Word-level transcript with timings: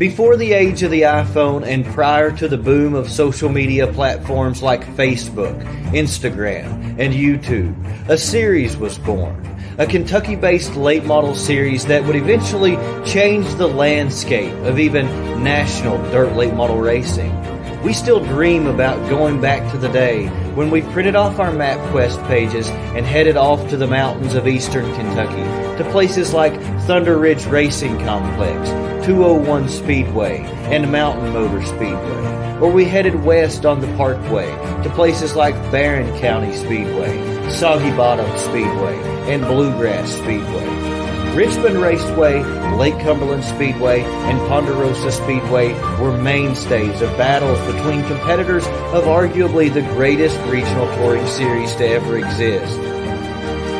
Before 0.00 0.38
the 0.38 0.54
age 0.54 0.82
of 0.82 0.90
the 0.90 1.02
iPhone 1.02 1.62
and 1.62 1.84
prior 1.84 2.32
to 2.38 2.48
the 2.48 2.56
boom 2.56 2.94
of 2.94 3.10
social 3.10 3.50
media 3.50 3.86
platforms 3.86 4.62
like 4.62 4.82
Facebook, 4.96 5.62
Instagram, 5.92 6.98
and 6.98 7.12
YouTube, 7.12 8.08
a 8.08 8.16
series 8.16 8.78
was 8.78 8.96
born. 8.96 9.46
A 9.76 9.86
Kentucky 9.86 10.36
based 10.36 10.74
late 10.74 11.04
model 11.04 11.34
series 11.34 11.84
that 11.84 12.02
would 12.04 12.16
eventually 12.16 12.76
change 13.04 13.46
the 13.56 13.66
landscape 13.66 14.54
of 14.64 14.78
even 14.78 15.04
national 15.44 15.98
dirt 16.10 16.34
late 16.34 16.54
model 16.54 16.78
racing. 16.78 17.38
We 17.82 17.92
still 17.92 18.24
dream 18.24 18.68
about 18.68 19.06
going 19.10 19.42
back 19.42 19.70
to 19.72 19.76
the 19.76 19.90
day 19.90 20.28
when 20.54 20.70
we 20.70 20.80
printed 20.80 21.14
off 21.14 21.38
our 21.38 21.52
MapQuest 21.52 22.26
pages 22.26 22.70
and 22.70 23.04
headed 23.04 23.36
off 23.36 23.68
to 23.68 23.76
the 23.76 23.86
mountains 23.86 24.34
of 24.34 24.48
eastern 24.48 24.90
Kentucky 24.94 25.69
to 25.80 25.90
places 25.92 26.34
like 26.34 26.52
Thunder 26.82 27.16
Ridge 27.16 27.46
Racing 27.46 27.98
Complex, 28.00 28.68
201 29.06 29.70
Speedway, 29.70 30.40
and 30.70 30.92
Mountain 30.92 31.32
Motor 31.32 31.64
Speedway. 31.64 32.58
Or 32.60 32.70
we 32.70 32.84
headed 32.84 33.24
west 33.24 33.64
on 33.64 33.80
the 33.80 33.86
Parkway 33.96 34.50
to 34.82 34.90
places 34.90 35.34
like 35.34 35.54
Barren 35.72 36.18
County 36.20 36.52
Speedway, 36.52 37.50
Soggy 37.50 37.90
Bottom 37.96 38.26
Speedway, 38.38 38.94
and 39.32 39.42
Bluegrass 39.42 40.10
Speedway. 40.12 41.34
Richmond 41.34 41.80
Raceway, 41.80 42.42
Lake 42.76 42.98
Cumberland 43.00 43.44
Speedway, 43.44 44.02
and 44.02 44.38
Ponderosa 44.48 45.10
Speedway 45.10 45.72
were 45.98 46.14
mainstays 46.20 47.00
of 47.00 47.16
battles 47.16 47.58
between 47.72 48.04
competitors 48.04 48.66
of 48.92 49.04
arguably 49.04 49.72
the 49.72 49.82
greatest 49.94 50.38
regional 50.40 50.86
touring 50.96 51.26
series 51.26 51.74
to 51.76 51.86
ever 51.86 52.18
exist. 52.18 52.76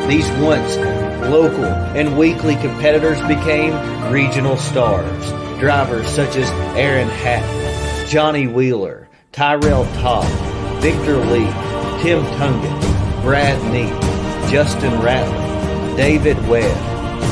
These 0.09 0.29
once 0.41 0.75
local 1.29 1.65
and 1.65 2.17
weekly 2.17 2.55
competitors 2.57 3.21
became 3.23 3.73
regional 4.13 4.57
stars. 4.57 5.31
Drivers 5.61 6.09
such 6.09 6.37
as 6.37 6.51
Aaron 6.77 7.09
Hatton, 7.09 8.09
Johnny 8.09 8.47
Wheeler, 8.47 9.09
Tyrell 9.33 9.85
Todd, 9.97 10.27
Victor 10.81 11.19
Lee, 11.19 11.51
Tim 12.03 12.25
Tungan, 12.39 13.23
Brad 13.23 13.63
Neat, 13.73 14.51
Justin 14.51 14.93
Ratliff, 15.01 15.97
David 15.97 16.37
Webb, 16.49 16.77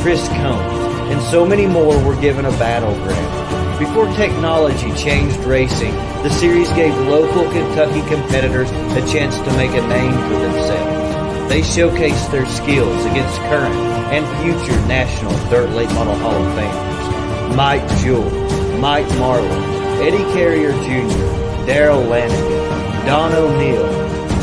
Chris 0.02 0.26
Combs, 0.28 1.10
and 1.10 1.22
so 1.22 1.46
many 1.46 1.66
more 1.66 1.98
were 2.04 2.20
given 2.20 2.44
a 2.44 2.50
battleground. 2.52 3.78
Before 3.78 4.06
technology 4.14 4.92
changed 4.94 5.38
racing, 5.41 5.94
the 6.22 6.30
series 6.30 6.68
gave 6.72 6.94
local 7.06 7.44
Kentucky 7.50 8.00
competitors 8.08 8.70
a 8.70 9.06
chance 9.10 9.36
to 9.38 9.56
make 9.56 9.70
a 9.70 9.86
name 9.86 10.12
for 10.12 10.38
themselves. 10.38 10.88
They 11.48 11.62
showcased 11.62 12.30
their 12.30 12.44
skills 12.46 13.04
against 13.06 13.38
current 13.48 13.74
and 14.12 14.27
future 14.42 14.78
national 14.86 15.32
dirt 15.48 15.70
late 15.70 15.88
model 15.94 16.14
Hall 16.16 16.34
of 16.34 16.58
Famers. 16.58 17.56
Mike 17.56 17.88
Jewell, 18.00 18.30
Mike 18.78 19.06
Marlar, 19.16 19.98
Eddie 19.98 20.30
Carrier 20.34 20.72
Jr., 20.72 21.66
Darrell 21.66 22.02
Lanigan, 22.02 23.06
Don 23.06 23.32
O'Neal, 23.32 23.88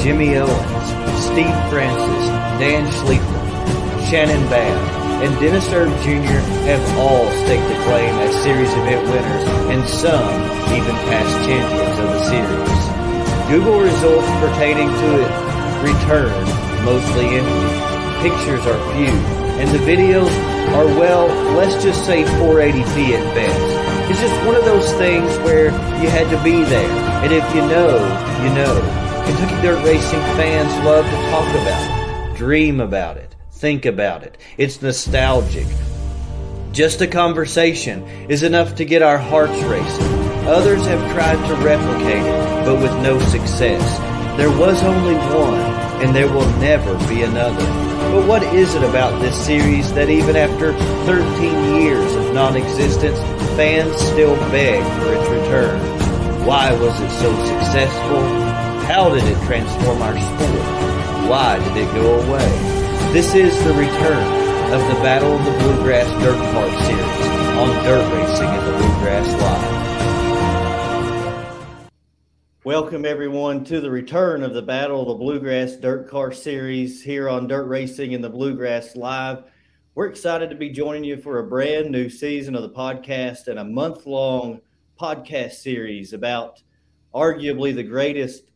Jimmy 0.01 0.35
Owens, 0.35 1.23
Steve 1.23 1.55
Francis, 1.69 2.27
Dan 2.57 2.91
Schlieper, 2.91 4.09
Shannon 4.09 4.41
Babb, 4.49 5.21
and 5.21 5.39
Dennis 5.39 5.71
Erb 5.73 5.89
Jr. 6.01 6.41
have 6.65 6.97
all 6.97 7.29
staked 7.45 7.69
a 7.69 7.83
claim 7.83 8.15
as 8.15 8.43
series 8.43 8.71
event 8.73 9.05
winners, 9.07 9.47
and 9.69 9.87
some 9.87 10.25
even 10.73 10.95
past 11.05 11.47
champions 11.47 11.99
of 11.99 12.07
the 12.07 12.23
series. 12.25 12.85
Google 13.47 13.79
results 13.79 14.27
pertaining 14.41 14.89
to 14.89 15.21
it 15.21 15.45
return 15.83 16.64
mostly 16.85 17.25
empty. 17.35 18.29
Pictures 18.29 18.65
are 18.65 18.79
few, 18.93 19.11
and 19.59 19.69
the 19.71 19.79
videos 19.79 20.29
are, 20.73 20.85
well, 20.85 21.27
let's 21.57 21.83
just 21.83 22.05
say 22.05 22.23
480p 22.23 23.17
at 23.17 23.35
best. 23.35 24.11
It's 24.11 24.21
just 24.21 24.45
one 24.45 24.55
of 24.55 24.63
those 24.63 24.89
things 24.93 25.35
where 25.39 25.65
you 26.01 26.09
had 26.09 26.29
to 26.29 26.41
be 26.43 26.63
there, 26.63 26.89
and 27.23 27.33
if 27.33 27.43
you 27.55 27.61
know, 27.61 27.97
you 28.43 28.53
know. 28.55 29.01
Kentucky 29.25 29.61
Dirt 29.61 29.83
Racing 29.83 30.21
fans 30.37 30.71
love 30.85 31.03
to 31.03 31.17
talk 31.31 31.49
about 31.61 32.31
it, 32.31 32.37
dream 32.37 32.79
about 32.79 33.17
it 33.17 33.35
think 33.55 33.85
about 33.85 34.21
it. 34.21 34.37
It's 34.57 34.81
nostalgic. 34.81 35.65
Just 36.71 37.01
a 37.01 37.07
conversation 37.07 38.03
is 38.29 38.43
enough 38.43 38.75
to 38.75 38.85
get 38.85 39.01
our 39.01 39.17
hearts 39.17 39.59
racing. 39.63 40.13
Others 40.45 40.85
have 40.85 41.13
tried 41.13 41.47
to 41.47 41.55
replicate 41.55 42.21
it, 42.21 42.65
but 42.65 42.81
with 42.81 42.91
no 43.01 43.17
success. 43.19 43.81
There 44.37 44.51
was 44.51 44.83
only 44.83 45.15
one, 45.15 45.74
and 46.01 46.15
there 46.15 46.27
will 46.27 46.49
never 46.59 46.93
be 47.07 47.23
another. 47.23 47.65
But 48.11 48.27
what 48.27 48.43
is 48.43 48.75
it 48.75 48.83
about 48.83 49.21
this 49.21 49.35
series 49.45 49.93
that 49.93 50.09
even 50.09 50.35
after 50.35 50.73
13 51.05 51.81
years 51.81 52.15
of 52.15 52.33
non-existence, 52.33 53.19
fans 53.55 53.95
still 53.97 54.35
beg 54.51 54.83
for 54.99 55.13
its 55.13 55.29
return? 55.29 55.79
Why 56.45 56.71
was 56.73 56.99
it 56.99 57.09
so 57.21 57.31
successful? 57.45 58.21
How 58.85 59.09
did 59.13 59.23
it 59.23 59.41
transform 59.45 60.01
our 60.01 60.13
sport? 60.13 61.29
Why 61.29 61.57
did 61.57 61.77
it 61.77 61.93
go 61.95 62.19
away? 62.21 62.49
This 63.13 63.33
is 63.33 63.57
the 63.63 63.73
return 63.73 64.45
of 64.73 64.81
the 64.87 65.01
Battle 65.01 65.33
of 65.33 65.45
the 65.45 65.51
Bluegrass 65.59 66.09
Dirt 66.21 66.37
Car 66.53 66.69
Series 66.85 67.45
on 67.57 67.83
Dirt 67.83 68.13
Racing 68.13 68.49
in 68.49 68.65
the 68.65 68.77
Bluegrass 68.77 69.41
Live. 69.41 69.84
Welcome 72.65 73.05
everyone 73.05 73.63
to 73.65 73.79
the 73.79 73.91
return 73.91 74.41
of 74.41 74.55
the 74.55 74.61
Battle 74.63 75.01
of 75.01 75.07
the 75.07 75.23
Bluegrass 75.23 75.75
Dirt 75.75 76.09
Car 76.09 76.31
Series 76.31 76.99
here 77.03 77.29
on 77.29 77.45
Dirt 77.47 77.67
Racing 77.67 78.13
in 78.13 78.23
the 78.23 78.29
Bluegrass 78.31 78.95
Live. 78.95 79.43
We're 79.93 80.07
excited 80.07 80.49
to 80.49 80.55
be 80.55 80.71
joining 80.71 81.03
you 81.03 81.17
for 81.17 81.37
a 81.37 81.47
brand 81.47 81.91
new 81.91 82.09
season 82.09 82.55
of 82.55 82.63
the 82.63 82.71
podcast 82.71 83.49
and 83.49 83.59
a 83.59 83.63
month 83.63 84.07
long 84.07 84.61
podcast 84.99 85.51
series 85.51 86.11
about 86.11 86.63
arguably 87.13 87.75
the 87.75 87.83
greatest 87.83 88.49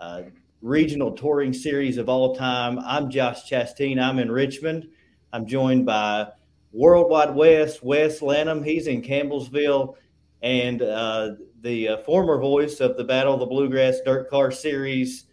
uh, 0.00 0.22
regional 0.60 1.12
touring 1.12 1.52
series 1.52 1.98
of 1.98 2.08
all 2.08 2.34
time. 2.34 2.80
I'm 2.80 3.10
Josh 3.10 3.48
Chastain. 3.48 4.02
I'm 4.02 4.18
in 4.18 4.32
Richmond. 4.32 4.88
I'm 5.32 5.46
joined 5.46 5.86
by 5.86 6.26
Worldwide 6.72 7.36
West, 7.36 7.84
Wes 7.84 8.22
Lanham. 8.22 8.64
He's 8.64 8.88
in 8.88 9.02
Campbellsville. 9.02 9.94
And 10.42 10.82
uh, 10.82 11.34
the 11.62 11.88
uh, 11.88 11.96
former 11.98 12.38
voice 12.38 12.80
of 12.80 12.96
the 12.96 13.04
Battle 13.04 13.34
of 13.34 13.40
the 13.40 13.46
Bluegrass 13.46 14.00
Dirt 14.04 14.28
Car 14.28 14.50
Series, 14.50 15.24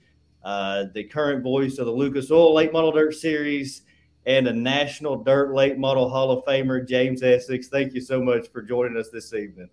uh, 0.43 0.85
the 0.93 1.03
current 1.03 1.43
voice 1.43 1.79
of 1.79 1.85
the 1.85 1.91
Lucas 1.91 2.31
Oil 2.31 2.53
Late 2.53 2.71
Model 2.71 2.91
Dirt 2.91 3.15
Series, 3.15 3.81
and 4.25 4.47
a 4.47 4.53
National 4.53 5.23
Dirt 5.23 5.53
Late 5.53 5.77
Model 5.77 6.07
Hall 6.09 6.31
of 6.31 6.45
Famer, 6.45 6.87
James 6.87 7.23
Essex. 7.23 7.67
Thank 7.67 7.93
you 7.93 8.01
so 8.01 8.21
much 8.21 8.47
for 8.49 8.61
joining 8.61 8.95
us 8.95 9.09
this 9.09 9.33
evening. 9.33 9.69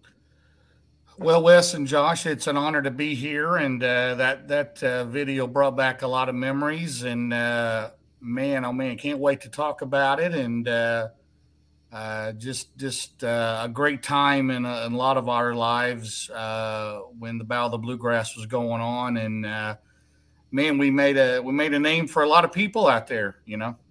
Well, 1.19 1.43
Wes 1.43 1.75
and 1.75 1.87
Josh, 1.87 2.27
it's 2.27 2.47
an 2.47 2.57
honor 2.57 2.83
to 2.83 2.91
be 2.91 3.15
here, 3.15 3.57
and 3.57 3.83
uh, 3.83 4.17
that 4.17 4.49
that 4.49 4.83
uh, 4.83 5.05
video 5.05 5.47
brought 5.47 5.77
back 5.77 6.03
a 6.03 6.07
lot 6.07 6.29
of 6.29 6.35
memories. 6.35 7.05
And 7.05 7.33
uh, 7.33 7.91
man, 8.21 8.65
oh 8.65 8.73
man, 8.73 8.99
can't 8.99 9.19
wait 9.19 9.41
to 9.43 9.49
talk 9.49 9.81
about 9.81 10.21
it. 10.21 10.35
And 10.35 10.69
uh, 11.93 11.97
uh, 11.97 12.33
just 12.33 12.77
just 12.77 13.23
uh, 13.25 13.63
a 13.65 13.69
great 13.69 14.03
time 14.03 14.51
in 14.51 14.65
a, 14.65 14.87
in 14.87 14.93
a, 14.93 14.97
lot 14.97 15.17
of 15.17 15.29
our 15.29 15.55
lives 15.55 16.31
uh, 16.31 17.01
when 17.19 17.39
the 17.39 17.45
Battle 17.45 17.67
of 17.67 17.73
the 17.73 17.79
Bluegrass 17.79 18.37
was 18.37 18.47
going 18.47 18.81
on. 18.81 19.17
And 19.17 19.43
man, 20.51 20.79
we 20.79 20.91
made 20.91 21.17
a 21.17 21.41
we 21.41 21.53
made 21.53 21.75
a 21.75 21.79
name 21.79 22.07
for 22.07 22.23
a 22.23 22.29
lot 22.29 22.45
of 22.45 22.53
people 22.53 22.87
out 22.87 23.07
there. 23.07 23.37
You 23.45 23.57
know. 23.57 23.77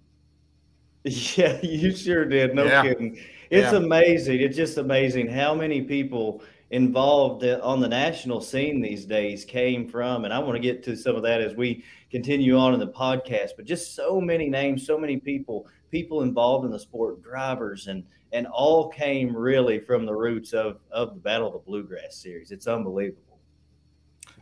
Yeah, 1.08 1.60
you 1.62 1.94
sure 1.94 2.24
did. 2.24 2.52
No 2.52 2.64
yeah. 2.64 2.82
kidding. 2.82 3.16
It's 3.48 3.72
yeah. 3.72 3.78
amazing. 3.78 4.40
It's 4.40 4.56
just 4.56 4.76
amazing 4.76 5.28
how 5.28 5.54
many 5.54 5.82
people 5.82 6.42
involved 6.70 7.44
on 7.44 7.80
the 7.80 7.88
national 7.88 8.40
scene 8.40 8.80
these 8.80 9.04
days 9.04 9.44
came 9.44 9.88
from. 9.88 10.24
And 10.24 10.34
I 10.34 10.38
want 10.38 10.54
to 10.54 10.60
get 10.60 10.82
to 10.84 10.96
some 10.96 11.16
of 11.16 11.22
that 11.22 11.40
as 11.40 11.54
we 11.54 11.84
continue 12.10 12.58
on 12.58 12.74
in 12.74 12.80
the 12.80 12.88
podcast. 12.88 13.50
But 13.56 13.66
just 13.66 13.94
so 13.94 14.20
many 14.20 14.48
names, 14.48 14.86
so 14.86 14.98
many 14.98 15.18
people, 15.18 15.68
people 15.90 16.22
involved 16.22 16.64
in 16.64 16.70
the 16.70 16.80
sport, 16.80 17.22
drivers, 17.22 17.86
and 17.86 18.04
and 18.32 18.46
all 18.48 18.88
came 18.88 19.34
really 19.34 19.78
from 19.78 20.04
the 20.04 20.14
roots 20.14 20.52
of 20.52 20.80
of 20.90 21.14
the 21.14 21.20
Battle 21.20 21.46
of 21.48 21.52
the 21.52 21.58
Bluegrass 21.60 22.16
series. 22.16 22.50
It's 22.50 22.66
unbelievable. 22.66 23.22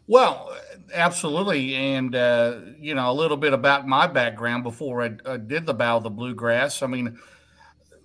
Well, 0.06 0.54
absolutely, 0.93 1.75
and 1.75 2.14
uh, 2.14 2.60
you 2.78 2.94
know 2.94 3.10
a 3.10 3.12
little 3.12 3.37
bit 3.37 3.52
about 3.52 3.87
my 3.87 4.06
background 4.06 4.62
before 4.62 5.02
I, 5.02 5.16
I 5.26 5.37
did 5.37 5.66
the 5.66 5.75
Battle 5.75 5.99
of 5.99 6.04
the 6.04 6.10
Bluegrass. 6.10 6.82
I 6.82 6.87
mean 6.87 7.19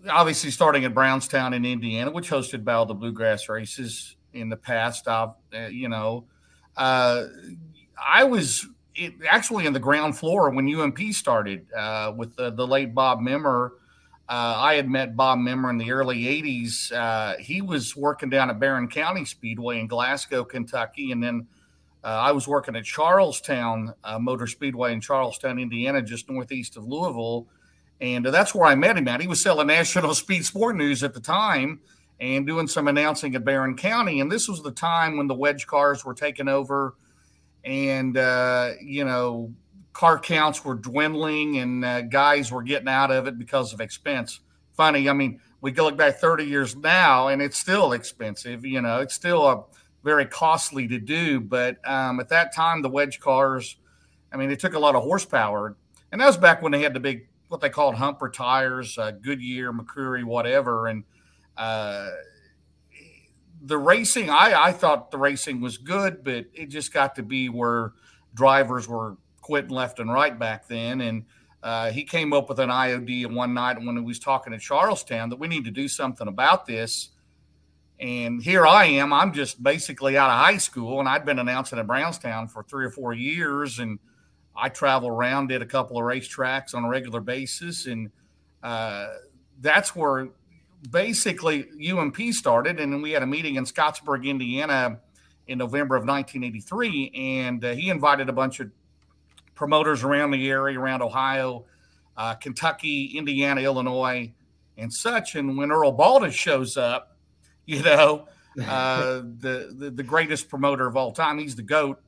obviously 0.07 0.51
starting 0.51 0.85
at 0.85 0.93
Brownstown 0.93 1.53
in 1.53 1.65
Indiana, 1.65 2.11
which 2.11 2.29
hosted 2.29 2.63
Battle 2.63 2.83
of 2.83 2.87
the 2.89 2.93
Bluegrass 2.93 3.49
races 3.49 4.15
in 4.33 4.49
the 4.49 4.57
past. 4.57 5.07
Uh, 5.07 5.31
you 5.69 5.89
know, 5.89 6.25
uh, 6.77 7.25
I 8.01 8.23
was 8.23 8.67
it, 8.95 9.13
actually 9.27 9.65
in 9.65 9.73
the 9.73 9.79
ground 9.79 10.17
floor 10.17 10.49
when 10.49 10.73
UMP 10.73 10.99
started 11.13 11.71
uh, 11.73 12.13
with 12.15 12.35
the, 12.35 12.51
the, 12.51 12.65
late 12.65 12.93
Bob 12.93 13.19
Memmer. 13.19 13.71
Uh, 14.27 14.55
I 14.57 14.75
had 14.75 14.87
met 14.87 15.15
Bob 15.15 15.39
Memmer 15.39 15.69
in 15.71 15.77
the 15.77 15.91
early 15.91 16.23
80s. 16.23 16.91
Uh, 16.91 17.37
he 17.37 17.61
was 17.61 17.95
working 17.95 18.29
down 18.29 18.49
at 18.49 18.59
Barren 18.59 18.87
County 18.87 19.25
Speedway 19.25 19.79
in 19.79 19.87
Glasgow, 19.87 20.43
Kentucky. 20.43 21.11
And 21.11 21.23
then 21.23 21.47
uh, 22.03 22.07
I 22.07 22.31
was 22.31 22.47
working 22.47 22.75
at 22.75 22.85
Charlestown 22.85 23.93
Motor 24.19 24.45
Speedway 24.45 24.93
in 24.93 25.01
Charlestown, 25.01 25.57
Indiana, 25.57 26.01
just 26.01 26.29
northeast 26.29 26.77
of 26.77 26.85
Louisville 26.85 27.47
and 28.01 28.25
uh, 28.25 28.31
that's 28.31 28.55
where 28.55 28.65
I 28.65 28.75
met 28.75 28.97
him 28.97 29.07
at. 29.07 29.21
He 29.21 29.27
was 29.27 29.41
selling 29.41 29.67
National 29.67 30.13
Speed 30.15 30.45
Sport 30.45 30.75
News 30.75 31.03
at 31.03 31.13
the 31.13 31.19
time, 31.19 31.79
and 32.19 32.45
doing 32.45 32.67
some 32.67 32.87
announcing 32.87 33.35
at 33.35 33.45
Barren 33.45 33.75
County. 33.75 34.19
And 34.19 34.31
this 34.31 34.47
was 34.47 34.61
the 34.61 34.71
time 34.71 35.17
when 35.17 35.27
the 35.27 35.35
wedge 35.35 35.67
cars 35.67 36.03
were 36.03 36.13
taking 36.13 36.47
over, 36.47 36.95
and 37.63 38.17
uh, 38.17 38.71
you 38.81 39.05
know, 39.05 39.53
car 39.93 40.19
counts 40.19 40.63
were 40.63 40.75
dwindling, 40.75 41.57
and 41.57 41.85
uh, 41.85 42.01
guys 42.01 42.51
were 42.51 42.63
getting 42.63 42.89
out 42.89 43.11
of 43.11 43.27
it 43.27 43.37
because 43.37 43.73
of 43.73 43.81
expense. 43.81 44.39
Funny, 44.75 45.09
I 45.09 45.13
mean, 45.13 45.41
we 45.61 45.71
go 45.71 45.83
look 45.83 45.97
back 45.97 46.19
30 46.19 46.45
years 46.45 46.75
now, 46.75 47.27
and 47.27 47.41
it's 47.41 47.57
still 47.57 47.91
expensive. 47.91 48.65
You 48.65 48.81
know, 48.81 48.99
it's 48.99 49.13
still 49.13 49.45
a 49.45 49.63
very 50.03 50.25
costly 50.25 50.87
to 50.87 50.99
do. 50.99 51.41
But 51.41 51.85
um, 51.87 52.19
at 52.19 52.29
that 52.29 52.53
time, 52.55 52.81
the 52.81 52.89
wedge 52.89 53.19
cars, 53.19 53.75
I 54.31 54.37
mean, 54.37 54.51
it 54.51 54.59
took 54.59 54.73
a 54.73 54.79
lot 54.79 54.95
of 54.95 55.03
horsepower, 55.03 55.75
and 56.11 56.21
that 56.21 56.27
was 56.27 56.37
back 56.37 56.61
when 56.61 56.71
they 56.71 56.81
had 56.81 56.93
the 56.93 56.99
big 56.99 57.27
what 57.49 57.61
they 57.61 57.69
called 57.69 57.95
humper 57.95 58.29
tires, 58.29 58.97
uh, 58.97 59.11
Goodyear, 59.11 59.73
McCreary, 59.73 60.23
whatever, 60.23 60.87
and 60.87 61.03
uh, 61.57 62.09
the 63.61 63.77
racing, 63.77 64.29
I, 64.29 64.53
I 64.55 64.71
thought 64.71 65.11
the 65.11 65.17
racing 65.17 65.61
was 65.61 65.77
good, 65.77 66.23
but 66.23 66.45
it 66.53 66.69
just 66.69 66.93
got 66.93 67.15
to 67.15 67.23
be 67.23 67.49
where 67.49 67.93
drivers 68.33 68.87
were 68.87 69.17
quitting 69.41 69.71
left 69.71 69.99
and 69.99 70.11
right 70.11 70.37
back 70.37 70.67
then. 70.67 71.01
And 71.01 71.25
uh, 71.61 71.91
he 71.91 72.03
came 72.03 72.31
up 72.31 72.47
with 72.47 72.59
an 72.59 72.69
IOD 72.69 73.33
one 73.33 73.53
night 73.53 73.77
when 73.77 73.97
he 73.97 74.01
was 74.01 74.19
talking 74.19 74.53
at 74.53 74.61
Charlestown 74.61 75.29
that 75.29 75.39
we 75.39 75.47
need 75.47 75.65
to 75.65 75.71
do 75.71 75.87
something 75.87 76.27
about 76.27 76.65
this. 76.65 77.09
And 77.99 78.41
here 78.41 78.65
I 78.65 78.85
am. 78.85 79.11
I'm 79.11 79.33
just 79.33 79.61
basically 79.61 80.17
out 80.17 80.29
of 80.29 80.37
high 80.37 80.57
school, 80.57 81.01
and 81.01 81.09
I'd 81.09 81.25
been 81.25 81.39
announcing 81.39 81.79
at 81.79 81.87
Brownstown 81.87 82.47
for 82.47 82.63
three 82.63 82.85
or 82.85 82.91
four 82.91 83.13
years. 83.13 83.79
And 83.79 83.99
I 84.59 84.69
travel 84.69 85.09
around, 85.09 85.47
did 85.47 85.61
a 85.61 85.65
couple 85.65 85.97
of 85.97 86.03
racetracks 86.03 86.75
on 86.75 86.83
a 86.83 86.89
regular 86.89 87.21
basis. 87.21 87.85
And 87.85 88.11
uh, 88.61 89.07
that's 89.61 89.95
where 89.95 90.29
basically 90.91 91.67
UMP 91.91 92.17
started, 92.31 92.79
and 92.79 93.01
we 93.01 93.11
had 93.11 93.23
a 93.23 93.27
meeting 93.27 93.55
in 93.55 93.65
Scottsburg, 93.65 94.25
Indiana, 94.25 94.99
in 95.47 95.57
November 95.57 95.95
of 95.95 96.03
1983, 96.03 97.11
and 97.15 97.65
uh, 97.65 97.71
he 97.71 97.89
invited 97.89 98.29
a 98.29 98.33
bunch 98.33 98.59
of 98.59 98.69
promoters 99.55 100.03
around 100.03 100.31
the 100.31 100.49
area, 100.49 100.79
around 100.79 101.01
Ohio, 101.01 101.65
uh, 102.15 102.35
Kentucky, 102.35 103.17
Indiana, 103.17 103.61
Illinois, 103.61 104.31
and 104.77 104.93
such. 104.93 105.35
And 105.35 105.57
when 105.57 105.71
Earl 105.71 105.97
Baltes 105.97 106.33
shows 106.33 106.77
up, 106.77 107.17
you 107.65 107.81
know, 107.81 108.27
uh, 108.63 109.21
the, 109.39 109.73
the, 109.75 109.91
the 109.91 110.03
greatest 110.03 110.49
promoter 110.49 110.87
of 110.87 110.95
all 110.95 111.11
time, 111.11 111.39
he's 111.39 111.55
the 111.55 111.63
goat 111.63 111.99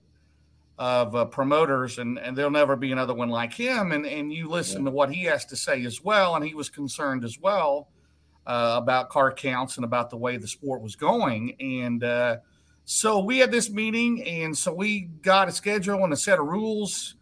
of 0.77 1.15
uh, 1.15 1.25
promoters, 1.25 1.99
and 1.99 2.17
and 2.17 2.35
there'll 2.35 2.51
never 2.51 2.75
be 2.75 2.91
another 2.91 3.13
one 3.13 3.29
like 3.29 3.53
him. 3.53 3.91
And 3.91 4.05
and 4.05 4.33
you 4.33 4.49
listen 4.49 4.83
yeah. 4.83 4.89
to 4.89 4.95
what 4.95 5.13
he 5.13 5.23
has 5.25 5.45
to 5.45 5.55
say 5.55 5.85
as 5.85 6.03
well, 6.03 6.35
and 6.35 6.45
he 6.45 6.53
was 6.53 6.69
concerned 6.69 7.23
as 7.23 7.39
well 7.39 7.89
uh, 8.45 8.75
about 8.81 9.09
car 9.09 9.31
counts 9.31 9.77
and 9.77 9.85
about 9.85 10.09
the 10.09 10.17
way 10.17 10.37
the 10.37 10.47
sport 10.47 10.81
was 10.81 10.95
going. 10.95 11.55
And 11.59 12.03
uh, 12.03 12.37
so 12.85 13.19
we 13.19 13.37
had 13.39 13.51
this 13.51 13.69
meeting, 13.69 14.23
and 14.23 14.57
so 14.57 14.73
we 14.73 15.01
got 15.21 15.47
a 15.47 15.51
schedule 15.51 16.03
and 16.03 16.13
a 16.13 16.17
set 16.17 16.39
of 16.39 16.47
rules. 16.47 17.15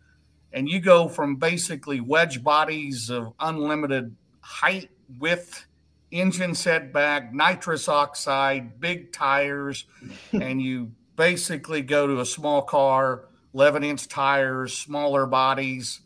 And 0.52 0.68
you 0.68 0.80
go 0.80 1.08
from 1.08 1.36
basically 1.36 2.00
wedge 2.02 2.44
bodies 2.44 3.12
of 3.12 3.34
unlimited 3.40 4.16
height, 4.42 4.90
width, 5.20 5.68
engine 6.12 6.56
setback, 6.56 7.34
nitrous 7.34 7.88
oxide, 7.88 8.80
big 8.80 9.12
tires, 9.12 9.86
and 10.32 10.62
you 10.62 10.92
basically 11.16 11.82
go 11.82 12.08
to 12.08 12.22
a 12.22 12.26
small 12.26 12.62
car, 12.62 13.26
11 13.54 13.84
inch 13.84 14.08
tires, 14.08 14.78
smaller 14.78 15.26
bodies, 15.26 16.02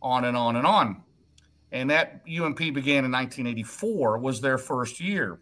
on 0.00 0.24
and 0.24 0.36
on 0.36 0.56
and 0.56 0.66
on 0.66 1.04
and 1.74 1.90
that 1.90 2.22
UMP 2.28 2.58
began 2.58 3.04
in 3.04 3.10
1984 3.10 4.18
was 4.18 4.40
their 4.40 4.58
first 4.58 5.00
year. 5.00 5.40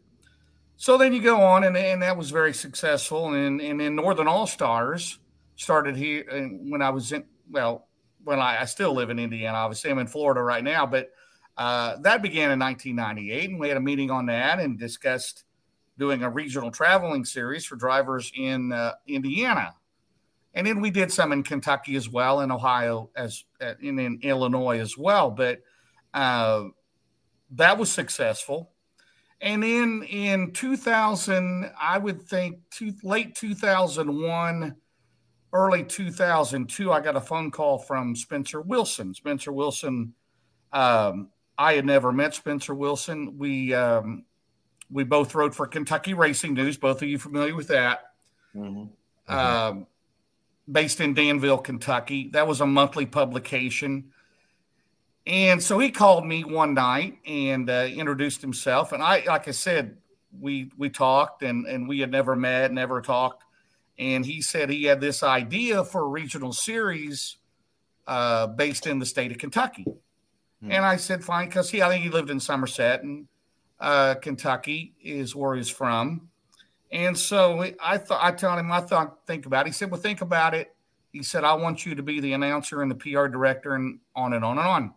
So 0.78 0.96
then 0.96 1.12
you 1.12 1.20
go 1.20 1.42
on, 1.42 1.62
and, 1.62 1.76
and 1.76 2.00
that 2.00 2.16
was 2.16 2.30
very 2.30 2.54
successful. 2.54 3.34
And, 3.34 3.60
and 3.60 3.78
then 3.78 3.94
Northern 3.94 4.26
All 4.26 4.46
Stars 4.46 5.18
started 5.56 5.94
here 5.94 6.24
when 6.62 6.80
I 6.80 6.88
was 6.88 7.12
in, 7.12 7.24
well, 7.50 7.86
when 8.24 8.40
I, 8.40 8.62
I, 8.62 8.64
still 8.64 8.94
live 8.94 9.10
in 9.10 9.18
Indiana, 9.18 9.58
obviously. 9.58 9.90
I'm 9.90 9.98
in 9.98 10.06
Florida 10.06 10.40
right 10.40 10.64
now, 10.64 10.86
but 10.86 11.10
uh, 11.58 11.96
that 12.00 12.22
began 12.22 12.50
in 12.50 12.58
1998. 12.58 13.50
And 13.50 13.60
we 13.60 13.68
had 13.68 13.76
a 13.76 13.80
meeting 13.80 14.10
on 14.10 14.24
that 14.26 14.58
and 14.58 14.78
discussed 14.78 15.44
doing 15.98 16.22
a 16.22 16.30
regional 16.30 16.70
traveling 16.70 17.26
series 17.26 17.66
for 17.66 17.76
drivers 17.76 18.32
in 18.34 18.72
uh, 18.72 18.92
Indiana. 19.06 19.74
And 20.54 20.66
then 20.66 20.80
we 20.80 20.90
did 20.90 21.10
some 21.10 21.32
in 21.32 21.42
Kentucky 21.42 21.96
as 21.96 22.08
well, 22.08 22.40
in 22.40 22.50
Ohio, 22.50 23.10
as 23.16 23.44
in, 23.80 23.98
in 23.98 24.18
Illinois 24.22 24.78
as 24.78 24.98
well. 24.98 25.30
But 25.30 25.60
uh, 26.12 26.64
that 27.52 27.78
was 27.78 27.90
successful. 27.90 28.72
And 29.40 29.62
then 29.62 30.02
in 30.04 30.52
2000, 30.52 31.70
I 31.80 31.98
would 31.98 32.22
think 32.22 32.58
two, 32.70 32.92
late 33.02 33.34
2001, 33.34 34.76
early 35.52 35.84
2002, 35.84 36.92
I 36.92 37.00
got 37.00 37.16
a 37.16 37.20
phone 37.20 37.50
call 37.50 37.78
from 37.78 38.14
Spencer 38.14 38.60
Wilson. 38.60 39.14
Spencer 39.14 39.52
Wilson, 39.52 40.14
um, 40.72 41.30
I 41.58 41.74
had 41.74 41.84
never 41.84 42.12
met 42.12 42.34
Spencer 42.34 42.74
Wilson. 42.74 43.36
We 43.36 43.74
um, 43.74 44.24
we 44.90 45.04
both 45.04 45.34
wrote 45.34 45.54
for 45.54 45.66
Kentucky 45.66 46.14
Racing 46.14 46.54
News. 46.54 46.76
Both 46.76 47.02
of 47.02 47.08
you 47.08 47.18
familiar 47.18 47.54
with 47.54 47.68
that? 47.68 48.00
Mm-hmm. 48.54 48.84
Mm-hmm. 49.32 49.32
Um, 49.32 49.86
based 50.70 51.00
in 51.00 51.14
Danville, 51.14 51.58
Kentucky. 51.58 52.30
That 52.32 52.46
was 52.46 52.60
a 52.60 52.66
monthly 52.66 53.06
publication. 53.06 54.12
And 55.26 55.62
so 55.62 55.78
he 55.78 55.90
called 55.90 56.26
me 56.26 56.44
one 56.44 56.74
night 56.74 57.18
and 57.26 57.70
uh, 57.70 57.88
introduced 57.92 58.40
himself. 58.40 58.92
And 58.92 59.02
I, 59.02 59.22
like 59.26 59.48
I 59.48 59.52
said, 59.52 59.96
we 60.40 60.70
we 60.76 60.88
talked 60.88 61.42
and 61.42 61.66
and 61.66 61.88
we 61.88 62.00
had 62.00 62.10
never 62.10 62.34
met, 62.34 62.72
never 62.72 63.00
talked. 63.00 63.44
And 63.98 64.24
he 64.24 64.40
said 64.40 64.70
he 64.70 64.84
had 64.84 65.00
this 65.00 65.22
idea 65.22 65.84
for 65.84 66.02
a 66.02 66.08
regional 66.08 66.52
series 66.52 67.36
uh, 68.06 68.48
based 68.48 68.86
in 68.86 68.98
the 68.98 69.06
state 69.06 69.30
of 69.30 69.38
Kentucky. 69.38 69.84
Hmm. 70.62 70.72
And 70.72 70.84
I 70.84 70.96
said, 70.96 71.22
fine, 71.22 71.48
because 71.48 71.70
he 71.70 71.82
I 71.82 71.88
think 71.88 72.02
he 72.02 72.10
lived 72.10 72.30
in 72.30 72.40
Somerset 72.40 73.02
and 73.02 73.28
uh, 73.78 74.14
Kentucky 74.14 74.94
is 75.02 75.36
where 75.36 75.54
he's 75.54 75.68
from. 75.68 76.30
And 76.92 77.16
so 77.18 77.64
I 77.82 77.96
thought 77.96 78.22
I 78.22 78.32
told 78.32 78.58
him 78.58 78.70
I 78.70 78.80
thought 78.80 79.26
think 79.26 79.46
about 79.46 79.66
it. 79.66 79.70
He 79.70 79.72
said, 79.72 79.90
well, 79.90 80.00
think 80.00 80.20
about 80.20 80.54
it. 80.54 80.74
He 81.10 81.22
said, 81.22 81.42
I 81.42 81.54
want 81.54 81.84
you 81.84 81.94
to 81.94 82.02
be 82.02 82.20
the 82.20 82.34
announcer 82.34 82.82
and 82.82 82.90
the 82.90 82.94
PR 82.94 83.26
director 83.26 83.74
and 83.74 83.98
on 84.14 84.34
and 84.34 84.44
on 84.44 84.58
and 84.58 84.66
on. 84.66 84.94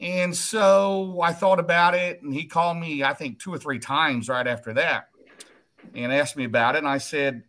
And 0.00 0.36
so 0.36 1.20
I 1.22 1.32
thought 1.32 1.60
about 1.60 1.94
it, 1.94 2.20
and 2.22 2.34
he 2.34 2.44
called 2.46 2.76
me, 2.78 3.04
I 3.04 3.14
think, 3.14 3.38
two 3.38 3.54
or 3.54 3.58
three 3.58 3.78
times 3.78 4.28
right 4.28 4.46
after 4.46 4.74
that 4.74 5.08
and 5.94 6.12
asked 6.12 6.36
me 6.36 6.44
about 6.44 6.74
it. 6.74 6.78
And 6.78 6.88
I 6.88 6.98
said, 6.98 7.44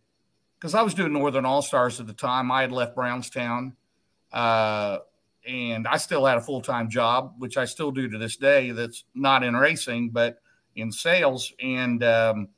because 0.58 0.74
I 0.74 0.82
was 0.82 0.94
doing 0.94 1.12
Northern 1.12 1.44
All 1.44 1.62
Stars 1.62 2.00
at 2.00 2.06
the 2.06 2.12
time, 2.12 2.50
I 2.50 2.62
had 2.62 2.72
left 2.72 2.94
Brownstown 2.94 3.74
uh, 4.32 4.98
and 5.46 5.86
I 5.86 5.96
still 5.96 6.24
had 6.24 6.38
a 6.38 6.40
full 6.40 6.60
time 6.60 6.88
job, 6.88 7.34
which 7.38 7.56
I 7.56 7.64
still 7.64 7.90
do 7.90 8.08
to 8.08 8.18
this 8.18 8.36
day, 8.36 8.70
that's 8.70 9.04
not 9.14 9.42
in 9.42 9.56
racing, 9.56 10.10
but 10.10 10.38
in 10.74 10.92
sales. 10.92 11.52
And 11.60 12.02
um, 12.02 12.48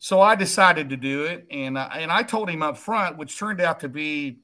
so 0.00 0.20
I 0.22 0.34
decided 0.34 0.88
to 0.90 0.96
do 0.96 1.24
it. 1.24 1.46
And, 1.50 1.76
uh, 1.76 1.90
and 1.92 2.10
I 2.10 2.22
told 2.22 2.48
him 2.48 2.62
up 2.62 2.78
front, 2.78 3.18
which 3.18 3.38
turned 3.38 3.60
out 3.60 3.80
to 3.80 3.88
be, 3.88 4.38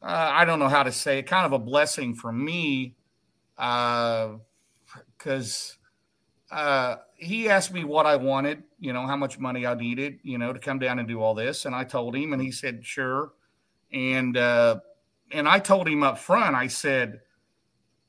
uh, 0.00 0.30
I 0.32 0.44
don't 0.44 0.60
know 0.60 0.68
how 0.68 0.84
to 0.84 0.92
say 0.92 1.18
it, 1.18 1.26
kind 1.26 1.44
of 1.44 1.52
a 1.52 1.58
blessing 1.58 2.14
for 2.14 2.32
me 2.32 2.94
because 3.56 4.38
uh, 6.52 6.54
uh, 6.54 6.96
he 7.16 7.48
asked 7.48 7.74
me 7.74 7.82
what 7.82 8.06
I 8.06 8.16
wanted, 8.16 8.62
you 8.78 8.92
know, 8.92 9.04
how 9.04 9.16
much 9.16 9.40
money 9.40 9.66
I 9.66 9.74
needed, 9.74 10.20
you 10.22 10.38
know, 10.38 10.52
to 10.52 10.60
come 10.60 10.78
down 10.78 11.00
and 11.00 11.08
do 11.08 11.20
all 11.20 11.34
this, 11.34 11.66
and 11.66 11.74
I 11.74 11.82
told 11.82 12.16
him, 12.16 12.32
and 12.32 12.40
he 12.40 12.52
said 12.52 12.86
sure, 12.86 13.32
and 13.92 14.36
uh, 14.36 14.78
and 15.32 15.48
I 15.48 15.58
told 15.58 15.88
him 15.88 16.02
up 16.02 16.18
front, 16.18 16.56
I 16.56 16.68
said, 16.68 17.20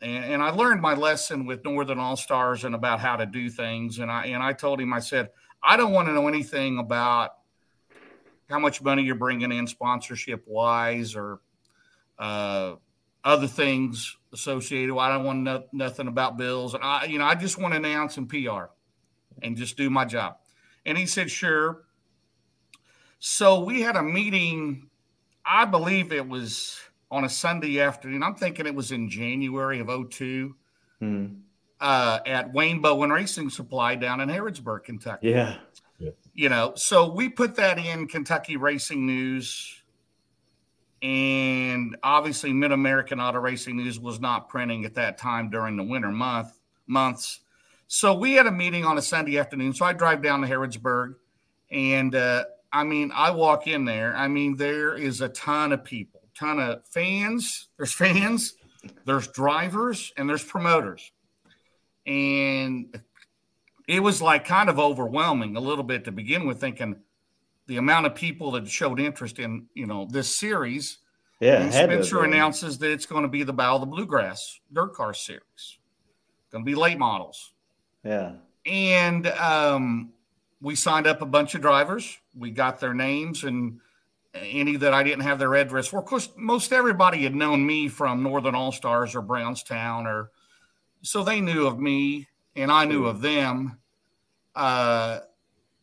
and, 0.02 0.26
and 0.26 0.44
I 0.44 0.52
learned 0.52 0.82
my 0.82 0.94
lesson 0.94 1.46
with 1.46 1.66
Northern 1.66 2.00
All 2.00 2.16
Stars 2.16 2.64
and 2.64 2.74
about 2.74 3.02
how 3.02 3.18
to 3.18 3.26
do 3.26 3.50
things, 3.50 4.00
and 4.00 4.10
I 4.10 4.28
and 4.28 4.42
I 4.42 4.54
told 4.54 4.80
him, 4.80 4.94
I 4.94 5.00
said, 5.00 5.32
I 5.64 5.78
don't 5.78 5.92
want 5.92 6.08
to 6.08 6.14
know 6.14 6.28
anything 6.28 6.80
about 6.80 7.32
how 8.50 8.60
much 8.60 8.82
money 8.82 9.04
you're 9.04 9.16
bringing 9.16 9.52
in 9.52 9.68
sponsorship 9.68 10.44
wise 10.48 11.16
or 11.16 11.40
uh, 12.20 12.76
other 13.24 13.48
things 13.48 14.18
associated. 14.34 14.96
I 14.98 15.10
don't 15.10 15.24
want 15.24 15.74
nothing 15.74 16.08
about 16.08 16.38
bills. 16.38 16.74
And 16.74 16.84
I, 16.84 17.06
you 17.06 17.20
know, 17.20 17.26
I 17.26 17.36
just 17.36 17.58
want 17.58 17.74
to 17.74 17.78
announce 17.78 18.18
and 18.18 18.28
PR 18.28 18.66
and 19.42 19.56
just 19.56 19.78
do 19.78 19.90
my 19.90 20.06
job. 20.06 20.38
And 20.86 20.98
he 20.98 21.06
said, 21.06 21.30
sure. 21.30 21.84
So 23.20 23.64
we 23.64 23.82
had 23.82 23.96
a 23.96 24.04
meeting, 24.04 24.90
I 25.46 25.66
believe 25.66 26.12
it 26.12 26.28
was 26.28 26.80
on 27.12 27.24
a 27.24 27.30
Sunday 27.30 27.80
afternoon. 27.80 28.24
I'm 28.24 28.36
thinking 28.36 28.66
it 28.66 28.74
was 28.74 28.92
in 28.92 29.10
January 29.10 29.80
of 29.80 29.88
02 30.10 30.56
hmm. 31.00 31.26
Uh, 31.82 32.20
at 32.26 32.54
Wayne 32.54 32.80
Bowen 32.80 33.10
Racing 33.10 33.50
Supply 33.50 33.96
down 33.96 34.22
in 34.22 34.30
Harrodsburg, 34.30 34.84
Kentucky. 34.86 35.30
Yeah. 35.30 35.58
You 36.34 36.48
know, 36.48 36.74
so 36.76 37.12
we 37.12 37.28
put 37.28 37.58
that 37.58 37.78
in 37.78 38.08
Kentucky 38.08 38.56
Racing 38.56 39.06
News 39.06 39.82
and 41.02 41.98
obviously 42.04 42.54
Mid 42.54 42.72
American 42.72 43.20
Auto 43.20 43.40
Racing 43.40 43.76
News 43.76 44.00
was 44.00 44.20
not 44.20 44.48
printing 44.48 44.86
at 44.86 44.96
that 44.96 45.18
time 45.18 45.50
during 45.50 45.76
the 45.76 45.84
winter 45.84 46.12
month 46.12 46.58
months. 46.88 47.42
So 47.88 48.14
we 48.14 48.34
had 48.34 48.48
a 48.48 48.52
meeting 48.52 48.86
on 48.86 48.98
a 48.98 49.02
Sunday 49.02 49.38
afternoon. 49.38 49.74
So 49.74 49.86
I 49.86 49.94
drive 49.94 50.22
down 50.22 50.42
to 50.42 50.48
Harrodsburg, 50.48 51.16
and 51.72 52.16
uh, 52.16 52.46
I 52.72 52.84
mean, 52.84 53.12
I 53.14 53.32
walk 53.32 53.68
in 53.68 53.86
there. 53.86 54.16
I 54.16 54.28
mean, 54.28 54.56
there 54.56 54.96
is 54.96 55.22
a 55.22 55.30
ton 55.30 55.74
of 55.74 55.84
people, 55.84 56.22
ton 56.38 56.60
of 56.60 56.86
fans. 56.86 57.68
There's 57.78 57.94
fans, 57.94 58.56
there's 59.06 59.28
drivers, 59.28 60.14
and 60.18 60.30
there's 60.30 60.44
promoters. 60.44 61.12
And 62.06 63.00
it 63.88 64.02
was 64.02 64.22
like 64.22 64.46
kind 64.46 64.70
of 64.70 64.80
overwhelming 64.80 65.56
a 65.56 65.60
little 65.60 65.84
bit 65.84 66.06
to 66.06 66.12
begin 66.12 66.48
with, 66.48 66.60
thinking 66.60 66.96
the 67.68 67.78
amount 67.78 68.06
of 68.06 68.16
people 68.16 68.52
that 68.52 68.68
showed 68.68 69.00
interest 69.00 69.40
in 69.40 69.68
you 69.74 69.86
know 69.86 70.08
this 70.10 70.36
series. 70.36 71.00
Yeah, 71.40 71.62
and 71.62 71.74
Spencer 71.74 72.24
announces 72.24 72.78
that 72.80 72.92
it's 72.92 73.06
going 73.06 73.24
to 73.24 73.28
be 73.28 73.44
the 73.44 73.54
Battle 73.54 73.78
of 73.78 73.82
the 73.82 73.88
Bluegrass 73.88 74.60
Dirt 74.72 74.94
Car 74.94 75.14
Series. 75.14 75.78
Going 76.52 76.64
to 76.64 76.70
be 76.70 76.76
late 76.76 77.00
models. 77.00 77.54
Yeah. 78.04 78.34
And 78.66 79.26
um, 79.28 80.12
we 80.62 80.76
signed 80.76 81.08
up 81.08 81.22
a 81.22 81.26
bunch 81.26 81.56
of 81.56 81.62
drivers. 81.62 82.20
We 82.36 82.52
got 82.52 82.80
their 82.80 82.94
names 82.94 83.44
and 83.44 83.80
any 84.34 84.76
that 84.78 84.94
I 84.94 85.04
didn't 85.04 85.24
have 85.24 85.40
their 85.40 85.54
address 85.56 85.88
for. 85.88 86.00
Of 86.00 86.06
course, 86.06 86.30
most 86.38 86.72
everybody 86.72 87.24
had 87.24 87.36
known 87.36 87.66
me 87.66 87.88
from 87.88 88.24
Northern 88.24 88.56
All 88.56 88.72
Stars 88.72 89.16
or 89.16 89.22
Brownstown, 89.22 90.08
or 90.08 90.32
so 91.02 91.24
they 91.24 91.42
knew 91.42 91.68
of 91.68 91.80
me 91.80 92.28
and 92.56 92.72
I 92.72 92.86
knew 92.86 93.06
of 93.06 93.22
them. 93.22 93.80
Uh, 94.56 95.20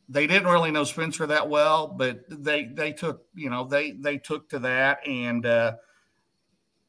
they 0.09 0.27
didn't 0.27 0.49
really 0.49 0.71
know 0.71 0.85
Spencer 0.85 1.27
that 1.27 1.49
well, 1.49 1.87
but 1.89 2.21
they 2.29 2.65
they 2.65 2.93
took 2.93 3.27
you 3.35 3.51
know 3.51 3.65
they 3.65 3.93
they 3.93 4.19
took 4.19 4.49
to 4.51 4.59
that, 4.61 5.07
and 5.07 5.45
uh, 5.45 5.73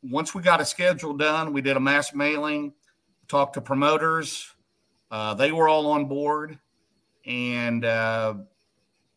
once 0.01 0.33
we 0.33 0.41
got 0.41 0.62
a 0.62 0.65
schedule 0.65 1.13
done, 1.13 1.51
we 1.51 1.62
did 1.62 1.75
a 1.75 1.81
mass 1.81 2.13
mailing, 2.13 2.74
talked 3.27 3.55
to 3.55 3.62
promoters, 3.62 4.53
uh, 5.12 5.33
they 5.33 5.51
were 5.51 5.67
all 5.67 5.88
on 5.88 6.05
board, 6.05 6.59
and 7.25 7.83
uh, 7.83 8.36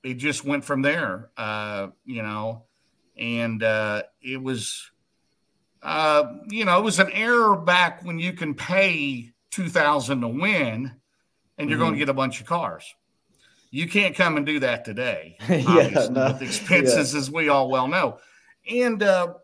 it 0.03 0.15
just 0.15 0.45
went 0.45 0.65
from 0.65 0.83
there. 0.83 1.31
Uh, 1.37 1.89
you 2.05 2.23
know, 2.23 2.65
and 3.17 3.63
uh, 3.63 4.03
it 4.23 4.43
was, 4.43 4.91
uh, 5.83 6.35
you 6.49 6.65
know, 6.65 6.79
it 6.79 6.83
was 6.83 6.99
an 6.99 7.11
error 7.13 7.57
back 7.57 8.05
when 8.05 8.19
you 8.19 8.33
can 8.33 8.55
pay 8.55 9.33
two 9.51 9.69
thousand 9.69 10.21
to 10.21 10.29
win, 10.29 10.93
and 11.59 11.69
you're 11.69 11.79
mm-hmm. 11.79 11.87
going 11.87 11.93
to 11.95 11.99
get 11.99 12.09
a 12.09 12.15
bunch 12.15 12.41
of 12.41 12.47
cars. 12.47 12.95
You 13.71 13.89
can't 13.89 14.15
come 14.15 14.37
and 14.37 14.45
do 14.45 14.61
that 14.61 14.85
today, 14.85 15.37
yeah, 15.49 16.09
no. 16.11 16.33
with 16.33 16.43
expenses, 16.43 17.15
yeah. 17.15 17.21
as 17.21 17.31
we 17.31 17.49
all 17.49 17.71
well 17.71 17.89
know. 17.89 18.19
And 18.71 19.03
uh, 19.03 19.35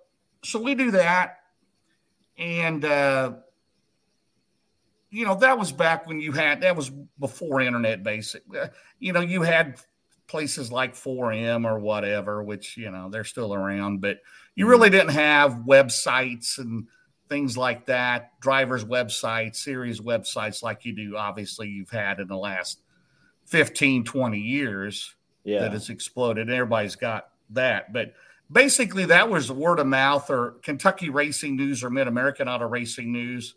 so 0.45 0.61
we 0.61 0.75
do 0.75 0.91
that, 0.91 1.39
and 2.37 2.85
you 5.11 5.25
know, 5.25 5.35
that 5.37 5.59
was 5.59 5.73
back 5.73 6.07
when 6.07 6.21
you 6.21 6.33
had 6.33 6.61
that 6.61 6.77
was 6.77 6.91
before 7.19 7.61
internet 7.61 8.03
basic. 8.03 8.43
Uh, 8.55 8.69
you 8.99 9.13
know, 9.13 9.21
you 9.21 9.43
had 9.43 9.81
places 10.27 10.71
like 10.71 10.95
4M 10.95 11.67
or 11.67 11.79
whatever, 11.79 12.43
which, 12.43 12.77
you 12.77 12.91
know, 12.91 13.09
they're 13.09 13.25
still 13.25 13.55
around, 13.55 14.01
but 14.01 14.19
you 14.59 14.69
really 14.69 14.91
didn't 14.91 15.11
have 15.11 15.53
websites 15.67 16.59
and 16.59 16.87
things 17.29 17.57
like 17.57 17.87
that, 17.87 18.39
drivers' 18.41 18.85
websites, 18.85 19.57
series 19.57 20.01
websites 20.01 20.63
like 20.63 20.85
you 20.85 20.95
do, 20.95 21.17
obviously, 21.17 21.69
you've 21.69 21.91
had 21.91 22.21
in 22.21 22.29
the 22.29 22.37
last 22.37 22.81
15, 23.47 24.05
20 24.05 24.39
years 24.39 25.15
yeah. 25.45 25.61
that 25.61 25.73
has 25.73 25.91
exploded. 25.91 26.51
Everybody's 26.51 26.97
got 26.97 27.29
that. 27.51 27.93
But 27.93 28.15
basically, 28.51 29.07
that 29.07 29.29
was 29.29 29.51
word 29.53 29.79
of 29.79 29.87
mouth 29.87 30.31
or 30.31 30.57
Kentucky 30.63 31.11
Racing 31.11 31.57
News 31.57 31.85
or 31.85 31.91
Mid 31.91 32.09
American 32.09 32.49
Auto 32.49 32.67
Racing 32.67 33.13
News 33.13 33.55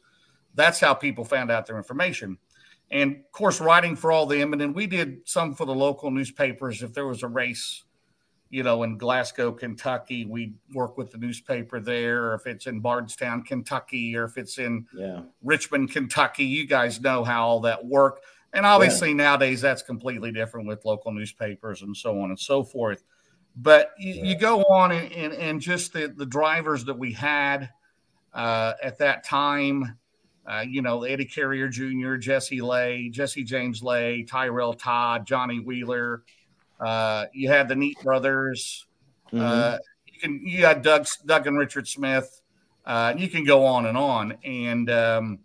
that's 0.55 0.79
how 0.79 0.93
people 0.93 1.24
found 1.24 1.51
out 1.51 1.65
their 1.65 1.77
information. 1.77 2.38
And 2.89 3.17
of 3.17 3.31
course, 3.31 3.62
writing 3.62 3.96
for 3.96 4.12
all 4.12 4.25
them. 4.25 4.51
And 4.51 4.62
then 4.62 4.74
we 4.74 4.88
did 4.88 5.20
some 5.25 5.55
for 5.55 5.65
the 5.65 5.74
local 5.74 6.12
newspapers. 6.12 6.84
If 6.84 6.93
there 6.93 7.08
was 7.08 7.24
a 7.24 7.27
race, 7.27 7.84
you 8.51 8.63
know, 8.63 8.84
in 8.84 8.98
Glasgow, 8.98 9.53
Kentucky, 9.53 10.25
we 10.25 10.53
work 10.74 10.98
with 10.98 11.10
the 11.10 11.17
newspaper 11.17 11.79
there. 11.79 12.25
Or 12.25 12.34
if 12.36 12.46
it's 12.46 12.67
in 12.67 12.81
Bardstown, 12.81 13.43
Kentucky, 13.43 14.15
or 14.15 14.25
if 14.25 14.38
it's 14.38 14.58
in 14.60 14.86
yeah. 14.93 15.22
Richmond, 15.41 15.91
Kentucky, 15.91 16.43
you 16.43 16.67
guys 16.67 17.00
know 17.00 17.24
how 17.24 17.48
all 17.48 17.60
that 17.62 17.84
work. 17.84 18.22
And 18.53 18.65
obviously 18.65 19.10
yeah. 19.10 19.15
nowadays 19.15 19.62
that's 19.62 19.81
completely 19.81 20.34
different 20.34 20.67
with 20.67 20.84
local 20.84 21.13
newspapers 21.13 21.81
and 21.81 21.96
so 21.96 22.20
on 22.20 22.29
and 22.29 22.39
so 22.39 22.62
forth. 22.62 23.03
But 23.55 23.91
you, 23.98 24.13
yeah. 24.13 24.24
you 24.25 24.36
go 24.38 24.63
on 24.63 24.91
and, 24.91 25.12
and, 25.13 25.34
and, 25.34 25.62
just 25.62 25.93
the, 25.93 26.13
the 26.13 26.25
drivers 26.25 26.84
that 26.86 26.98
we 26.98 27.13
had 27.13 27.70
uh, 28.34 28.74
at 28.84 28.98
that 29.00 29.24
time, 29.24 29.98
uh, 30.46 30.65
you 30.67 30.81
know, 30.81 31.03
Eddie 31.03 31.25
Carrier 31.25 31.70
Jr., 31.70 32.15
Jesse 32.15 32.62
Lay, 32.62 33.10
Jesse 33.10 33.43
James 33.43 33.81
Lay, 33.81 34.24
Tyrell 34.24 34.74
Todd, 34.74 35.25
Johnny 35.25 35.60
Wheeler. 35.60 36.24
Uh, 36.81 37.25
you 37.33 37.47
had 37.47 37.67
the 37.67 37.75
Neat 37.75 37.97
brothers. 38.01 38.88
Mm-hmm. 39.31 39.39
Uh, 39.39 39.77
you 40.07 40.19
can 40.19 40.45
you 40.45 40.65
had 40.65 40.81
Doug 40.81 41.07
Doug 41.25 41.47
and 41.47 41.57
Richard 41.57 41.88
Smith. 41.88 42.41
Uh, 42.85 43.13
you 43.15 43.29
can 43.29 43.43
go 43.43 43.65
on 43.65 43.85
and 43.85 43.97
on, 43.97 44.38
and 44.43 44.89
um, 44.89 45.39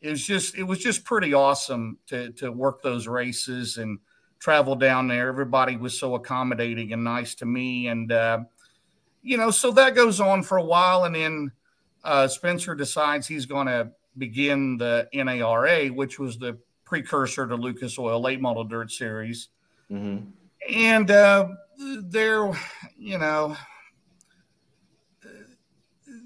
it 0.00 0.10
was 0.10 0.24
just 0.24 0.56
it 0.56 0.62
was 0.62 0.78
just 0.78 1.04
pretty 1.04 1.34
awesome 1.34 1.98
to 2.06 2.30
to 2.32 2.52
work 2.52 2.82
those 2.82 3.08
races 3.08 3.78
and 3.78 3.98
travel 4.38 4.76
down 4.76 5.08
there. 5.08 5.28
Everybody 5.28 5.76
was 5.76 5.98
so 5.98 6.14
accommodating 6.14 6.92
and 6.92 7.02
nice 7.02 7.34
to 7.36 7.46
me, 7.46 7.88
and 7.88 8.12
uh, 8.12 8.40
you 9.22 9.36
know, 9.36 9.50
so 9.50 9.72
that 9.72 9.94
goes 9.94 10.20
on 10.20 10.42
for 10.42 10.58
a 10.58 10.64
while, 10.64 11.04
and 11.04 11.14
then 11.14 11.52
uh, 12.04 12.28
Spencer 12.28 12.74
decides 12.74 13.26
he's 13.26 13.46
going 13.46 13.66
to 13.66 13.90
begin 14.16 14.76
the 14.76 15.08
NARA, 15.12 15.88
which 15.88 16.18
was 16.18 16.38
the 16.38 16.56
precursor 16.84 17.46
to 17.46 17.56
Lucas 17.56 17.98
Oil 17.98 18.20
Late 18.20 18.40
Model 18.40 18.64
Dirt 18.64 18.90
Series. 18.90 19.48
Mm-hmm. 19.90 20.30
And 20.68 21.10
uh, 21.10 21.48
there, 21.78 22.52
you 22.98 23.18
know, 23.18 23.56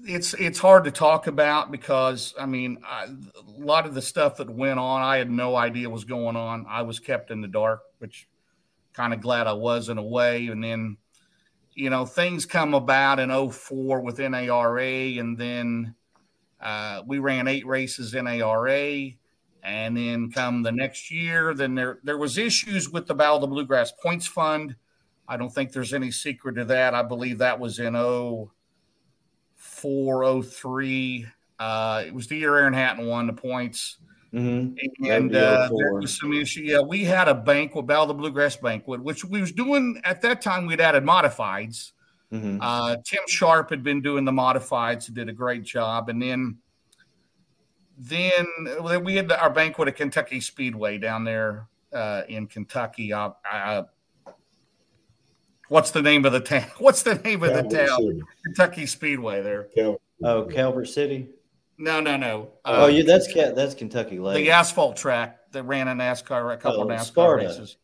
it's 0.05 0.33
it's 0.33 0.59
hard 0.59 0.83
to 0.83 0.91
talk 0.91 1.27
about 1.27 1.71
because 1.71 2.33
I 2.37 2.45
mean 2.45 2.79
I, 2.85 3.05
a 3.05 3.61
lot 3.63 3.85
of 3.85 3.93
the 3.93 4.01
stuff 4.01 4.37
that 4.37 4.49
went 4.49 4.79
on, 4.79 5.01
I 5.01 5.17
had 5.17 5.31
no 5.31 5.55
idea 5.55 5.89
was 5.89 6.03
going 6.03 6.35
on. 6.35 6.65
I 6.67 6.81
was 6.81 6.99
kept 6.99 7.31
in 7.31 7.41
the 7.41 7.47
dark, 7.47 7.81
which 7.99 8.27
kind 8.93 9.13
of 9.13 9.21
glad 9.21 9.47
I 9.47 9.53
was 9.53 9.89
in 9.89 9.97
a 9.97 10.03
way. 10.03 10.47
And 10.47 10.63
then, 10.63 10.97
you 11.73 11.89
know, 11.89 12.05
things 12.05 12.45
come 12.45 12.73
about 12.73 13.19
in 13.19 13.29
04 13.51 14.01
with 14.01 14.19
NARA, 14.19 15.19
and 15.19 15.37
then 15.37 15.95
uh, 16.61 17.01
we 17.05 17.19
ran 17.19 17.47
eight 17.47 17.65
races 17.65 18.13
in 18.13 18.27
ARA, 18.27 19.09
and 19.63 19.97
then 19.97 20.31
come 20.31 20.63
the 20.63 20.71
next 20.71 21.11
year, 21.11 21.53
then 21.53 21.75
there 21.75 21.99
there 22.03 22.17
was 22.17 22.37
issues 22.37 22.89
with 22.89 23.07
the 23.07 23.15
Battle 23.15 23.37
of 23.37 23.41
the 23.41 23.47
Bluegrass 23.47 23.91
Points 23.91 24.27
Fund. 24.27 24.75
I 25.27 25.35
don't 25.37 25.53
think 25.53 25.71
there's 25.71 25.93
any 25.93 26.11
secret 26.11 26.55
to 26.55 26.65
that. 26.65 26.93
I 26.93 27.01
believe 27.01 27.37
that 27.37 27.57
was 27.59 27.79
in 27.79 27.93
04, 27.95 30.43
03. 30.43 31.25
Uh, 31.59 32.03
it 32.05 32.13
was 32.13 32.27
the 32.27 32.37
year 32.37 32.57
Aaron 32.57 32.73
Hatton 32.73 33.07
won 33.07 33.27
the 33.27 33.33
points. 33.33 33.99
Mm-hmm. 34.33 35.05
And 35.05 35.35
uh, 35.35 35.69
there 35.77 35.93
was 35.93 36.19
some 36.19 36.33
issue. 36.33 36.63
Yeah, 36.63 36.81
we 36.81 37.05
had 37.05 37.29
a 37.29 37.35
banquet, 37.35 37.87
Battle 37.87 38.03
of 38.03 38.09
the 38.09 38.15
Bluegrass 38.15 38.57
banquet, 38.57 39.01
which 39.01 39.23
we 39.23 39.39
was 39.39 39.53
doing 39.53 40.01
at 40.03 40.21
that 40.23 40.41
time. 40.41 40.65
We'd 40.65 40.81
added 40.81 41.03
modifieds 41.03 41.93
Mm-hmm. 42.33 42.57
Uh, 42.61 42.95
Tim 43.05 43.21
Sharp 43.27 43.69
had 43.69 43.83
been 43.83 44.01
doing 44.01 44.25
the 44.25 44.31
modifieds, 44.31 45.13
did 45.13 45.29
a 45.29 45.33
great 45.33 45.63
job, 45.63 46.09
and 46.09 46.21
then 46.21 46.57
then 47.97 48.47
we 49.01 49.15
had 49.15 49.31
our 49.31 49.49
banquet 49.49 49.87
at 49.87 49.95
Kentucky 49.95 50.39
Speedway 50.39 50.97
down 50.97 51.23
there 51.23 51.67
uh, 51.93 52.23
in 52.27 52.47
Kentucky. 52.47 53.13
Uh, 53.13 53.31
uh, 53.51 53.83
what's 55.69 55.91
the 55.91 56.01
name 56.01 56.25
of 56.25 56.31
the 56.31 56.39
town? 56.39 56.65
What's 56.79 57.03
the 57.03 57.15
name 57.15 57.43
of 57.43 57.51
Calvert 57.51 57.69
the 57.69 57.85
town? 57.85 58.01
City. 58.01 58.21
Kentucky 58.45 58.85
Speedway 58.85 59.41
there. 59.41 59.63
Calvert. 59.75 60.01
Oh, 60.23 60.45
Calvert 60.45 60.87
City. 60.87 61.29
No, 61.77 61.99
no, 61.99 62.17
no. 62.17 62.49
oh, 62.65 62.87
yeah, 62.87 63.03
that's 63.05 63.33
that's 63.33 63.73
Kentucky 63.73 64.19
Lake. 64.19 64.35
The 64.35 64.51
asphalt 64.51 64.95
track 64.95 65.51
that 65.51 65.63
ran 65.63 65.87
a 65.87 65.93
NASCAR, 65.93 66.53
a 66.53 66.57
couple 66.57 66.81
oh, 66.81 66.83
of 66.83 66.89
NASCAR 66.89 67.05
Sparta. 67.05 67.45
races. 67.45 67.77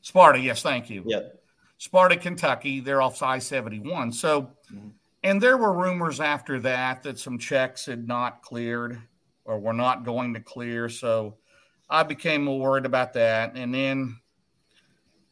Sparta, 0.00 0.38
yes, 0.38 0.62
thank 0.62 0.90
you. 0.90 1.02
Yep. 1.06 1.42
Sparta, 1.78 2.16
Kentucky. 2.16 2.80
They're 2.80 3.02
off 3.02 3.22
I 3.22 3.38
71. 3.38 4.12
So, 4.12 4.42
mm-hmm. 4.72 4.88
and 5.24 5.40
there 5.40 5.56
were 5.56 5.72
rumors 5.72 6.20
after 6.20 6.60
that 6.60 7.02
that 7.02 7.18
some 7.18 7.38
checks 7.38 7.86
had 7.86 8.06
not 8.06 8.42
cleared 8.42 9.00
or 9.44 9.58
we're 9.58 9.72
not 9.72 10.04
going 10.04 10.34
to 10.34 10.40
clear. 10.40 10.88
So 10.88 11.36
I 11.88 12.02
became 12.02 12.44
more 12.44 12.58
worried 12.58 12.86
about 12.86 13.14
that. 13.14 13.56
And 13.56 13.74
then 13.74 14.18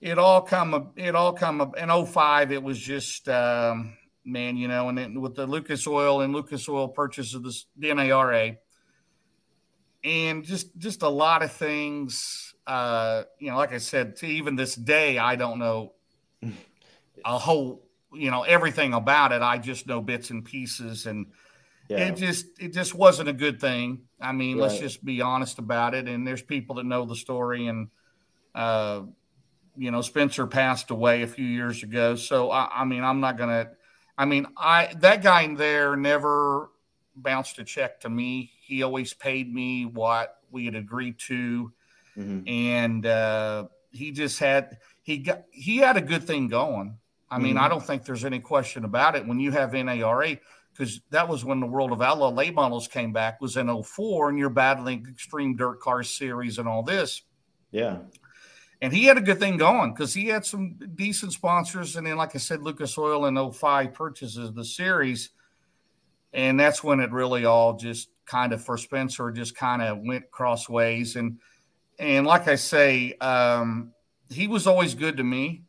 it 0.00 0.18
all 0.18 0.42
come, 0.42 0.92
it 0.96 1.14
all 1.14 1.32
come 1.32 1.72
in 1.76 2.06
05. 2.06 2.52
It 2.52 2.62
was 2.62 2.78
just, 2.78 3.28
um, 3.28 3.96
man, 4.24 4.56
you 4.56 4.68
know, 4.68 4.88
and 4.88 4.98
then 4.98 5.20
with 5.20 5.34
the 5.34 5.46
Lucas 5.46 5.86
Oil 5.86 6.20
and 6.20 6.32
Lucas 6.32 6.68
Oil 6.68 6.88
purchase 6.88 7.34
of 7.34 7.42
this 7.42 7.66
NARA 7.76 8.56
and 10.02 10.44
just, 10.44 10.76
just 10.78 11.02
a 11.02 11.08
lot 11.08 11.42
of 11.42 11.52
things, 11.52 12.54
uh, 12.66 13.24
you 13.38 13.50
know, 13.50 13.56
like 13.56 13.72
I 13.72 13.78
said, 13.78 14.16
to 14.16 14.26
even 14.26 14.56
this 14.56 14.74
day, 14.74 15.18
I 15.18 15.36
don't 15.36 15.58
know 15.58 15.92
a 17.24 17.38
whole, 17.38 17.86
you 18.12 18.30
know, 18.30 18.42
everything 18.42 18.94
about 18.94 19.32
it. 19.32 19.42
I 19.42 19.58
just 19.58 19.86
know 19.86 20.00
bits 20.00 20.30
and 20.30 20.44
pieces, 20.44 21.06
and 21.06 21.26
yeah. 21.90 22.08
it 22.08 22.16
just 22.16 22.46
it 22.60 22.72
just 22.72 22.94
wasn't 22.94 23.28
a 23.28 23.32
good 23.32 23.60
thing. 23.60 24.02
I 24.20 24.32
mean, 24.32 24.58
right. 24.58 24.68
let's 24.68 24.78
just 24.78 25.04
be 25.04 25.20
honest 25.20 25.58
about 25.58 25.94
it. 25.94 26.08
And 26.08 26.26
there's 26.26 26.42
people 26.42 26.76
that 26.76 26.86
know 26.86 27.04
the 27.04 27.16
story, 27.16 27.66
and 27.66 27.88
uh, 28.54 29.02
you 29.76 29.90
know, 29.90 30.00
Spencer 30.00 30.46
passed 30.46 30.90
away 30.90 31.22
a 31.22 31.26
few 31.26 31.44
years 31.44 31.82
ago. 31.82 32.14
So 32.14 32.50
I, 32.50 32.68
I 32.72 32.84
mean, 32.84 33.02
I'm 33.02 33.20
not 33.20 33.36
gonna. 33.36 33.70
I 34.16 34.24
mean, 34.24 34.46
I 34.56 34.94
that 34.98 35.22
guy 35.22 35.52
there 35.54 35.96
never 35.96 36.70
bounced 37.16 37.58
a 37.58 37.64
check 37.64 38.00
to 38.00 38.08
me. 38.08 38.52
He 38.60 38.82
always 38.82 39.12
paid 39.12 39.52
me 39.52 39.84
what 39.84 40.36
we 40.50 40.66
had 40.66 40.74
agreed 40.74 41.18
to, 41.26 41.72
mm-hmm. 42.16 42.48
and 42.48 43.04
uh, 43.04 43.66
he 43.90 44.12
just 44.12 44.38
had 44.38 44.78
he 45.02 45.18
got 45.18 45.42
he 45.50 45.78
had 45.78 45.96
a 45.96 46.02
good 46.02 46.24
thing 46.24 46.48
going. 46.48 46.98
I 47.32 47.38
mean, 47.38 47.54
mm-hmm. 47.54 47.64
I 47.64 47.68
don't 47.68 47.84
think 47.84 48.04
there's 48.04 48.24
any 48.24 48.40
question 48.40 48.84
about 48.84 49.14
it. 49.14 49.26
When 49.26 49.38
you 49.38 49.52
have 49.52 49.72
NARA, 49.72 50.38
because 50.80 51.02
that 51.10 51.28
was 51.28 51.44
when 51.44 51.60
the 51.60 51.66
World 51.66 51.92
of 51.92 52.34
late 52.34 52.54
models 52.54 52.88
came 52.88 53.12
back, 53.12 53.38
was 53.38 53.58
in 53.58 53.82
04, 53.82 54.30
and 54.30 54.38
you're 54.38 54.48
battling 54.48 55.06
Extreme 55.10 55.56
Dirt 55.56 55.78
Car 55.78 56.02
Series 56.02 56.56
and 56.56 56.66
all 56.66 56.82
this. 56.82 57.20
Yeah. 57.70 57.98
And 58.80 58.90
he 58.90 59.04
had 59.04 59.18
a 59.18 59.20
good 59.20 59.38
thing 59.38 59.58
going 59.58 59.92
because 59.92 60.14
he 60.14 60.28
had 60.28 60.46
some 60.46 60.78
decent 60.94 61.34
sponsors. 61.34 61.96
And 61.96 62.06
then, 62.06 62.16
like 62.16 62.34
I 62.34 62.38
said, 62.38 62.62
Lucas 62.62 62.96
Oil 62.96 63.26
in 63.26 63.52
05 63.52 63.92
purchases 63.92 64.54
the 64.54 64.64
series. 64.64 65.28
And 66.32 66.58
that's 66.58 66.82
when 66.82 67.00
it 67.00 67.12
really 67.12 67.44
all 67.44 67.74
just 67.74 68.08
kind 68.24 68.54
of 68.54 68.64
for 68.64 68.78
Spencer 68.78 69.30
just 69.32 69.54
kind 69.54 69.82
of 69.82 69.98
went 70.00 70.30
crossways. 70.30 71.16
And 71.16 71.40
and 71.98 72.26
like 72.26 72.48
I 72.48 72.54
say, 72.54 73.12
um, 73.20 73.92
he 74.30 74.48
was 74.48 74.66
always 74.66 74.94
good 74.94 75.18
to 75.18 75.24
me. 75.24 75.64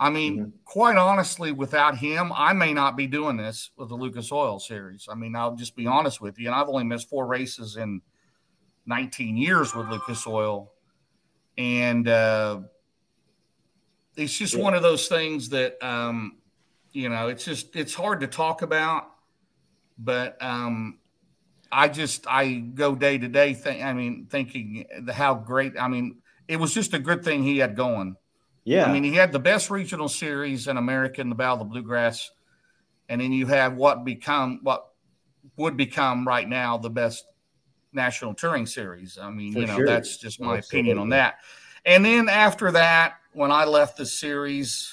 I 0.00 0.08
mean, 0.08 0.38
mm-hmm. 0.38 0.50
quite 0.64 0.96
honestly, 0.96 1.52
without 1.52 1.98
him, 1.98 2.32
I 2.34 2.54
may 2.54 2.72
not 2.72 2.96
be 2.96 3.06
doing 3.06 3.36
this 3.36 3.70
with 3.76 3.90
the 3.90 3.94
Lucas 3.94 4.32
Oil 4.32 4.58
series. 4.58 5.06
I 5.10 5.14
mean, 5.14 5.36
I'll 5.36 5.54
just 5.54 5.76
be 5.76 5.86
honest 5.86 6.22
with 6.22 6.38
you. 6.38 6.46
And 6.46 6.54
I've 6.54 6.68
only 6.68 6.84
missed 6.84 7.10
four 7.10 7.26
races 7.26 7.76
in 7.76 8.00
19 8.86 9.36
years 9.36 9.74
with 9.74 9.88
Lucas 9.88 10.26
Oil. 10.26 10.72
And 11.58 12.08
uh, 12.08 12.60
it's 14.16 14.32
just 14.32 14.54
yeah. 14.54 14.62
one 14.62 14.72
of 14.72 14.80
those 14.80 15.06
things 15.06 15.50
that, 15.50 15.76
um, 15.84 16.38
you 16.92 17.10
know, 17.10 17.28
it's 17.28 17.44
just, 17.44 17.76
it's 17.76 17.92
hard 17.92 18.20
to 18.20 18.26
talk 18.26 18.62
about. 18.62 19.04
But 19.98 20.42
um, 20.42 20.98
I 21.70 21.88
just, 21.88 22.26
I 22.26 22.54
go 22.54 22.94
day 22.94 23.18
to 23.18 23.28
day, 23.28 23.54
I 23.84 23.92
mean, 23.92 24.28
thinking 24.30 24.86
how 25.12 25.34
great, 25.34 25.78
I 25.78 25.88
mean, 25.88 26.22
it 26.48 26.56
was 26.56 26.72
just 26.72 26.94
a 26.94 26.98
good 26.98 27.22
thing 27.22 27.42
he 27.42 27.58
had 27.58 27.76
going 27.76 28.16
yeah. 28.64 28.84
I 28.84 28.92
mean, 28.92 29.04
he 29.04 29.14
had 29.14 29.32
the 29.32 29.38
best 29.38 29.70
regional 29.70 30.08
series 30.08 30.68
in 30.68 30.76
America 30.76 31.20
in 31.20 31.28
the 31.28 31.34
Battle 31.34 31.54
of 31.54 31.58
the 31.60 31.64
Bluegrass. 31.66 32.30
And 33.08 33.20
then 33.20 33.32
you 33.32 33.46
have 33.46 33.74
what 33.74 34.04
become 34.04 34.60
what 34.62 34.90
would 35.56 35.76
become 35.76 36.26
right 36.26 36.48
now 36.48 36.78
the 36.78 36.90
best 36.90 37.24
national 37.92 38.34
touring 38.34 38.66
series. 38.66 39.18
I 39.20 39.30
mean, 39.30 39.52
For 39.52 39.60
you 39.60 39.66
know, 39.66 39.76
sure. 39.76 39.86
that's 39.86 40.16
just 40.16 40.40
my 40.40 40.58
Absolutely. 40.58 40.78
opinion 40.78 40.98
on 40.98 41.08
that. 41.10 41.38
And 41.84 42.04
then 42.04 42.28
after 42.28 42.70
that, 42.72 43.14
when 43.32 43.50
I 43.50 43.64
left 43.64 43.96
the 43.96 44.06
series 44.06 44.92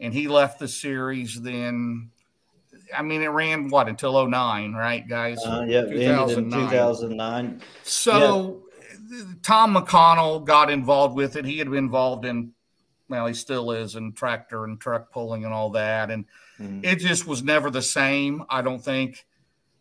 and 0.00 0.12
he 0.12 0.28
left 0.28 0.58
the 0.58 0.68
series, 0.68 1.40
then 1.40 2.10
I 2.96 3.02
mean, 3.02 3.22
it 3.22 3.28
ran 3.28 3.68
what 3.68 3.88
until 3.88 4.26
09, 4.26 4.72
right, 4.72 5.06
guys? 5.06 5.38
Uh, 5.44 5.64
yeah, 5.68 5.82
2009. 5.82 6.68
2009. 6.70 7.62
So 7.82 8.62
Tom 9.42 9.74
McConnell 9.74 10.44
got 10.44 10.70
involved 10.70 11.14
with 11.14 11.36
it. 11.36 11.44
He 11.44 11.58
had 11.58 11.68
been 11.68 11.78
involved 11.78 12.24
in, 12.24 12.52
well, 13.08 13.26
he 13.26 13.34
still 13.34 13.70
is 13.70 13.96
in 13.96 14.12
tractor 14.12 14.64
and 14.64 14.80
truck 14.80 15.10
pulling 15.12 15.44
and 15.44 15.54
all 15.54 15.70
that. 15.70 16.10
And 16.10 16.26
mm. 16.58 16.84
it 16.84 16.96
just 16.96 17.26
was 17.26 17.42
never 17.42 17.70
the 17.70 17.82
same, 17.82 18.44
I 18.48 18.62
don't 18.62 18.82
think. 18.82 19.26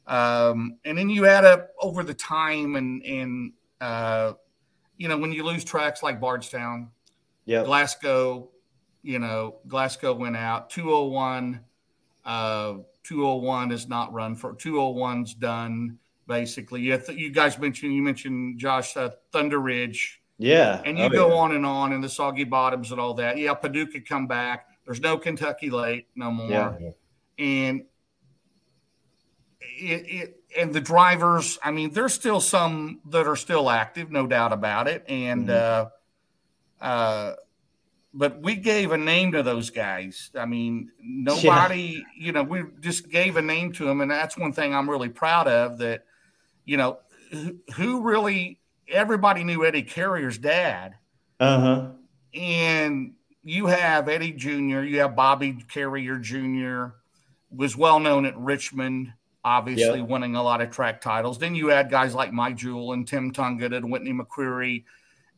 Um, 0.05 0.77
and 0.86 0.98
then 0.98 1.10
you 1.10 1.25
add 1.25 1.43
up 1.43 1.69
over 1.81 2.03
the 2.03 2.13
time 2.13 2.75
and, 2.75 3.03
and, 3.03 3.53
uh, 3.81 4.34
you 4.98 5.07
know, 5.07 5.17
when 5.17 5.31
you 5.31 5.43
lose 5.43 5.63
tracks 5.63 6.01
like 6.01 6.19
Bardstown, 6.19 6.89
yeah, 7.46 7.63
Glasgow, 7.63 8.50
you 9.03 9.19
know, 9.19 9.57
Glasgow 9.67 10.13
went 10.13 10.36
out 10.36 10.69
201, 10.69 11.60
uh, 12.25 12.74
201 13.03 13.72
is 13.72 13.87
not 13.87 14.11
run 14.13 14.35
for 14.35 14.53
201's 14.53 15.33
done 15.33 16.00
basically. 16.27 16.81
You, 16.81 16.98
th- 16.98 17.18
you 17.18 17.31
guys 17.31 17.57
mentioned 17.57 17.96
you 17.96 18.01
mentioned 18.01 18.59
Josh 18.59 18.96
uh, 18.96 19.11
Thunder 19.31 19.59
Ridge, 19.59 20.22
yeah, 20.37 20.81
and 20.85 20.98
you 20.98 21.05
oh, 21.05 21.09
go 21.09 21.29
yeah. 21.29 21.35
on 21.35 21.55
and 21.55 21.66
on, 21.66 21.94
and 21.94 22.03
the 22.03 22.09
Soggy 22.09 22.44
Bottoms 22.44 22.92
and 22.92 23.00
all 23.00 23.13
that. 23.16 23.37
Yeah, 23.37 23.53
Paducah 23.53 24.01
come 24.01 24.27
back. 24.27 24.68
There's 24.85 25.01
no 25.01 25.18
Kentucky 25.18 25.70
Lake 25.70 26.07
no 26.16 26.31
more, 26.31 26.77
yeah. 26.79 26.92
and 27.40 27.83
it, 29.59 30.05
it 30.07 30.42
and 30.57 30.74
the 30.74 30.81
drivers. 30.81 31.57
I 31.63 31.72
mean, 31.72 31.92
there's 31.92 32.13
still 32.13 32.42
some 32.42 33.00
that 33.09 33.27
are 33.27 33.35
still 33.35 33.70
active, 33.70 34.11
no 34.11 34.27
doubt 34.27 34.53
about 34.53 34.87
it, 34.87 35.05
and. 35.07 35.48
Mm-hmm. 35.48 35.87
uh 36.81 36.85
uh 36.85 37.35
but 38.13 38.42
we 38.42 38.55
gave 38.55 38.92
a 38.92 38.98
name 38.98 39.31
to 39.33 39.44
those 39.44 39.70
guys. 39.70 40.31
I 40.35 40.46
mean, 40.46 40.90
nobody, 41.00 42.03
yeah. 42.18 42.25
you 42.25 42.31
know, 42.31 42.42
we 42.42 42.63
just 42.79 43.09
gave 43.09 43.37
a 43.37 43.42
name 43.44 43.72
to 43.74 43.85
them, 43.85 44.01
and 44.01 44.09
that's 44.09 44.35
one 44.35 44.53
thing 44.53 44.74
I'm 44.74 44.90
really 44.90 45.09
proud 45.09 45.48
of. 45.48 45.77
That 45.77 46.03
you 46.68 46.77
know, 46.77 47.00
who 47.75 48.01
really 48.01 48.60
everybody 48.88 49.44
knew 49.44 49.66
Eddie 49.66 49.82
Carrier's 49.82 50.38
dad. 50.38 50.96
Uh 51.40 51.60
huh. 51.60 51.88
And 52.34 53.14
you 53.44 53.66
have 53.68 54.08
Eddie 54.08 54.34
Jr., 54.34 54.82
you 54.82 55.00
have 55.00 55.16
Bobby 55.16 55.58
Carrier 55.70 56.18
Jr., 56.18 56.96
was 57.50 57.75
well 57.75 58.00
known 58.00 58.25
at 58.25 58.38
Richmond, 58.38 59.14
obviously 59.44 60.00
yep. 60.00 60.10
winning 60.10 60.36
a 60.36 60.44
lot 60.44 60.62
of 60.62 60.70
track 60.70 61.00
titles. 61.01 61.40
Then 61.40 61.56
you 61.56 61.68
had 61.70 61.90
guys 61.90 62.14
like 62.14 62.34
Mike 62.34 62.58
Jewell 62.58 62.92
and 62.92 63.08
Tim 63.08 63.32
Tunget 63.32 63.75
and 63.75 63.90
Whitney 63.90 64.12
McQuarrie, 64.12 64.84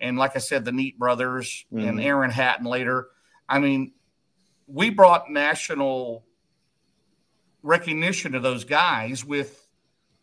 and 0.02 0.18
like 0.18 0.36
I 0.36 0.40
said, 0.40 0.66
the 0.66 0.72
Neat 0.72 0.98
brothers 0.98 1.66
mm-hmm. 1.72 1.88
and 1.88 2.02
Aaron 2.02 2.32
Hatton 2.32 2.66
later. 2.66 3.08
I 3.48 3.60
mean, 3.60 3.94
we 4.68 4.90
brought 4.90 5.30
national 5.30 6.26
recognition 7.62 8.32
to 8.32 8.40
those 8.40 8.64
guys 8.64 9.24
with 9.24 9.69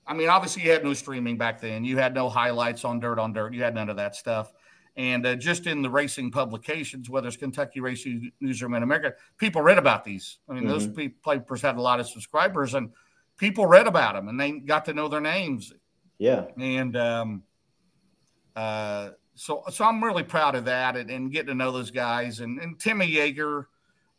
I 0.06 0.14
mean, 0.14 0.28
obviously, 0.28 0.62
you 0.62 0.70
had 0.70 0.84
no 0.84 0.94
streaming 0.94 1.36
back 1.36 1.60
then. 1.60 1.84
You 1.84 1.98
had 1.98 2.14
no 2.14 2.28
highlights 2.28 2.84
on 2.84 3.00
Dirt 3.00 3.18
on 3.18 3.32
Dirt. 3.32 3.54
You 3.54 3.62
had 3.62 3.74
none 3.74 3.88
of 3.88 3.96
that 3.96 4.14
stuff. 4.14 4.52
And 4.96 5.26
uh, 5.26 5.34
just 5.36 5.66
in 5.66 5.82
the 5.82 5.90
racing 5.90 6.30
publications, 6.30 7.10
whether 7.10 7.28
it's 7.28 7.36
Kentucky 7.36 7.80
Racing 7.80 8.32
Newsroom 8.40 8.74
in 8.74 8.82
America, 8.82 9.14
people 9.36 9.60
read 9.60 9.78
about 9.78 10.04
these. 10.04 10.38
I 10.48 10.54
mean, 10.54 10.64
mm-hmm. 10.64 10.70
those 10.72 11.10
papers 11.22 11.60
had 11.60 11.76
a 11.76 11.82
lot 11.82 12.00
of 12.00 12.08
subscribers, 12.08 12.74
and 12.74 12.90
people 13.36 13.66
read 13.66 13.86
about 13.86 14.14
them, 14.14 14.28
and 14.28 14.40
they 14.40 14.52
got 14.52 14.86
to 14.86 14.94
know 14.94 15.08
their 15.08 15.20
names. 15.20 15.72
Yeah. 16.18 16.46
And 16.58 16.96
um, 16.96 17.42
uh, 18.54 19.10
so, 19.34 19.64
so 19.70 19.84
I'm 19.84 20.02
really 20.02 20.22
proud 20.22 20.54
of 20.54 20.64
that, 20.64 20.96
and, 20.96 21.10
and 21.10 21.30
getting 21.30 21.48
to 21.48 21.54
know 21.54 21.72
those 21.72 21.90
guys, 21.90 22.40
and, 22.40 22.58
and 22.58 22.80
Timmy 22.80 23.06
Yeager, 23.12 23.66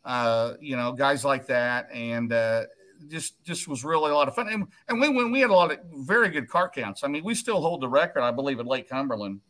uh, 0.04 0.54
you 0.60 0.76
know, 0.76 0.92
guys 0.92 1.24
like 1.24 1.46
that, 1.48 1.88
and 1.92 2.32
uh, 2.32 2.64
just 3.08 3.42
just 3.44 3.68
was 3.68 3.84
really 3.84 4.10
a 4.10 4.14
lot 4.14 4.28
of 4.28 4.34
fun. 4.34 4.48
And, 4.48 4.66
and 4.88 5.00
we 5.00 5.08
when 5.08 5.30
we 5.30 5.40
had 5.40 5.50
a 5.50 5.54
lot 5.54 5.72
of 5.72 5.78
very 5.92 6.28
good 6.28 6.48
car 6.48 6.68
counts. 6.68 7.04
I 7.04 7.08
mean, 7.08 7.24
we 7.24 7.34
still 7.34 7.60
hold 7.60 7.80
the 7.80 7.88
record, 7.88 8.22
I 8.22 8.30
believe, 8.30 8.58
at 8.60 8.66
Lake 8.66 8.88
Cumberland. 8.88 9.40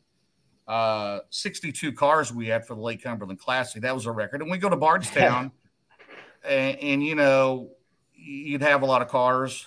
Uh, 0.67 1.21
62 1.31 1.93
cars 1.93 2.31
we 2.31 2.47
had 2.47 2.67
for 2.67 2.75
the 2.75 2.81
Lake 2.83 3.03
Cumberland 3.03 3.41
Classic. 3.41 3.81
That 3.81 3.95
was 3.95 4.05
a 4.05 4.13
record. 4.13 4.43
And 4.43 4.51
we 4.51 4.59
go 4.59 4.69
to 4.69 4.77
Bardstown, 4.77 5.51
and, 6.45 6.79
and, 6.79 7.03
you 7.03 7.15
know, 7.15 7.71
you'd 8.15 8.61
have 8.61 8.83
a 8.83 8.87
lot 8.87 9.01
of 9.01 9.09
cars. 9.09 9.67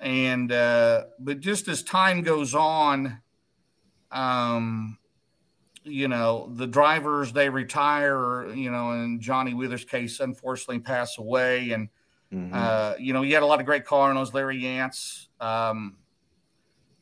And 0.00 0.50
uh, 0.50 1.04
but 1.20 1.38
just 1.38 1.68
as 1.68 1.84
time 1.84 2.22
goes 2.22 2.52
on, 2.52 3.20
um, 4.10 4.98
you 5.84 6.08
know, 6.08 6.50
the 6.54 6.66
drivers 6.66 7.32
they 7.32 7.48
retire, 7.48 8.48
you 8.54 8.72
know, 8.72 8.92
in 8.92 9.20
Johnny 9.20 9.54
Wheeler's 9.54 9.84
case, 9.84 10.18
unfortunately, 10.18 10.80
pass 10.80 11.18
away, 11.18 11.70
and 11.70 11.88
Mm-hmm. 12.34 12.52
Uh, 12.52 12.94
you 12.98 13.12
know, 13.12 13.22
he 13.22 13.32
had 13.32 13.42
a 13.42 13.46
lot 13.46 13.60
of 13.60 13.66
great 13.66 13.84
cardinals. 13.84 14.34
Larry 14.34 14.60
Yance, 14.60 15.28
um, 15.40 15.96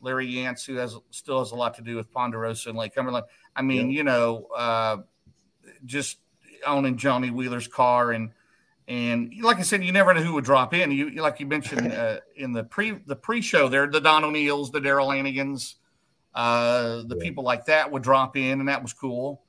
Larry 0.01 0.31
Yance, 0.31 0.67
who 0.67 0.77
has 0.77 0.97
still 1.11 1.39
has 1.39 1.53
a 1.53 1.57
lot 1.57 1.75
to 1.75 1.83
do 1.83 1.97
with 1.97 2.11
Ponderosa 2.13 2.69
and 2.69 2.79
Lake 2.79 2.95
Cumberland. 2.95 3.27
I 3.57 3.63
mean, 3.63 3.91
yeah. 3.91 3.99
you 3.99 4.05
know, 4.05 4.47
uh, 4.57 4.97
just 5.87 6.19
owning 6.67 6.97
Johnny 6.97 7.31
Wheeler's 7.31 7.69
car 7.69 8.13
and 8.13 8.31
and 8.89 9.33
like 9.41 9.59
I 9.59 9.63
said, 9.63 9.85
you 9.85 9.93
never 9.93 10.13
know 10.13 10.23
who 10.23 10.35
would 10.35 10.45
drop 10.45 10.75
in. 10.75 10.91
You 10.91 11.11
like 11.23 11.41
you 11.41 11.47
mentioned 11.47 11.93
uh, 11.93 12.19
in 12.37 12.53
the 12.53 12.65
pre 12.65 12.99
the 13.07 13.17
pre 13.17 13.41
show 13.41 13.69
there, 13.69 13.87
the 13.87 14.01
Don 14.01 14.25
O'Neals, 14.25 14.71
the 14.71 14.81
Darrell 14.81 15.09
Lanigans, 15.09 15.77
uh, 16.35 17.03
the 17.07 17.17
yeah. 17.17 17.23
people 17.23 17.45
like 17.45 17.67
that 17.67 17.91
would 17.91 18.03
drop 18.03 18.37
in, 18.37 18.61
and 18.61 18.69
that 18.69 18.83
was 18.83 18.93
cool. 18.93 19.43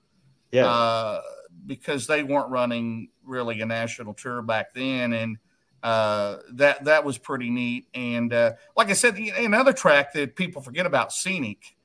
Yeah, 0.52 0.67
uh, 0.67 1.22
because 1.65 2.06
they 2.06 2.24
weren't 2.24 2.50
running 2.50 3.10
really 3.26 3.60
a 3.62 3.65
national 3.65 4.13
tour 4.13 4.41
back 4.41 4.74
then, 4.74 5.13
and 5.13 5.38
uh, 5.84 6.38
that 6.54 6.86
that 6.86 7.04
was 7.04 7.17
pretty 7.17 7.50
neat. 7.50 7.88
And 7.93 8.34
uh, 8.34 8.54
like 8.76 8.89
I 8.89 8.93
said, 8.93 9.17
another 9.17 9.74
track 9.74 10.13
that 10.13 10.36
people 10.36 10.62
forget 10.62 10.86
about, 10.86 11.12
Scenic, 11.12 11.76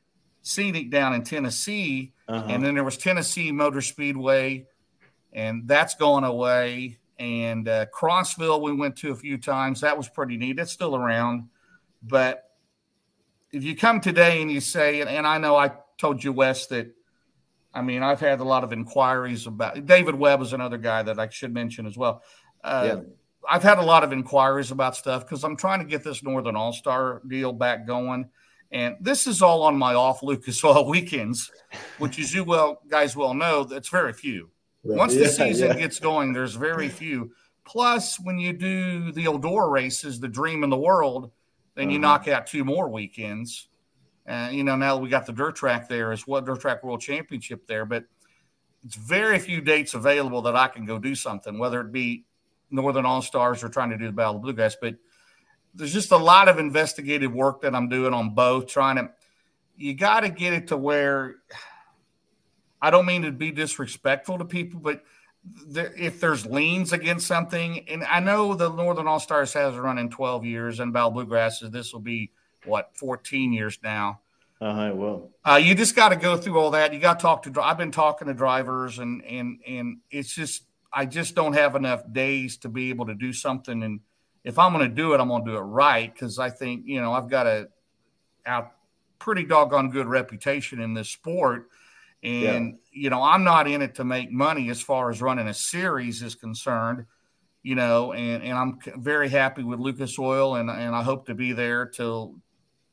Scenic 0.42 0.90
down 0.90 1.14
in 1.14 1.24
Tennessee, 1.24 2.12
uh-huh. 2.28 2.46
and 2.48 2.64
then 2.64 2.74
there 2.74 2.84
was 2.84 2.96
Tennessee 2.96 3.50
Motor 3.50 3.82
Speedway, 3.82 4.66
and 5.32 5.66
that's 5.66 5.96
going 5.96 6.24
away. 6.24 6.98
And 7.18 7.68
uh, 7.68 7.86
Crossville, 7.86 8.62
we 8.62 8.72
went 8.72 8.96
to 8.98 9.10
a 9.10 9.16
few 9.16 9.36
times. 9.36 9.80
That 9.80 9.96
was 9.96 10.08
pretty 10.08 10.36
neat. 10.36 10.60
It's 10.60 10.70
still 10.70 10.94
around, 10.94 11.48
but 12.02 12.44
if 13.50 13.64
you 13.64 13.74
come 13.74 14.00
today 14.00 14.40
and 14.40 14.50
you 14.50 14.60
say, 14.60 15.00
and, 15.00 15.10
and 15.10 15.26
I 15.26 15.38
know 15.38 15.56
I 15.56 15.72
told 15.96 16.22
you, 16.22 16.32
Wes, 16.32 16.66
that 16.66 16.94
I 17.74 17.82
mean, 17.82 18.04
I've 18.04 18.20
had 18.20 18.38
a 18.38 18.44
lot 18.44 18.62
of 18.62 18.72
inquiries 18.72 19.48
about 19.48 19.84
David 19.86 20.14
Webb 20.14 20.40
is 20.40 20.52
another 20.52 20.78
guy 20.78 21.02
that 21.02 21.18
I 21.18 21.28
should 21.28 21.52
mention 21.52 21.84
as 21.86 21.96
well. 21.96 22.22
Uh, 22.62 22.84
yeah. 22.86 23.00
I've 23.48 23.62
had 23.62 23.78
a 23.78 23.82
lot 23.82 24.04
of 24.04 24.12
inquiries 24.12 24.70
about 24.70 24.96
stuff 24.96 25.24
because 25.24 25.44
I'm 25.44 25.56
trying 25.56 25.80
to 25.80 25.84
get 25.84 26.04
this 26.04 26.22
Northern 26.22 26.56
All 26.56 26.72
Star 26.72 27.22
deal 27.26 27.52
back 27.52 27.86
going. 27.86 28.28
And 28.70 28.96
this 29.00 29.26
is 29.26 29.40
all 29.40 29.62
on 29.62 29.76
my 29.76 29.94
off 29.94 30.22
Lucas 30.22 30.62
Oil 30.64 30.88
weekends, 30.88 31.50
which, 31.98 32.18
as 32.18 32.34
you 32.34 32.44
well 32.44 32.82
guys 32.88 33.16
well 33.16 33.34
know, 33.34 33.64
that's 33.64 33.88
very 33.88 34.12
few. 34.12 34.50
Right. 34.84 34.98
Once 34.98 35.14
yeah, 35.14 35.24
the 35.24 35.28
season 35.28 35.68
yeah. 35.68 35.78
gets 35.78 35.98
going, 35.98 36.32
there's 36.32 36.54
very 36.54 36.88
few. 36.88 37.32
Plus, 37.64 38.18
when 38.20 38.38
you 38.38 38.52
do 38.52 39.12
the 39.12 39.24
Eldora 39.24 39.70
races, 39.70 40.20
the 40.20 40.28
dream 40.28 40.64
in 40.64 40.70
the 40.70 40.76
world, 40.76 41.30
then 41.74 41.86
uh-huh. 41.86 41.92
you 41.92 41.98
knock 41.98 42.28
out 42.28 42.46
two 42.46 42.64
more 42.64 42.88
weekends. 42.88 43.68
And 44.26 44.54
you 44.54 44.64
know, 44.64 44.76
now 44.76 44.98
we 44.98 45.08
got 45.08 45.26
the 45.26 45.32
dirt 45.32 45.56
track 45.56 45.88
there 45.88 46.12
as 46.12 46.26
well, 46.26 46.42
dirt 46.42 46.60
track 46.60 46.84
world 46.84 47.00
championship 47.00 47.66
there, 47.66 47.86
but 47.86 48.04
it's 48.84 48.94
very 48.94 49.38
few 49.38 49.60
dates 49.60 49.94
available 49.94 50.42
that 50.42 50.54
I 50.54 50.68
can 50.68 50.84
go 50.84 50.98
do 50.98 51.14
something, 51.14 51.58
whether 51.58 51.80
it 51.80 51.92
be 51.92 52.24
Northern 52.70 53.06
All 53.06 53.22
Stars 53.22 53.62
are 53.64 53.68
trying 53.68 53.90
to 53.90 53.98
do 53.98 54.06
the 54.06 54.12
Battle 54.12 54.36
of 54.36 54.42
Bluegrass. 54.42 54.76
But 54.80 54.96
there's 55.74 55.92
just 55.92 56.12
a 56.12 56.16
lot 56.16 56.48
of 56.48 56.58
investigative 56.58 57.32
work 57.32 57.62
that 57.62 57.74
I'm 57.74 57.88
doing 57.88 58.14
on 58.14 58.34
both, 58.34 58.66
trying 58.66 58.96
to. 58.96 59.10
You 59.76 59.94
got 59.94 60.20
to 60.20 60.28
get 60.28 60.52
it 60.52 60.68
to 60.68 60.76
where. 60.76 61.36
I 62.80 62.90
don't 62.90 63.06
mean 63.06 63.22
to 63.22 63.32
be 63.32 63.50
disrespectful 63.50 64.38
to 64.38 64.44
people, 64.44 64.78
but 64.78 65.02
there, 65.66 65.92
if 65.96 66.20
there's 66.20 66.46
liens 66.46 66.92
against 66.92 67.26
something, 67.26 67.88
and 67.88 68.04
I 68.04 68.20
know 68.20 68.54
the 68.54 68.68
Northern 68.68 69.08
All 69.08 69.20
Stars 69.20 69.52
has 69.54 69.74
run 69.74 69.98
in 69.98 70.10
12 70.10 70.44
years, 70.44 70.80
and 70.80 70.92
Battle 70.92 71.10
Bluegrass 71.10 71.62
is 71.62 71.70
this 71.70 71.92
will 71.92 72.00
be 72.00 72.30
what 72.64 72.90
14 72.96 73.52
years 73.52 73.78
now. 73.82 74.20
Uh-huh, 74.60 74.90
well, 74.94 75.30
uh, 75.44 75.54
you 75.54 75.74
just 75.74 75.94
got 75.94 76.08
to 76.08 76.16
go 76.16 76.36
through 76.36 76.58
all 76.58 76.72
that. 76.72 76.92
You 76.92 76.98
got 76.98 77.20
to 77.20 77.22
talk 77.22 77.44
to. 77.44 77.62
I've 77.62 77.78
been 77.78 77.92
talking 77.92 78.26
to 78.26 78.34
drivers, 78.34 78.98
and 78.98 79.24
and 79.24 79.60
and 79.66 79.98
it's 80.10 80.34
just 80.34 80.64
I 80.98 81.06
just 81.06 81.36
don't 81.36 81.52
have 81.52 81.76
enough 81.76 82.02
days 82.10 82.56
to 82.56 82.68
be 82.68 82.90
able 82.90 83.06
to 83.06 83.14
do 83.14 83.32
something. 83.32 83.84
And 83.84 84.00
if 84.42 84.58
I'm 84.58 84.72
going 84.72 84.88
to 84.88 84.92
do 84.92 85.14
it, 85.14 85.20
I'm 85.20 85.28
going 85.28 85.44
to 85.44 85.50
do 85.52 85.56
it 85.56 85.60
right 85.60 86.12
because 86.12 86.40
I 86.40 86.50
think 86.50 86.86
you 86.86 87.00
know 87.00 87.12
I've 87.12 87.30
got 87.30 87.46
a 87.46 87.68
out 88.44 88.72
pretty 89.20 89.44
doggone 89.44 89.90
good 89.90 90.08
reputation 90.08 90.80
in 90.80 90.94
this 90.94 91.08
sport. 91.08 91.68
And 92.24 92.78
yeah. 92.90 93.02
you 93.02 93.10
know, 93.10 93.22
I'm 93.22 93.44
not 93.44 93.68
in 93.68 93.80
it 93.80 93.94
to 93.94 94.04
make 94.04 94.32
money 94.32 94.70
as 94.70 94.80
far 94.80 95.08
as 95.08 95.22
running 95.22 95.46
a 95.46 95.54
series 95.54 96.20
is 96.20 96.34
concerned. 96.34 97.06
You 97.62 97.76
know, 97.76 98.12
and 98.12 98.42
and 98.42 98.58
I'm 98.58 98.80
very 99.00 99.28
happy 99.28 99.62
with 99.62 99.78
Lucas 99.78 100.18
Oil, 100.18 100.56
and 100.56 100.68
and 100.68 100.96
I 100.96 101.04
hope 101.04 101.26
to 101.26 101.34
be 101.36 101.52
there 101.52 101.86
till 101.86 102.40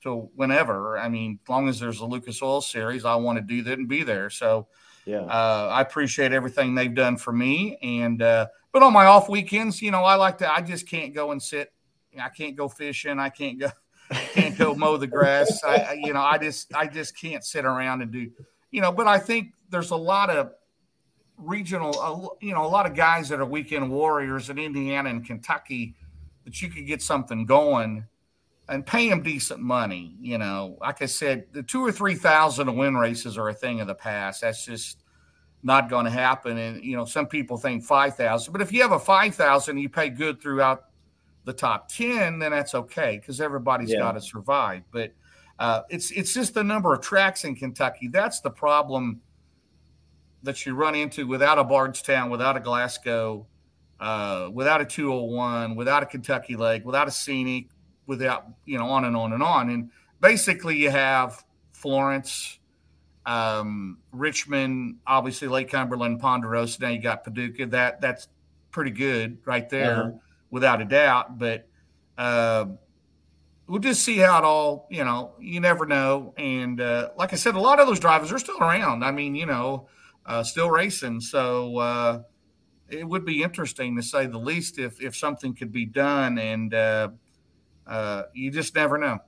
till 0.03 0.29
whenever. 0.35 0.99
I 0.99 1.09
mean, 1.09 1.39
as 1.43 1.49
long 1.49 1.67
as 1.69 1.79
there's 1.79 2.01
a 2.01 2.05
Lucas 2.05 2.39
Oil 2.43 2.61
series, 2.61 3.03
I 3.03 3.15
want 3.15 3.39
to 3.39 3.41
do 3.41 3.63
that 3.63 3.79
and 3.79 3.87
be 3.87 4.03
there. 4.03 4.29
So 4.29 4.67
yeah, 5.05 5.21
uh, 5.21 5.69
I 5.71 5.81
appreciate 5.81 6.33
everything 6.33 6.75
they've 6.75 6.93
done 6.93 7.17
for 7.17 7.31
me. 7.31 7.77
And 7.81 8.21
uh, 8.21 8.47
but 8.71 8.83
on 8.83 8.93
my 8.93 9.05
off 9.05 9.29
weekends, 9.29 9.81
you 9.81 9.91
know, 9.91 10.03
I 10.03 10.15
like 10.15 10.37
to. 10.39 10.51
I 10.51 10.61
just 10.61 10.87
can't 10.87 11.13
go 11.13 11.31
and 11.31 11.41
sit. 11.41 11.71
I 12.19 12.29
can't 12.29 12.55
go 12.55 12.67
fishing. 12.67 13.19
I 13.19 13.29
can't 13.29 13.59
go. 13.59 13.69
Can't 14.33 14.55
go 14.55 14.75
mow 14.75 14.97
the 14.97 15.07
grass. 15.07 15.63
I, 15.63 15.93
you 15.93 16.13
know, 16.13 16.21
I 16.21 16.37
just, 16.37 16.71
I 16.75 16.85
just 16.85 17.19
can't 17.19 17.43
sit 17.43 17.65
around 17.65 18.03
and 18.03 18.11
do, 18.11 18.29
you 18.69 18.79
know. 18.79 18.91
But 18.91 19.07
I 19.07 19.17
think 19.17 19.53
there's 19.71 19.89
a 19.89 19.95
lot 19.95 20.29
of 20.29 20.51
regional, 21.37 22.37
you 22.39 22.53
know, 22.53 22.63
a 22.63 22.67
lot 22.67 22.85
of 22.85 22.95
guys 22.95 23.29
that 23.29 23.39
are 23.39 23.45
weekend 23.45 23.89
warriors 23.89 24.51
in 24.51 24.59
Indiana 24.59 25.09
and 25.09 25.25
Kentucky 25.25 25.95
that 26.43 26.61
you 26.61 26.69
could 26.69 26.85
get 26.85 27.01
something 27.01 27.47
going 27.47 28.05
and 28.67 28.85
pay 28.85 29.09
them 29.09 29.21
decent 29.21 29.59
money. 29.59 30.15
You 30.19 30.37
know, 30.37 30.77
like 30.81 31.01
I 31.01 31.05
said, 31.05 31.45
the 31.51 31.63
two 31.63 31.85
or 31.85 31.91
three 31.91 32.15
thousand 32.15 32.75
win 32.75 32.95
races 32.95 33.37
are 33.37 33.49
a 33.49 33.53
thing 33.53 33.81
of 33.81 33.87
the 33.87 33.95
past. 33.95 34.41
That's 34.41 34.65
just 34.65 35.03
not 35.63 35.89
going 35.89 36.05
to 36.05 36.11
happen. 36.11 36.57
And 36.57 36.83
you 36.83 36.95
know, 36.95 37.05
some 37.05 37.27
people 37.27 37.57
think 37.57 37.83
five 37.83 38.15
thousand, 38.15 38.51
but 38.51 38.61
if 38.61 38.71
you 38.71 38.81
have 38.81 38.91
a 38.91 38.99
five 38.99 39.35
thousand, 39.35 39.77
you 39.77 39.89
pay 39.89 40.09
good 40.09 40.41
throughout 40.41 40.85
the 41.45 41.53
top 41.53 41.89
ten, 41.89 42.39
then 42.39 42.51
that's 42.51 42.75
okay 42.75 43.17
because 43.19 43.39
everybody's 43.39 43.91
yeah. 43.91 43.99
got 43.99 44.13
to 44.13 44.21
survive. 44.21 44.83
But 44.91 45.13
uh, 45.59 45.81
it's 45.89 46.11
it's 46.11 46.33
just 46.33 46.53
the 46.53 46.63
number 46.63 46.93
of 46.93 47.01
tracks 47.01 47.43
in 47.43 47.55
Kentucky. 47.55 48.07
That's 48.07 48.41
the 48.41 48.49
problem 48.49 49.21
that 50.43 50.65
you 50.65 50.75
run 50.75 50.95
into 50.95 51.27
without 51.27 51.57
a 51.57 51.63
Bardstown, 51.63 52.29
without 52.29 52.55
a 52.55 52.59
Glasgow, 52.59 53.47
uh, 53.99 54.49
without 54.53 54.81
a 54.81 54.85
201, 54.85 55.75
without 55.75 56.03
a 56.03 56.05
Kentucky 56.05 56.55
Lake, 56.55 56.85
without 56.85 57.07
a 57.07 57.11
Scenic, 57.11 57.69
without 58.07 58.47
you 58.65 58.77
know 58.77 58.87
on 58.87 59.05
and 59.05 59.15
on 59.15 59.33
and 59.33 59.43
on. 59.43 59.69
And 59.69 59.91
basically 60.19 60.77
you 60.77 60.89
have 60.89 61.43
florence 61.71 62.59
um, 63.25 63.97
richmond 64.11 64.97
obviously 65.07 65.47
lake 65.47 65.69
cumberland 65.69 66.19
ponderosa. 66.19 66.81
Now 66.81 66.89
you 66.89 67.01
got 67.01 67.23
paducah. 67.23 67.67
That 67.67 68.01
that's 68.01 68.27
pretty 68.71 68.91
good 68.91 69.37
right 69.45 69.69
there 69.69 70.01
uh-huh. 70.01 70.11
without 70.51 70.81
a 70.81 70.85
doubt. 70.85 71.39
But 71.39 71.67
uh, 72.17 72.65
we'll 73.67 73.79
just 73.79 74.03
see 74.03 74.17
how 74.17 74.37
it 74.37 74.43
all 74.43 74.87
you 74.89 75.03
know 75.03 75.33
you 75.39 75.59
never 75.59 75.85
know. 75.85 76.33
And 76.37 76.79
uh, 76.79 77.09
like 77.17 77.33
i 77.33 77.35
said 77.35 77.55
a 77.55 77.59
lot 77.59 77.79
of 77.79 77.87
those 77.87 77.99
drivers 77.99 78.31
are 78.31 78.39
still 78.39 78.59
around. 78.59 79.03
I 79.03 79.11
mean 79.11 79.35
you 79.35 79.45
know 79.45 79.87
uh, 80.25 80.43
still 80.43 80.69
racing. 80.69 81.21
So 81.21 81.77
uh, 81.77 82.21
it 82.89 83.07
would 83.07 83.25
be 83.25 83.43
interesting 83.43 83.95
to 83.95 84.03
say 84.03 84.27
the 84.27 84.37
least 84.37 84.77
if 84.77 85.01
if 85.01 85.15
something 85.15 85.55
could 85.55 85.71
be 85.71 85.85
done. 85.85 86.37
And 86.37 86.73
uh, 87.87 88.23
you 88.33 88.51
just 88.51 88.75
never 88.75 88.97
know. 88.97 89.19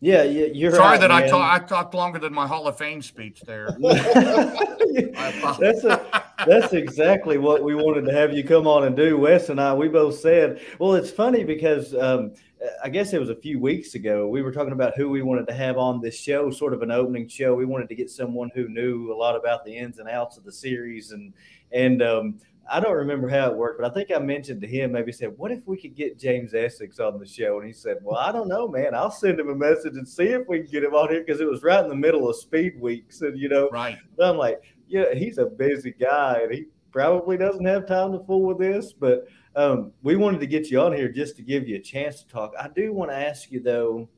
Yeah, 0.00 0.22
you're 0.22 0.70
sorry 0.70 0.92
right, 0.92 1.00
that 1.00 1.10
I, 1.10 1.26
talk, 1.26 1.62
I 1.62 1.64
talked 1.64 1.92
longer 1.92 2.20
than 2.20 2.32
my 2.32 2.46
Hall 2.46 2.68
of 2.68 2.78
Fame 2.78 3.02
speech 3.02 3.40
there. 3.40 3.76
that's 3.80 5.82
a, 5.82 6.24
that's 6.46 6.72
exactly 6.72 7.36
what 7.36 7.64
we 7.64 7.74
wanted 7.74 8.04
to 8.04 8.12
have 8.12 8.32
you 8.32 8.44
come 8.44 8.68
on 8.68 8.84
and 8.84 8.96
do. 8.96 9.18
Wes 9.18 9.48
and 9.48 9.60
I, 9.60 9.74
we 9.74 9.88
both 9.88 10.20
said. 10.20 10.60
Well, 10.78 10.94
it's 10.94 11.10
funny 11.10 11.42
because 11.42 11.96
um, 11.96 12.34
I 12.82 12.90
guess 12.90 13.12
it 13.12 13.18
was 13.18 13.30
a 13.30 13.34
few 13.34 13.58
weeks 13.58 13.96
ago 13.96 14.28
we 14.28 14.40
were 14.40 14.52
talking 14.52 14.72
about 14.72 14.96
who 14.96 15.10
we 15.10 15.22
wanted 15.22 15.48
to 15.48 15.54
have 15.54 15.78
on 15.78 16.00
this 16.00 16.16
show, 16.16 16.48
sort 16.52 16.74
of 16.74 16.82
an 16.82 16.92
opening 16.92 17.26
show. 17.26 17.56
We 17.56 17.64
wanted 17.64 17.88
to 17.88 17.96
get 17.96 18.08
someone 18.08 18.52
who 18.54 18.68
knew 18.68 19.12
a 19.12 19.16
lot 19.16 19.34
about 19.34 19.64
the 19.64 19.76
ins 19.76 19.98
and 19.98 20.08
outs 20.08 20.36
of 20.36 20.44
the 20.44 20.52
series, 20.52 21.10
and 21.10 21.34
and 21.72 22.02
um, 22.02 22.38
I 22.70 22.80
don't 22.80 22.96
remember 22.96 23.28
how 23.28 23.50
it 23.50 23.56
worked, 23.56 23.80
but 23.80 23.90
I 23.90 23.94
think 23.94 24.10
I 24.14 24.18
mentioned 24.18 24.60
to 24.60 24.66
him, 24.66 24.92
maybe 24.92 25.12
said, 25.12 25.36
What 25.36 25.50
if 25.50 25.60
we 25.66 25.80
could 25.80 25.94
get 25.94 26.18
James 26.18 26.54
Essex 26.54 27.00
on 27.00 27.18
the 27.18 27.26
show? 27.26 27.58
And 27.58 27.66
he 27.66 27.72
said, 27.72 27.98
Well, 28.02 28.18
I 28.18 28.30
don't 28.30 28.48
know, 28.48 28.68
man. 28.68 28.94
I'll 28.94 29.10
send 29.10 29.40
him 29.40 29.48
a 29.48 29.54
message 29.54 29.94
and 29.94 30.06
see 30.06 30.24
if 30.24 30.46
we 30.48 30.60
can 30.60 30.70
get 30.70 30.84
him 30.84 30.94
on 30.94 31.08
here 31.10 31.24
because 31.24 31.40
it 31.40 31.48
was 31.48 31.62
right 31.62 31.82
in 31.82 31.88
the 31.88 31.96
middle 31.96 32.28
of 32.28 32.36
speed 32.36 32.80
weeks. 32.80 33.22
And, 33.22 33.38
you 33.38 33.48
know, 33.48 33.68
right. 33.72 33.96
I'm 34.20 34.36
like, 34.36 34.60
Yeah, 34.86 35.14
he's 35.14 35.38
a 35.38 35.46
busy 35.46 35.92
guy 35.92 36.40
and 36.42 36.52
he 36.52 36.66
probably 36.92 37.36
doesn't 37.36 37.64
have 37.64 37.86
time 37.86 38.12
to 38.12 38.20
fool 38.20 38.42
with 38.42 38.58
this. 38.58 38.92
But 38.92 39.26
um, 39.56 39.92
we 40.02 40.16
wanted 40.16 40.40
to 40.40 40.46
get 40.46 40.70
you 40.70 40.80
on 40.80 40.92
here 40.92 41.08
just 41.08 41.36
to 41.36 41.42
give 41.42 41.66
you 41.66 41.76
a 41.76 41.80
chance 41.80 42.22
to 42.22 42.28
talk. 42.28 42.52
I 42.58 42.68
do 42.68 42.92
want 42.92 43.10
to 43.10 43.16
ask 43.16 43.50
you, 43.50 43.60
though, 43.60 44.08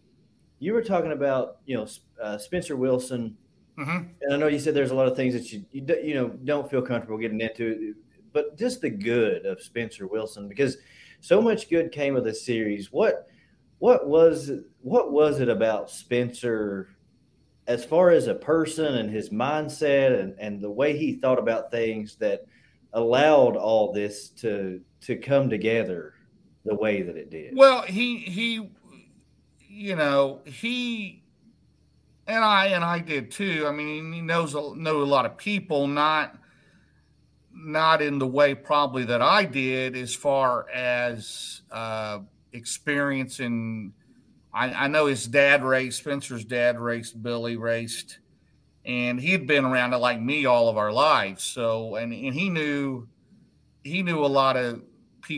you 0.59 0.75
were 0.75 0.83
talking 0.83 1.13
about, 1.13 1.59
you 1.67 1.77
know, 1.77 1.87
uh, 2.23 2.37
Spencer 2.37 2.77
Wilson. 2.77 3.37
Mm-hmm. 3.79 4.09
And 4.23 4.35
I 4.35 4.37
know 4.37 4.49
you 4.49 4.59
said 4.59 4.75
there's 4.75 4.91
a 4.91 4.95
lot 4.95 5.09
of 5.09 5.17
things 5.17 5.33
that 5.35 5.53
you, 5.53 5.65
you, 5.73 5.87
you 6.03 6.15
know 6.15 6.29
don't 6.29 6.71
feel 6.71 6.83
comfortable 6.83 7.17
getting 7.17 7.41
into 7.41 7.95
but 8.33 8.59
just 8.59 8.81
the 8.81 8.91
good 8.91 9.47
of 9.47 9.63
Spencer 9.63 10.07
Wilson 10.07 10.49
because 10.49 10.77
so 11.21 11.41
much 11.41 11.69
good 11.69 11.93
came 11.93 12.17
of 12.17 12.25
the 12.25 12.35
series. 12.35 12.93
What 12.93 13.29
what 13.79 14.09
was 14.09 14.51
what 14.83 15.13
was 15.13 15.41
it 15.41 15.49
about 15.49 15.91
Spencer 15.91 16.89
as 17.67 17.85
far 17.85 18.11
as 18.11 18.27
a 18.27 18.35
person 18.35 18.97
and 18.97 19.11
his 19.11 19.31
mindset 19.31 20.19
and, 20.19 20.35
and 20.39 20.61
the 20.61 20.71
way 20.71 20.97
he 20.97 21.15
thought 21.15 21.39
about 21.39 21.71
things 21.71 22.17
that 22.17 22.45
allowed 22.93 23.57
all 23.57 23.93
this 23.93 24.29
to 24.29 24.81
to 25.03 25.17
come 25.17 25.49
together 25.49 26.15
the 26.65 26.75
way 26.75 27.03
that 27.03 27.17
it 27.17 27.31
did? 27.31 27.57
Well, 27.57 27.83
he 27.83 28.19
he 28.19 28.71
you 29.69 29.97
know, 29.97 30.41
he 30.45 31.23
and 32.27 32.45
I 32.45 32.67
and 32.67 32.85
I 32.85 32.99
did 32.99 33.31
too. 33.31 33.67
I 33.67 33.73
mean, 33.73 34.13
he 34.13 34.21
knows 34.21 34.55
know 34.55 35.03
a 35.03 35.05
lot 35.05 35.27
of 35.27 35.37
people, 35.37 35.87
not 35.87 36.37
not 37.63 38.03
in 38.03 38.19
the 38.19 38.27
way 38.27 38.55
probably 38.55 39.05
that 39.05 39.23
I 39.23 39.45
did 39.45 39.97
as 39.97 40.15
far 40.15 40.69
as 40.71 41.63
uh, 41.71 42.21
experiencing. 42.53 43.93
I, 44.53 44.73
I, 44.73 44.89
know 44.89 45.07
his 45.07 45.27
dad 45.27 45.63
raced, 45.63 45.99
Spencer's 45.99 46.45
dad 46.45 46.81
raced, 46.81 47.23
Billy 47.23 47.57
raced, 47.57 48.19
and 48.85 49.21
he 49.21 49.31
had 49.31 49.47
been 49.47 49.65
around 49.65 49.93
it 49.93 49.99
like 49.99 50.21
me 50.21 50.47
all 50.47 50.69
of 50.69 50.77
our 50.77 50.93
lives. 50.93 51.45
So, 51.45 51.97
and, 51.97 52.13
and 52.13 52.35
he 52.35 52.49
knew 52.49 53.07
he 53.83 54.03
knew 54.03 54.25
a 54.25 54.27
lot 54.27 54.57
of 54.57 54.83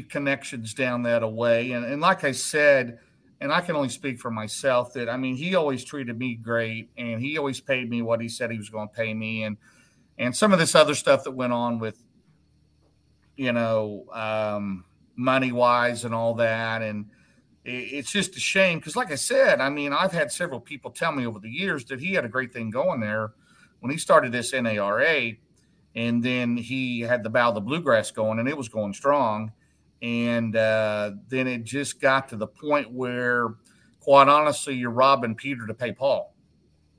connections 0.09 0.75
down 0.75 1.03
that 1.03 1.31
way. 1.31 1.73
And, 1.73 1.85
and 1.85 2.01
like 2.01 2.25
I 2.25 2.33
said, 2.33 2.99
and 3.41 3.53
I 3.53 3.61
can 3.61 3.77
only 3.77 3.89
speak 3.89 4.21
for 4.21 4.31
myself 4.31 4.95
that 4.95 5.09
I 5.09 5.17
mean, 5.17 5.37
he 5.37 5.55
always 5.55 5.85
treated 5.85 6.19
me 6.19 6.37
great 6.37 6.91
and 6.97 7.21
he 7.21 7.37
always 7.37 7.61
paid 7.61 7.91
me 7.91 8.01
what 8.01 8.21
he 8.21 8.29
said 8.29 8.51
he 8.51 8.59
was 8.59 8.71
going 8.71 8.89
to 8.89 8.95
pay 8.95 9.13
me. 9.13 9.45
And, 9.45 9.57
and 10.17 10.35
some 10.35 10.53
of 10.53 10.59
this 10.59 10.75
other 10.75 10.95
stuff 10.95 11.25
that 11.25 11.33
went 11.33 11.53
on 11.53 11.79
with 11.79 12.03
you 13.43 13.53
know, 13.53 14.05
um, 14.13 14.85
money 15.17 15.51
wise 15.51 16.05
and 16.05 16.15
all 16.15 16.35
that. 16.35 16.81
And 16.81 17.07
it's 17.65 18.13
just 18.13 18.37
a 18.37 18.41
shame 18.41 18.79
because, 18.79 18.95
like 18.95 19.11
I 19.11 19.17
said, 19.17 19.61
I 19.61 19.69
mean, 19.69 19.93
I've 19.93 20.13
had 20.13 20.31
several 20.31 20.61
people 20.61 20.93
tell 20.93 21.11
me 21.11 21.27
over 21.27 21.41
the 21.41 21.51
years 21.51 21.85
that 21.87 21.99
he 21.99 22.15
had 22.15 22.25
a 22.25 22.29
great 22.29 22.53
thing 22.53 22.71
going 22.71 23.01
there 23.01 23.33
when 23.81 23.91
he 23.91 23.99
started 23.99 24.31
this 24.31 24.53
NARA, 24.53 25.33
and 25.97 26.23
then 26.23 26.57
he 26.57 27.01
had 27.01 27.25
the 27.25 27.31
bow 27.31 27.49
of 27.49 27.57
the 27.57 27.61
Bluegrass 27.61 28.13
going, 28.13 28.39
and 28.39 28.49
it 28.49 28.57
was 28.57 28.69
going 28.69 28.95
strong, 28.95 29.51
and 30.01 30.55
uh, 30.55 31.11
then 31.27 31.49
it 31.49 31.65
just 31.65 32.01
got 32.01 32.29
to 32.29 32.37
the 32.37 32.47
point 32.47 32.93
where, 32.93 33.55
quite 33.99 34.29
honestly, 34.29 34.77
you're 34.77 34.91
robbing 34.91 35.35
Peter 35.35 35.67
to 35.67 35.75
pay 35.75 35.91
Paul. 35.91 36.33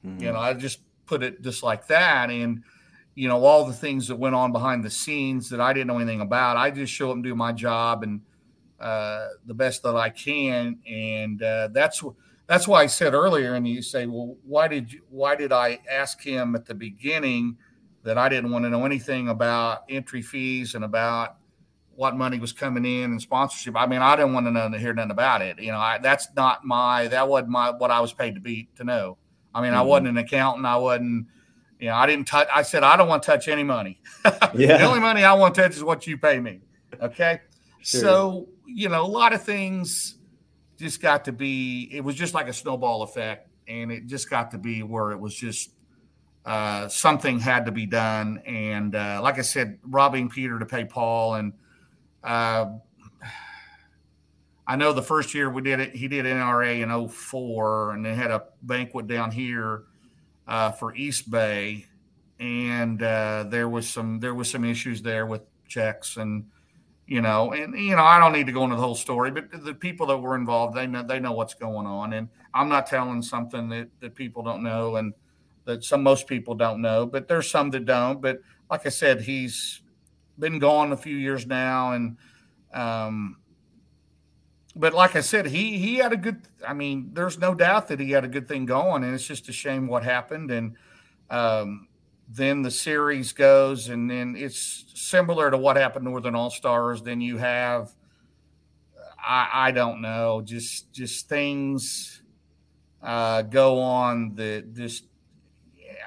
Mm-hmm. 0.06 0.24
You 0.24 0.34
know, 0.34 0.40
I 0.40 0.54
just 0.54 0.82
put 1.06 1.24
it 1.24 1.42
just 1.42 1.64
like 1.64 1.88
that, 1.88 2.30
and 2.30 2.64
you 3.16 3.28
know 3.28 3.44
all 3.44 3.66
the 3.66 3.74
things 3.74 4.08
that 4.08 4.16
went 4.16 4.36
on 4.36 4.52
behind 4.52 4.84
the 4.84 4.90
scenes 4.90 5.50
that 5.50 5.62
I 5.62 5.74
didn't 5.74 5.88
know 5.88 5.98
anything 5.98 6.22
about. 6.22 6.58
I 6.58 6.72
just 6.72 6.92
show 6.92 7.10
up 7.10 7.16
and 7.16 7.24
do 7.24 7.36
my 7.36 7.52
job 7.52 8.04
and 8.04 8.22
uh, 8.80 9.30
the 9.46 9.54
best 9.54 9.84
that 9.84 9.96
I 9.96 10.10
can, 10.10 10.80
and 10.88 11.42
uh, 11.42 11.70
that's 11.72 12.04
that's 12.48 12.68
why 12.68 12.84
I 12.84 12.88
said 12.88 13.14
earlier. 13.14 13.56
And 13.56 13.68
you 13.68 13.82
say, 13.82 14.06
well, 14.06 14.36
why 14.44 14.68
did 14.68 14.92
you, 14.92 15.02
why 15.10 15.36
did 15.36 15.52
I 15.52 15.80
ask 15.90 16.22
him 16.22 16.56
at 16.56 16.66
the 16.66 16.74
beginning 16.74 17.58
that 18.04 18.18
I 18.18 18.28
didn't 18.30 18.52
want 18.52 18.66
to 18.66 18.70
know 18.70 18.86
anything 18.86 19.30
about 19.30 19.84
entry 19.90 20.22
fees 20.22 20.76
and 20.76 20.84
about 20.84 21.38
what 21.96 22.18
money 22.18 22.40
was 22.40 22.52
coming 22.52 22.86
in 22.86 23.12
and 23.12 23.22
sponsorship? 23.22 23.76
I 23.78 23.86
mean, 23.86 24.02
I 24.02 24.16
didn't 24.16 24.34
want 24.34 24.48
to 24.48 24.52
know 24.52 24.70
hear 24.78 24.94
nothing 24.94 25.12
about 25.12 25.42
it. 25.42 25.60
You 25.60 25.72
know, 25.72 25.80
I, 25.80 26.00
that's 26.00 26.28
not 26.36 26.66
my 26.66 27.08
that 27.08 27.28
wasn't 27.28 27.52
my 27.52 27.72
what 27.72 27.92
I 27.92 28.00
was 28.02 28.14
paid 28.14 28.36
to 28.36 28.42
be 28.42 28.68
to 28.76 28.84
know. 28.84 29.18
I 29.56 29.62
mean, 29.62 29.72
mm-hmm. 29.72 29.80
I 29.80 29.84
wasn't 29.84 30.08
an 30.10 30.18
accountant. 30.18 30.66
I 30.66 30.78
wasn't. 30.78 31.28
You 31.84 31.90
know, 31.90 31.96
I 31.96 32.06
didn't 32.06 32.30
touch. 32.30 32.48
I 32.50 32.62
said 32.62 32.82
I 32.84 32.96
don't 32.96 33.10
want 33.10 33.24
to 33.24 33.26
touch 33.28 33.50
any 33.50 33.66
money. 33.66 34.00
yeah. 34.56 34.78
the 34.78 34.84
only 34.84 35.02
money 35.02 35.26
I 35.26 35.34
want 35.34 35.54
to 35.56 35.64
touch 35.64 35.76
is 35.76 35.84
what 35.84 36.08
you 36.08 36.18
pay 36.18 36.40
me. 36.40 36.62
Okay. 37.02 37.42
Sure. 37.82 38.00
So 38.00 38.48
you 38.66 38.88
know, 38.88 39.04
a 39.04 39.06
lot 39.06 39.34
of 39.34 39.44
things 39.44 40.16
just 40.78 41.02
got 41.02 41.26
to 41.26 41.34
be, 41.34 41.90
it 41.92 42.00
was 42.00 42.16
just 42.16 42.34
like 42.34 42.48
a 42.48 42.54
snowball 42.54 43.04
effect. 43.04 43.50
And 43.68 43.92
it 43.92 44.08
just 44.08 44.30
got 44.30 44.52
to 44.52 44.58
be 44.58 44.82
where 44.82 45.12
it 45.12 45.20
was 45.20 45.36
just 45.36 45.72
uh, 46.46 46.88
something 46.88 47.38
had 47.38 47.66
to 47.66 47.74
be 47.74 47.86
done. 47.86 48.42
And 48.46 48.96
uh, 48.96 49.20
like 49.22 49.38
I 49.38 49.42
said, 49.42 49.78
robbing 49.84 50.30
Peter 50.30 50.60
to 50.60 50.66
pay 50.66 50.86
Paul. 50.86 51.36
And 51.36 51.52
uh, 52.24 52.68
I 54.66 54.78
know 54.78 54.94
the 54.94 55.04
first 55.04 55.34
year 55.34 55.50
we 55.50 55.62
did 55.62 55.82
it, 55.82 55.94
he 55.94 56.08
did 56.08 56.24
NRA 56.24 56.82
in 56.82 57.10
04 57.10 57.92
and 57.92 58.06
they 58.06 58.16
had 58.16 58.32
a 58.32 58.46
banquet 58.62 59.08
down 59.08 59.32
here 59.32 59.84
uh, 60.48 60.72
for 60.72 60.96
East 60.96 61.30
Bay. 61.30 61.86
And 62.40 63.02
uh, 63.02 63.46
there 63.48 63.70
was 63.70 63.90
some 63.90 64.20
there 64.20 64.34
was 64.34 64.50
some 64.50 64.66
issues 64.66 65.02
there 65.02 65.26
with 65.26 65.42
checks 65.68 66.18
and 66.18 66.46
you 67.06 67.22
know, 67.22 67.52
and 67.52 67.78
you 67.78 67.96
know, 67.96 68.04
I 68.04 68.18
don't 68.20 68.32
need 68.32 68.46
to 68.48 68.54
go 68.54 68.64
into 68.64 68.76
the 68.76 68.82
whole 68.82 68.96
story, 68.96 69.30
but 69.30 69.52
the 69.64 69.74
people 69.74 70.08
that 70.08 70.18
were 70.18 70.36
involved, 70.36 70.76
they 70.76 70.88
know 70.88 71.04
they 71.04 71.20
know 71.20 71.34
what's 71.34 71.54
going 71.54 71.86
on, 71.86 72.14
and 72.14 72.30
I'm 72.54 72.70
not 72.70 72.88
telling 72.88 73.22
something 73.22 73.70
that 73.70 73.90
that 74.00 74.16
people 74.16 74.42
don't 74.42 74.64
know, 74.64 74.96
and 74.96 75.14
that 75.66 75.84
some 75.84 76.02
most 76.02 76.28
people 76.28 76.56
don't 76.56 76.82
know, 76.82 77.06
but 77.06 77.28
there's 77.28 77.50
some 77.50 77.70
that 77.72 77.86
don't. 77.86 78.22
But 78.22 78.40
like 78.72 78.86
I 78.86 78.90
said, 78.90 79.22
he's 79.22 79.82
been 80.40 80.60
gone 80.60 80.94
a 80.94 80.98
few 80.98 81.18
years 81.18 81.46
now, 81.46 81.92
and 81.92 82.18
um, 82.74 83.38
but 84.76 84.94
like 84.94 85.16
I 85.16 85.22
said, 85.22 85.46
he 85.46 85.78
he 85.78 85.96
had 85.98 86.14
a 86.14 86.18
good. 86.18 86.42
I 86.68 86.74
mean, 86.74 87.12
there's 87.14 87.38
no 87.38 87.54
doubt 87.54 87.88
that 87.90 88.00
he 88.00 88.12
had 88.12 88.24
a 88.24 88.28
good 88.28 88.48
thing 88.48 88.66
going, 88.66 89.04
and 89.04 89.14
it's 89.14 89.26
just 89.26 89.48
a 89.50 89.54
shame 89.54 89.88
what 89.88 90.04
happened, 90.04 90.50
and 90.50 90.76
um, 91.30 91.88
then 92.28 92.64
the 92.64 92.72
series 92.72 93.34
goes, 93.34 93.90
and 93.90 94.10
then 94.10 94.36
it's 94.36 94.86
similar 94.96 95.52
to 95.52 95.58
what 95.58 95.76
happened 95.76 96.06
Northern 96.06 96.34
All 96.34 96.50
Stars. 96.50 97.04
Then 97.04 97.22
you 97.22 97.38
have, 97.38 97.94
I, 99.24 99.50
I 99.54 99.72
don't 99.72 100.02
know, 100.02 100.42
just 100.42 100.92
just 100.92 101.30
things 101.30 102.24
uh, 103.02 103.44
go 103.44 103.80
on 103.80 104.36
that 104.36 104.74
just. 104.74 105.06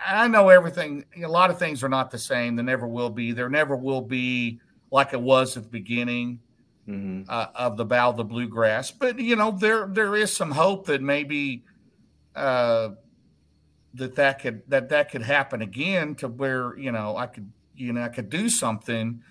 I 0.04 0.28
know 0.28 0.50
everything. 0.50 1.04
A 1.22 1.28
lot 1.28 1.50
of 1.50 1.58
things 1.58 1.82
are 1.82 1.88
not 1.88 2.10
the 2.10 2.18
same. 2.18 2.56
There 2.56 2.64
never 2.64 2.86
will 2.86 3.10
be. 3.10 3.32
There 3.32 3.48
never 3.48 3.76
will 3.76 4.02
be 4.02 4.60
like 4.90 5.12
it 5.12 5.20
was 5.20 5.56
at 5.56 5.62
the 5.62 5.68
beginning 5.68 6.40
mm-hmm. 6.88 7.22
uh, 7.28 7.46
of 7.54 7.76
the 7.76 7.84
Battle 7.84 8.10
of 8.10 8.16
the 8.16 8.24
Bluegrass. 8.24 8.90
But 8.90 9.18
you 9.18 9.36
know, 9.36 9.50
there 9.50 9.86
there 9.86 10.16
is 10.16 10.34
some 10.34 10.50
hope 10.50 10.86
that 10.86 11.02
maybe. 11.02 11.64
Uh, 12.34 12.90
that 13.94 14.14
that 14.14 14.40
could 14.40 14.62
that 14.68 14.90
that 14.90 15.10
could 15.10 15.22
happen 15.22 15.62
again 15.62 16.14
to 16.16 16.28
where 16.28 16.76
you 16.76 16.92
know 16.92 17.16
I 17.16 17.26
could 17.26 17.50
you 17.74 17.92
know 17.92 18.02
I 18.02 18.08
could 18.08 18.28
do 18.28 18.48
something. 18.48 19.22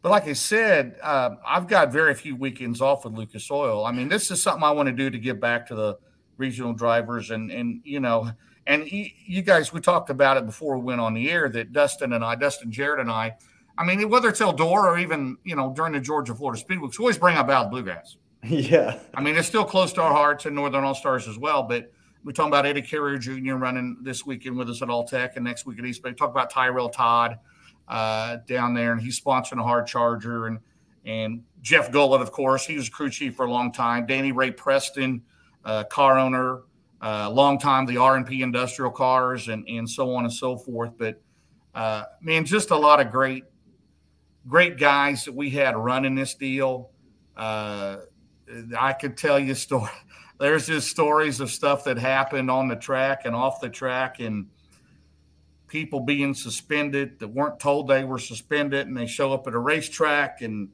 But 0.00 0.10
like 0.10 0.26
I 0.26 0.32
said, 0.32 0.96
uh, 1.02 1.36
I've 1.46 1.68
got 1.68 1.92
very 1.92 2.14
few 2.14 2.34
weekends 2.34 2.80
off 2.80 3.04
with 3.04 3.14
Lucas 3.14 3.48
Oil. 3.50 3.84
I 3.84 3.92
mean, 3.92 4.08
this 4.08 4.30
is 4.30 4.42
something 4.42 4.64
I 4.64 4.72
want 4.72 4.88
to 4.88 4.92
do 4.92 5.10
to 5.10 5.18
give 5.18 5.40
back 5.40 5.66
to 5.68 5.74
the 5.74 5.98
regional 6.38 6.72
drivers 6.72 7.30
and 7.30 7.50
and 7.50 7.80
you 7.84 8.00
know 8.00 8.30
and 8.66 8.90
you 8.90 9.42
guys 9.42 9.72
we 9.72 9.80
talked 9.80 10.10
about 10.10 10.36
it 10.36 10.46
before 10.46 10.78
we 10.78 10.84
went 10.84 11.00
on 11.00 11.14
the 11.14 11.30
air 11.30 11.48
that 11.48 11.72
Dustin 11.72 12.12
and 12.12 12.24
I, 12.24 12.34
Dustin 12.34 12.70
jared 12.70 13.00
and 13.00 13.10
I, 13.10 13.34
I 13.82 13.84
mean 13.84 14.08
whether 14.08 14.28
it's 14.28 14.40
Eldora 14.40 14.84
or 14.84 14.98
even 14.98 15.36
you 15.44 15.56
know 15.56 15.72
during 15.74 15.92
the 15.92 16.00
Georgia 16.00 16.34
Florida 16.34 16.60
Speed 16.60 16.80
Weeks, 16.80 16.98
we 16.98 17.02
always 17.02 17.18
bring 17.18 17.36
up 17.36 17.48
Al 17.48 17.68
Bluegrass. 17.68 18.16
Yeah, 18.44 18.98
I 19.14 19.22
mean 19.22 19.36
it's 19.36 19.46
still 19.46 19.64
close 19.64 19.92
to 19.92 20.02
our 20.02 20.12
hearts 20.12 20.46
and 20.46 20.56
Northern 20.56 20.82
All 20.82 20.96
Stars 20.96 21.28
as 21.28 21.38
well, 21.38 21.62
but 21.62 21.92
we're 22.24 22.32
talking 22.32 22.50
about 22.50 22.66
Eddie 22.66 22.82
Carrier 22.82 23.16
Jr. 23.16 23.54
running 23.54 23.98
this 24.02 24.26
weekend 24.26 24.56
with 24.56 24.68
us 24.68 24.82
at 24.82 24.90
All 24.90 25.04
Tech 25.04 25.36
and 25.36 25.44
next 25.44 25.64
week 25.64 25.78
at 25.78 25.84
East 25.84 26.02
Bay. 26.02 26.12
Talk 26.12 26.30
about 26.30 26.50
Tyrell 26.50 26.88
Todd 26.88 27.38
uh, 27.86 28.38
down 28.48 28.74
there, 28.74 28.90
and 28.90 29.00
he's 29.00 29.20
sponsoring 29.20 29.60
a 29.60 29.62
hard 29.62 29.86
charger. 29.86 30.48
And 30.48 30.58
and 31.04 31.44
Jeff 31.60 31.92
Gullett, 31.92 32.20
of 32.20 32.32
course, 32.32 32.66
he 32.66 32.74
was 32.74 32.88
crew 32.88 33.10
chief 33.10 33.36
for 33.36 33.46
a 33.46 33.50
long 33.50 33.70
time. 33.70 34.06
Danny 34.06 34.32
Ray 34.32 34.50
Preston, 34.50 35.22
uh, 35.64 35.84
car 35.84 36.18
owner, 36.18 36.62
uh, 37.00 37.30
long 37.30 37.60
time 37.60 37.86
the 37.86 37.96
R&P 37.96 38.42
industrial 38.42 38.90
cars, 38.90 39.46
and 39.46 39.64
and 39.68 39.88
so 39.88 40.16
on 40.16 40.24
and 40.24 40.32
so 40.32 40.56
forth. 40.56 40.98
But 40.98 41.20
uh, 41.76 42.04
man, 42.20 42.44
just 42.44 42.72
a 42.72 42.76
lot 42.76 42.98
of 42.98 43.12
great 43.12 43.44
great 44.46 44.78
guys 44.78 45.24
that 45.24 45.34
we 45.34 45.50
had 45.50 45.76
running 45.76 46.14
this 46.14 46.34
deal. 46.34 46.90
Uh, 47.36 47.98
I 48.78 48.92
could 48.92 49.16
tell 49.16 49.38
you 49.38 49.54
story 49.54 49.90
there's 50.38 50.66
just 50.66 50.88
stories 50.88 51.40
of 51.40 51.50
stuff 51.50 51.84
that 51.84 51.98
happened 51.98 52.50
on 52.50 52.68
the 52.68 52.76
track 52.76 53.22
and 53.24 53.34
off 53.34 53.60
the 53.60 53.68
track 53.68 54.20
and 54.20 54.48
people 55.68 56.00
being 56.00 56.34
suspended 56.34 57.18
that 57.20 57.28
weren't 57.28 57.58
told 57.58 57.88
they 57.88 58.04
were 58.04 58.18
suspended 58.18 58.86
and 58.86 58.96
they 58.96 59.06
show 59.06 59.32
up 59.32 59.46
at 59.46 59.54
a 59.54 59.58
racetrack 59.58 60.42
and 60.42 60.68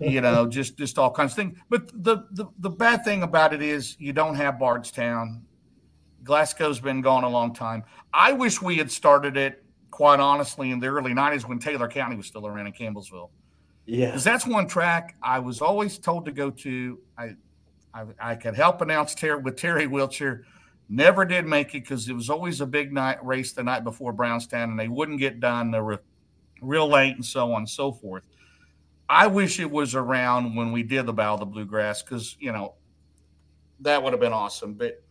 you 0.00 0.20
know 0.20 0.46
just 0.48 0.76
just 0.76 0.98
all 0.98 1.10
kinds 1.10 1.32
of 1.32 1.36
things. 1.36 1.58
But 1.68 1.88
the, 2.02 2.24
the 2.32 2.46
the 2.58 2.70
bad 2.70 3.04
thing 3.04 3.22
about 3.22 3.52
it 3.54 3.62
is 3.62 3.96
you 3.98 4.12
don't 4.12 4.34
have 4.34 4.58
bardstown. 4.58 5.42
Glasgow's 6.24 6.80
been 6.80 7.02
gone 7.02 7.24
a 7.24 7.28
long 7.28 7.52
time. 7.52 7.84
I 8.14 8.32
wish 8.32 8.62
we 8.62 8.76
had 8.78 8.90
started 8.90 9.36
it 9.36 9.61
quite 9.92 10.18
honestly 10.18 10.72
in 10.72 10.80
the 10.80 10.88
early 10.88 11.12
90s 11.12 11.48
when 11.48 11.60
taylor 11.60 11.86
county 11.86 12.16
was 12.16 12.26
still 12.26 12.46
around 12.46 12.66
in 12.66 12.72
campbellsville 12.72 13.30
yeah 13.86 14.06
because 14.06 14.24
that's 14.24 14.46
one 14.46 14.66
track 14.66 15.14
i 15.22 15.38
was 15.38 15.60
always 15.60 15.98
told 15.98 16.24
to 16.24 16.32
go 16.32 16.50
to 16.50 16.98
i 17.16 17.36
I, 17.94 18.04
I 18.20 18.34
could 18.34 18.54
help 18.54 18.80
announce 18.80 19.14
Terry 19.14 19.40
with 19.40 19.56
Terry 19.56 19.86
Wiltshire. 19.86 20.44
Never 20.88 21.24
did 21.24 21.46
make 21.46 21.74
it 21.74 21.84
because 21.84 22.08
it 22.08 22.14
was 22.14 22.30
always 22.30 22.60
a 22.60 22.66
big 22.66 22.92
night 22.92 23.24
race 23.24 23.52
the 23.52 23.62
night 23.62 23.84
before 23.84 24.12
Brownstown, 24.12 24.70
and 24.70 24.78
they 24.78 24.88
wouldn't 24.88 25.18
get 25.18 25.40
done. 25.40 25.70
They 25.70 25.80
were 25.80 26.02
real 26.60 26.88
late 26.88 27.14
and 27.14 27.24
so 27.24 27.52
on 27.52 27.62
and 27.62 27.68
so 27.68 27.92
forth. 27.92 28.24
I 29.08 29.26
wish 29.26 29.60
it 29.60 29.70
was 29.70 29.94
around 29.94 30.54
when 30.54 30.72
we 30.72 30.82
did 30.82 31.06
the 31.06 31.12
Battle 31.12 31.34
of 31.34 31.40
the 31.40 31.46
Bluegrass 31.46 32.02
because 32.02 32.36
you 32.40 32.52
know 32.52 32.74
that 33.80 34.02
would 34.02 34.12
have 34.12 34.20
been 34.20 34.32
awesome. 34.32 34.74
But 34.74 35.02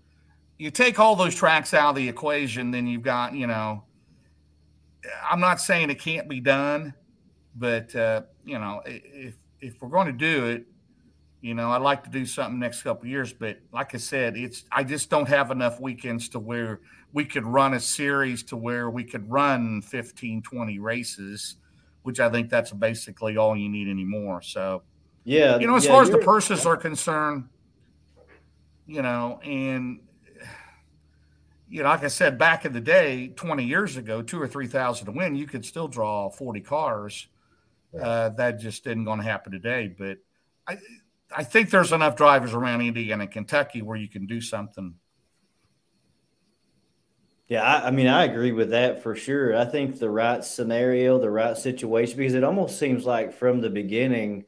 you 0.58 0.72
take 0.72 1.00
all 1.00 1.16
those 1.16 1.36
tracks 1.36 1.74
out 1.74 1.92
of 1.92 1.96
the 1.96 2.08
equation, 2.08 2.72
then 2.72 2.88
you've 2.88 3.04
got 3.04 3.34
you 3.34 3.48
know. 3.48 3.84
I'm 5.30 5.40
not 5.40 5.60
saying 5.60 5.90
it 5.90 6.00
can't 6.00 6.28
be 6.28 6.40
done, 6.40 6.94
but 7.56 7.96
uh, 7.96 8.22
you 8.46 8.60
know 8.60 8.82
if 8.86 9.36
if 9.60 9.82
we're 9.82 9.90
going 9.90 10.08
to 10.08 10.14
do 10.14 10.48
it, 10.48 10.66
you 11.42 11.56
know, 11.56 11.72
I'd 11.72 11.82
like 11.82 12.04
to 12.04 12.10
do 12.10 12.26
something 12.26 12.60
next 12.60 12.84
couple 12.84 13.08
years, 13.08 13.34
but 13.34 13.58
like 13.74 13.96
I 13.96 13.98
said, 13.98 14.38
it's 14.38 14.66
I 14.72 14.84
just 14.84 15.10
don't 15.10 15.28
have 15.28 15.50
enough 15.50 15.80
weekends 15.80 16.30
to 16.30 16.40
where 16.40 16.82
we 17.14 17.26
could 17.26 17.46
run 17.46 17.74
a 17.74 17.80
series 17.80 18.44
to 18.44 18.58
where 18.58 18.90
we 18.90 19.04
could 19.04 19.30
run 19.30 19.82
15, 19.82 20.44
20 20.44 20.80
races, 20.80 21.58
which 22.04 22.20
I 22.20 22.30
think 22.30 22.50
that's 22.50 22.72
basically 22.72 23.38
all 23.38 23.58
you 23.58 23.70
need 23.70 23.88
anymore. 23.88 24.44
So, 24.44 24.84
yeah, 25.24 25.58
you 25.58 25.66
know, 25.66 25.76
as 25.76 25.86
yeah, 25.86 25.92
far 25.92 26.04
as 26.04 26.12
the 26.12 26.20
purses 26.20 26.66
are 26.68 26.78
concerned, 26.78 27.50
you 28.86 29.02
know, 29.02 29.40
and 29.44 30.00
you 31.72 31.84
know, 31.84 31.90
like 31.90 32.04
I 32.04 32.10
said, 32.10 32.38
back 32.38 32.66
in 32.66 32.74
the 32.74 32.82
day, 32.82 33.30
20 33.30 33.64
years 33.64 33.96
ago, 33.96 34.22
two 34.22 34.42
or 34.42 34.48
3,000 34.48 35.06
to 35.06 35.12
win, 35.14 35.36
you 35.36 35.48
could 35.48 35.66
still 35.66 35.88
draw 35.88 36.30
40 36.30 36.60
cars. 36.60 37.28
Uh, 38.00 38.30
that 38.30 38.60
just 38.60 38.86
isn't 38.88 39.06
going 39.06 39.20
to 39.20 39.26
happen 39.26 39.54
today. 39.54 39.94
But 39.98 40.18
I, 40.68 40.78
I 41.36 41.46
think 41.46 41.70
there's 41.70 41.94
enough 41.94 42.18
drivers 42.18 42.54
around 42.54 42.82
Indiana 42.82 43.24
and 43.24 43.32
Kentucky 43.32 43.82
where 43.82 43.96
you 43.96 44.10
can 44.10 44.28
do 44.28 44.42
something. 44.42 44.96
Yeah, 47.48 47.64
I, 47.64 47.88
I, 47.88 47.92
mean, 47.92 48.08
I 48.08 48.26
agree 48.26 48.52
with 48.52 48.72
that 48.72 49.02
for 49.02 49.16
sure. 49.16 49.56
I 49.56 49.64
think 49.64 49.98
the 49.98 50.10
right 50.10 50.44
scenario, 50.44 51.20
the 51.20 51.30
right 51.30 51.58
situation, 51.58 52.18
because 52.18 52.34
it 52.34 52.44
almost 52.44 52.80
seems 52.80 53.06
like 53.06 53.34
from 53.34 53.62
the 53.62 53.70
beginning, 53.70 54.44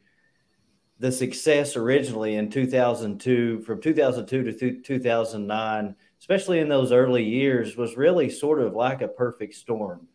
the 0.99 1.11
success 1.11 1.77
originally 1.77 2.35
in 2.35 2.49
2002, 2.49 3.61
from 3.61 3.81
2002 3.81 4.43
to 4.43 4.81
2009, 4.81 5.95
especially 6.23 6.59
in 6.59 6.69
those 6.69 6.93
early 6.93 7.21
years, 7.21 7.75
was 7.75 7.97
really 7.97 8.29
sort 8.29 8.61
of 8.61 8.73
like 8.73 9.01
a 9.01 9.07
perfect 9.09 9.53
storm. 9.53 10.07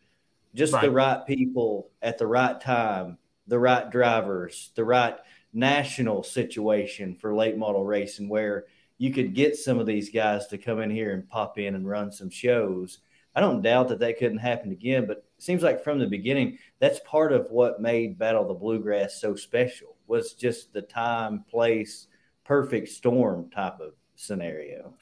Just 0.55 0.73
right. 0.73 0.81
the 0.81 0.91
right 0.91 1.27
people 1.27 1.91
at 2.01 2.17
the 2.17 2.27
right 2.27 2.59
time, 2.63 3.19
the 3.47 3.59
right 3.59 3.91
drivers, 3.91 4.71
the 4.75 4.87
right 4.87 5.19
national 5.53 6.23
situation 6.23 7.15
for 7.15 7.35
late 7.35 7.59
model 7.59 7.85
racing, 7.85 8.27
where 8.27 8.65
you 8.97 9.13
could 9.13 9.35
get 9.35 9.55
some 9.55 9.79
of 9.79 9.85
these 9.85 10.09
guys 10.09 10.47
to 10.47 10.57
come 10.57 10.81
in 10.81 10.89
here 10.89 11.13
and 11.13 11.29
pop 11.29 11.59
in 11.59 11.75
and 11.75 11.87
run 11.87 12.11
some 12.11 12.31
shows. 12.31 13.01
I 13.35 13.43
don't 13.43 13.61
doubt 13.61 13.89
that 13.89 13.99
that 13.99 14.19
couldn't 14.19 14.39
happen 14.39 14.73
again, 14.73 15.05
but 15.07 15.19
it 15.19 15.25
seems 15.37 15.63
like 15.63 15.85
from 15.85 15.99
the 15.99 16.07
beginning, 16.07 16.57
that's 16.79 17.01
part 17.01 17.35
of 17.35 17.51
what 17.51 17.83
made 17.83 18.19
Battle 18.19 18.41
of 18.41 18.49
the 18.49 18.55
Bluegrass 18.55 19.21
so 19.21 19.35
special 19.35 19.97
was 20.07 20.33
just 20.33 20.73
the 20.73 20.81
time, 20.81 21.45
place, 21.51 22.07
perfect 22.45 22.89
storm 22.89 23.51
type 23.51 23.79
of 23.81 23.93
scenario. 24.17 24.95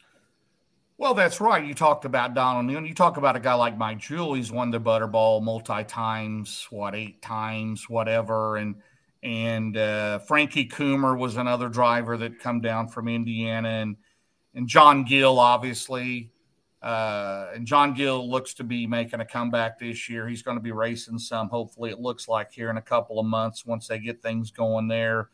Well, 0.99 1.13
that's 1.13 1.43
right. 1.43 1.65
You 1.65 1.75
talked 1.75 2.07
about 2.07 2.33
Don 2.33 2.57
O'Neal. 2.57 2.87
You 2.87 2.95
talk 2.95 3.19
about 3.19 3.37
a 3.37 3.41
guy 3.41 3.53
like 3.53 3.77
Mike 3.77 3.99
Jewell. 3.99 4.33
He's 4.33 4.51
won 4.51 4.71
the 4.71 4.81
Butterball 4.81 5.43
multi 5.43 5.85
times, 5.85 6.67
what 6.71 6.95
eight 6.95 7.21
times, 7.21 7.89
whatever. 7.89 8.57
And 8.57 8.77
and 9.23 9.77
uh, 9.77 10.21
Frankie 10.21 10.69
Coomer 10.69 11.19
was 11.19 11.37
another 11.37 11.69
driver 11.69 12.17
that 12.17 12.39
come 12.41 12.63
down 12.63 12.89
from 12.89 13.09
Indiana, 13.09 13.69
and 13.69 13.97
and 14.55 14.67
John 14.67 15.05
Gill, 15.05 15.39
obviously. 15.39 16.33
Uh, 16.81 17.51
and 17.55 17.67
John 17.67 17.93
Gill 17.95 18.31
looks 18.31 18.55
to 18.55 18.65
be 18.65 18.87
making 18.87 19.21
a 19.21 19.25
comeback 19.25 19.79
this 19.79 20.09
year. 20.09 20.29
He's 20.29 20.43
going 20.43 20.57
to 20.57 20.63
be 20.63 20.73
racing 20.73 21.19
some, 21.19 21.49
hopefully, 21.49 21.91
it 21.91 21.99
looks 21.99 22.29
like 22.29 22.53
here 22.53 22.71
in 22.71 22.77
a 22.77 22.83
couple 22.83 23.19
of 23.19 23.27
months 23.27 23.67
once 23.67 23.89
they 23.89 23.99
get 23.99 24.23
things 24.23 24.51
going 24.51 24.87
there. 24.87 25.31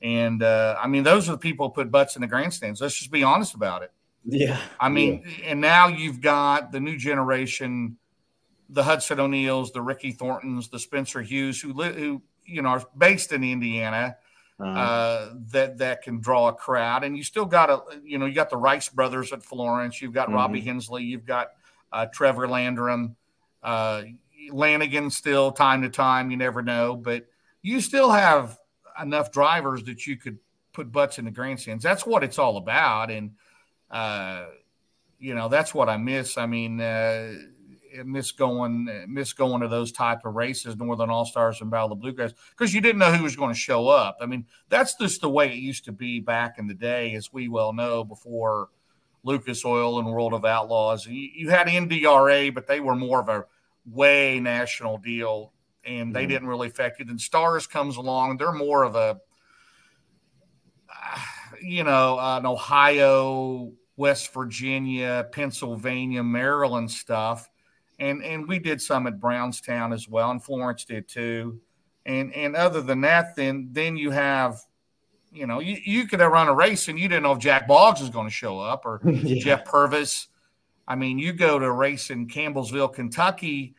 And 0.00 0.42
uh, 0.42 0.76
I 0.80 0.86
mean, 0.86 1.02
those 1.02 1.28
are 1.28 1.32
the 1.32 1.38
people 1.38 1.68
who 1.68 1.74
put 1.74 1.90
butts 1.90 2.14
in 2.16 2.22
the 2.22 2.28
grandstands. 2.28 2.80
Let's 2.80 2.94
just 2.94 3.10
be 3.10 3.24
honest 3.24 3.54
about 3.54 3.82
it. 3.82 3.90
Yeah. 4.24 4.60
I 4.78 4.88
mean, 4.88 5.24
yeah. 5.24 5.50
and 5.50 5.60
now 5.60 5.88
you've 5.88 6.20
got 6.20 6.72
the 6.72 6.80
new 6.80 6.96
generation, 6.96 7.96
the 8.68 8.82
Hudson 8.82 9.20
O'Neals, 9.20 9.72
the 9.72 9.82
Ricky 9.82 10.12
Thorntons, 10.12 10.68
the 10.68 10.78
Spencer 10.78 11.22
Hughes, 11.22 11.60
who, 11.60 11.72
who 11.72 12.22
you 12.44 12.62
know, 12.62 12.70
are 12.70 12.84
based 12.96 13.32
in 13.32 13.44
Indiana 13.44 14.16
uh-huh. 14.60 14.78
uh, 14.78 15.32
that 15.50 15.78
that 15.78 16.02
can 16.02 16.20
draw 16.20 16.48
a 16.48 16.52
crowd. 16.52 17.04
And 17.04 17.16
you 17.16 17.22
still 17.22 17.44
got 17.44 17.70
a, 17.70 17.80
you 18.04 18.18
know, 18.18 18.26
you 18.26 18.34
got 18.34 18.50
the 18.50 18.56
Rice 18.56 18.88
brothers 18.88 19.32
at 19.32 19.42
Florence. 19.42 20.00
You've 20.00 20.12
got 20.12 20.26
mm-hmm. 20.26 20.36
Robbie 20.36 20.60
Hensley. 20.60 21.02
You've 21.04 21.26
got 21.26 21.52
uh, 21.92 22.06
Trevor 22.06 22.48
Landrum, 22.48 23.16
uh, 23.62 24.02
Lanigan. 24.50 25.10
Still, 25.10 25.52
time 25.52 25.82
to 25.82 25.88
time, 25.88 26.30
you 26.30 26.36
never 26.36 26.62
know, 26.62 26.96
but 26.96 27.26
you 27.62 27.80
still 27.80 28.10
have 28.10 28.58
enough 29.00 29.32
drivers 29.32 29.84
that 29.84 30.06
you 30.06 30.16
could 30.16 30.38
put 30.72 30.92
butts 30.92 31.18
in 31.18 31.24
the 31.24 31.30
grandstands. 31.30 31.82
That's 31.82 32.06
what 32.06 32.24
it's 32.24 32.38
all 32.38 32.56
about, 32.56 33.10
and 33.10 33.32
uh, 33.92 34.46
you 35.18 35.34
know 35.34 35.48
that's 35.48 35.74
what 35.74 35.88
I 35.88 35.98
miss. 35.98 36.38
I 36.38 36.46
mean 36.46 36.80
uh, 36.80 37.34
miss 38.04 38.32
going 38.32 38.88
miss 39.08 39.32
going 39.32 39.60
to 39.60 39.68
those 39.68 39.92
type 39.92 40.24
of 40.24 40.34
races, 40.34 40.76
Northern 40.76 41.10
All 41.10 41.26
Stars 41.26 41.60
and 41.60 41.70
Battle 41.70 41.92
of 41.92 41.98
the 41.98 42.02
Bluegrass, 42.02 42.32
because 42.50 42.74
you 42.74 42.80
didn't 42.80 42.98
know 42.98 43.12
who 43.12 43.22
was 43.22 43.36
going 43.36 43.52
to 43.52 43.58
show 43.58 43.88
up. 43.88 44.18
I 44.20 44.26
mean, 44.26 44.46
that's 44.68 44.96
just 44.96 45.20
the 45.20 45.30
way 45.30 45.48
it 45.48 45.58
used 45.58 45.84
to 45.84 45.92
be 45.92 46.20
back 46.20 46.58
in 46.58 46.66
the 46.66 46.74
day, 46.74 47.14
as 47.14 47.32
we 47.32 47.48
well 47.48 47.72
know, 47.72 48.02
before 48.02 48.68
Lucas 49.22 49.64
Oil 49.64 49.98
and 49.98 50.08
World 50.08 50.32
of 50.32 50.44
Outlaws. 50.44 51.06
You, 51.06 51.28
you 51.34 51.50
had 51.50 51.66
NDRA, 51.66 52.52
but 52.52 52.66
they 52.66 52.80
were 52.80 52.96
more 52.96 53.20
of 53.20 53.28
a 53.28 53.44
way 53.86 54.40
national 54.40 54.98
deal, 54.98 55.52
and 55.84 56.14
they 56.14 56.22
mm-hmm. 56.22 56.30
didn't 56.30 56.48
really 56.48 56.68
affect 56.68 57.00
it. 57.00 57.08
And 57.08 57.20
Stars 57.20 57.66
comes 57.66 57.96
along; 57.96 58.38
they're 58.38 58.52
more 58.52 58.84
of 58.84 58.96
a 58.96 59.20
you 61.60 61.84
know, 61.84 62.18
an 62.20 62.46
Ohio, 62.46 63.72
West 63.96 64.32
Virginia, 64.32 65.26
Pennsylvania, 65.32 66.22
Maryland 66.22 66.90
stuff 66.90 67.48
and 68.02 68.24
and 68.24 68.48
we 68.48 68.58
did 68.58 68.82
some 68.82 69.06
at 69.06 69.20
Brownstown 69.20 69.92
as 69.92 70.08
well, 70.08 70.30
and 70.30 70.42
Florence 70.42 70.84
did 70.84 71.08
too. 71.08 71.60
And 72.04 72.34
and 72.34 72.56
other 72.56 72.80
than 72.80 73.02
that, 73.02 73.36
then 73.36 73.68
then 73.70 73.96
you 73.96 74.10
have, 74.10 74.60
you 75.32 75.46
know, 75.46 75.60
you, 75.60 75.78
you 75.84 76.06
could 76.06 76.20
have 76.20 76.32
run 76.32 76.48
a 76.48 76.54
race 76.54 76.88
and 76.88 76.98
you 76.98 77.08
didn't 77.08 77.22
know 77.22 77.32
if 77.32 77.38
Jack 77.38 77.68
Boggs 77.68 78.00
was 78.00 78.10
going 78.10 78.26
to 78.26 78.32
show 78.32 78.58
up 78.58 78.84
or 78.84 79.00
yeah. 79.06 79.42
Jeff 79.42 79.64
Purvis. 79.64 80.28
I 80.88 80.96
mean, 80.96 81.18
you 81.18 81.32
go 81.32 81.60
to 81.60 81.64
a 81.64 81.72
race 81.72 82.10
in 82.10 82.26
Campbellsville, 82.26 82.92
Kentucky, 82.92 83.76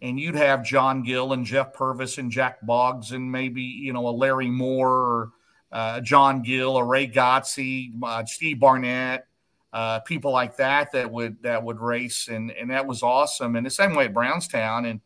and 0.00 0.20
you'd 0.20 0.36
have 0.36 0.64
John 0.64 1.02
Gill 1.02 1.32
and 1.32 1.44
Jeff 1.44 1.72
Purvis 1.72 2.18
and 2.18 2.30
Jack 2.30 2.64
Boggs 2.64 3.10
and 3.10 3.30
maybe 3.30 3.62
you 3.62 3.92
know 3.92 4.06
a 4.06 4.10
Larry 4.10 4.50
Moore 4.50 4.88
or 4.88 5.30
uh, 5.72 6.00
John 6.00 6.42
Gill 6.42 6.76
or 6.76 6.86
Ray 6.86 7.08
Gotze, 7.08 7.90
uh, 8.04 8.24
Steve 8.24 8.60
Barnett 8.60 9.26
uh, 9.74 9.98
people 10.00 10.30
like 10.30 10.56
that 10.56 10.92
that 10.92 11.10
would 11.10 11.42
that 11.42 11.62
would 11.62 11.80
race, 11.80 12.28
and 12.28 12.52
and 12.52 12.70
that 12.70 12.86
was 12.86 13.02
awesome. 13.02 13.56
And 13.56 13.66
the 13.66 13.70
same 13.70 13.96
way 13.96 14.04
at 14.04 14.14
Brownstown, 14.14 14.84
and 14.84 15.00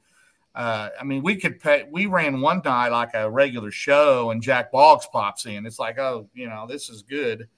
uh, 0.55 0.91
I 1.01 1.05
mean, 1.05 1.23
we 1.23 1.37
could 1.37 1.59
pay. 1.59 1.87
We 1.91 2.05
ran 2.05 2.43
one 2.43 2.61
night 2.63 2.91
like 2.91 3.15
a 3.15 3.31
regular 3.31 3.71
show, 3.71 4.31
and 4.31 4.43
Jack 4.43 4.71
Boggs 4.71 5.09
pops 5.11 5.47
in. 5.47 5.65
It's 5.65 5.79
like, 5.79 5.99
oh, 5.99 6.29
you 6.35 6.51
know, 6.51 6.67
this 6.69 6.91
is 6.91 7.01
good. 7.01 7.49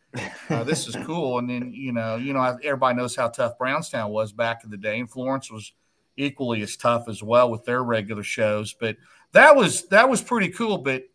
Uh, 0.49 0.63
this 0.63 0.87
is 0.87 0.95
cool. 1.05 1.41
And 1.41 1.51
then 1.51 1.73
you 1.75 1.91
know, 1.91 2.15
you 2.15 2.33
know, 2.33 2.59
everybody 2.63 2.97
knows 2.97 3.17
how 3.17 3.27
tough 3.27 3.59
Brownstown 3.59 4.13
was 4.13 4.33
back 4.33 4.63
in 4.63 4.71
the 4.71 4.77
day, 4.77 5.01
and 5.01 5.11
Florence 5.11 5.51
was 5.51 5.73
equally 6.17 6.63
as 6.63 6.77
tough 6.77 7.09
as 7.09 7.25
well 7.25 7.51
with 7.51 7.65
their 7.65 7.83
regular 7.83 8.23
shows. 8.23 8.73
But 8.73 8.97
that 9.33 9.57
was 9.57 9.89
that 9.89 10.09
was 10.09 10.23
pretty 10.23 10.51
cool. 10.51 10.79
But 10.79 11.07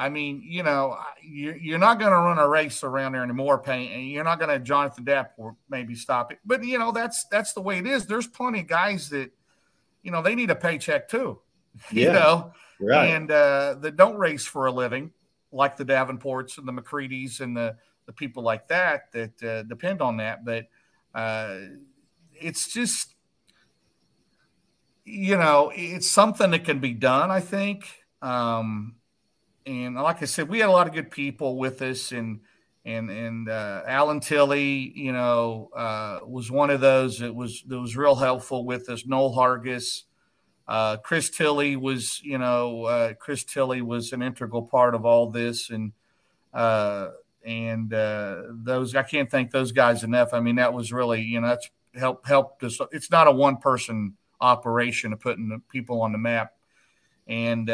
I 0.00 0.08
mean, 0.08 0.42
you 0.42 0.62
know, 0.62 0.96
you're 1.22 1.78
not 1.78 1.98
going 1.98 2.10
to 2.10 2.16
run 2.16 2.38
a 2.38 2.48
race 2.48 2.82
around 2.82 3.12
there 3.12 3.22
anymore. 3.22 3.58
Paying, 3.58 4.08
you're 4.08 4.24
not 4.24 4.38
going 4.38 4.48
to 4.48 4.58
Jonathan 4.58 5.04
Davenport 5.04 5.56
maybe 5.68 5.94
stop 5.94 6.32
it, 6.32 6.38
but 6.42 6.64
you 6.64 6.78
know 6.78 6.90
that's 6.90 7.26
that's 7.30 7.52
the 7.52 7.60
way 7.60 7.76
it 7.76 7.86
is. 7.86 8.06
There's 8.06 8.26
plenty 8.26 8.60
of 8.60 8.66
guys 8.66 9.10
that, 9.10 9.30
you 10.02 10.10
know, 10.10 10.22
they 10.22 10.34
need 10.34 10.48
a 10.48 10.54
paycheck 10.54 11.08
too. 11.08 11.38
You 11.92 12.12
know, 12.12 12.52
right. 12.80 13.10
and 13.10 13.30
uh, 13.30 13.76
that 13.80 13.96
don't 13.96 14.16
race 14.16 14.44
for 14.44 14.66
a 14.66 14.72
living, 14.72 15.12
like 15.52 15.76
the 15.76 15.84
Davenports 15.84 16.56
and 16.56 16.66
the 16.66 16.72
McCreadys 16.72 17.40
and 17.40 17.54
the 17.54 17.76
the 18.06 18.12
people 18.12 18.42
like 18.42 18.68
that 18.68 19.12
that 19.12 19.42
uh, 19.42 19.62
depend 19.64 20.00
on 20.00 20.16
that. 20.16 20.46
But 20.46 20.66
uh, 21.14 21.58
it's 22.32 22.72
just, 22.72 23.14
you 25.04 25.36
know, 25.36 25.70
it's 25.74 26.10
something 26.10 26.50
that 26.52 26.64
can 26.64 26.78
be 26.80 26.94
done. 26.94 27.30
I 27.30 27.40
think. 27.40 27.84
Um, 28.22 28.96
and 29.66 29.94
like 29.94 30.22
I 30.22 30.26
said, 30.26 30.48
we 30.48 30.60
had 30.60 30.68
a 30.68 30.72
lot 30.72 30.86
of 30.86 30.94
good 30.94 31.10
people 31.10 31.56
with 31.56 31.82
us, 31.82 32.12
and 32.12 32.40
and 32.84 33.10
and 33.10 33.48
uh, 33.48 33.82
Alan 33.86 34.20
Tilley, 34.20 34.92
you 34.94 35.12
know, 35.12 35.70
uh, 35.76 36.20
was 36.26 36.50
one 36.50 36.70
of 36.70 36.80
those 36.80 37.18
that 37.18 37.34
was 37.34 37.62
that 37.66 37.78
was 37.78 37.96
real 37.96 38.14
helpful 38.14 38.64
with 38.64 38.88
us. 38.88 39.06
Noel 39.06 39.34
Hargis, 39.34 40.04
uh, 40.66 40.96
Chris 40.98 41.30
Tilley 41.30 41.76
was, 41.76 42.20
you 42.22 42.38
know, 42.38 42.84
uh, 42.84 43.14
Chris 43.14 43.44
Tilley 43.44 43.82
was 43.82 44.12
an 44.12 44.22
integral 44.22 44.62
part 44.62 44.94
of 44.94 45.04
all 45.04 45.30
this, 45.30 45.68
and 45.70 45.92
uh, 46.54 47.08
and 47.44 47.92
uh, 47.92 48.42
those 48.50 48.94
I 48.94 49.02
can't 49.02 49.30
thank 49.30 49.50
those 49.50 49.72
guys 49.72 50.02
enough. 50.02 50.32
I 50.32 50.40
mean, 50.40 50.56
that 50.56 50.72
was 50.72 50.92
really, 50.92 51.22
you 51.22 51.40
know, 51.40 51.48
that's 51.48 51.70
helped 51.94 52.26
helped 52.26 52.64
us. 52.64 52.78
It's 52.92 53.10
not 53.10 53.26
a 53.26 53.32
one 53.32 53.58
person 53.58 54.16
operation 54.40 55.12
of 55.12 55.20
putting 55.20 55.50
the 55.50 55.60
people 55.70 56.00
on 56.00 56.12
the 56.12 56.18
map, 56.18 56.54
and 57.28 57.68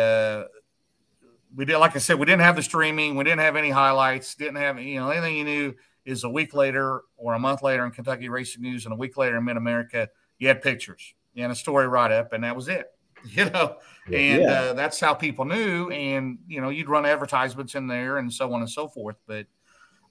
we 1.56 1.64
did, 1.64 1.78
like 1.78 1.96
I 1.96 1.98
said, 1.98 2.18
we 2.18 2.26
didn't 2.26 2.42
have 2.42 2.54
the 2.54 2.62
streaming, 2.62 3.16
we 3.16 3.24
didn't 3.24 3.40
have 3.40 3.56
any 3.56 3.70
highlights, 3.70 4.34
didn't 4.34 4.56
have 4.56 4.78
you 4.78 5.00
know 5.00 5.08
anything 5.08 5.36
you 5.36 5.44
knew 5.44 5.74
is 6.04 6.22
a 6.22 6.28
week 6.28 6.54
later 6.54 7.02
or 7.16 7.34
a 7.34 7.38
month 7.38 7.62
later 7.62 7.84
in 7.84 7.90
Kentucky 7.90 8.28
Racing 8.28 8.62
News 8.62 8.84
and 8.84 8.92
a 8.92 8.96
week 8.96 9.16
later 9.16 9.38
in 9.38 9.44
Mid 9.44 9.56
America, 9.56 10.08
you 10.38 10.46
had 10.46 10.62
pictures 10.62 11.14
and 11.34 11.50
a 11.50 11.54
story 11.54 11.88
write 11.88 12.12
up, 12.12 12.32
and 12.32 12.44
that 12.44 12.54
was 12.54 12.68
it. 12.68 12.86
You 13.28 13.50
know, 13.50 13.78
and 14.06 14.42
yeah. 14.42 14.52
uh, 14.52 14.72
that's 14.74 15.00
how 15.00 15.12
people 15.12 15.46
knew. 15.46 15.90
And 15.90 16.38
you 16.46 16.60
know, 16.60 16.68
you'd 16.68 16.88
run 16.88 17.04
advertisements 17.04 17.74
in 17.74 17.88
there 17.88 18.18
and 18.18 18.32
so 18.32 18.52
on 18.52 18.60
and 18.60 18.70
so 18.70 18.86
forth. 18.86 19.16
But 19.26 19.46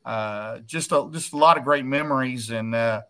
uh, 0.03 0.59
just 0.65 0.91
a 0.91 1.07
just 1.13 1.31
a 1.31 1.37
lot 1.37 1.57
of 1.57 1.63
great 1.63 1.85
memories 1.85 2.49
and. 2.49 2.75
Uh, 2.75 3.03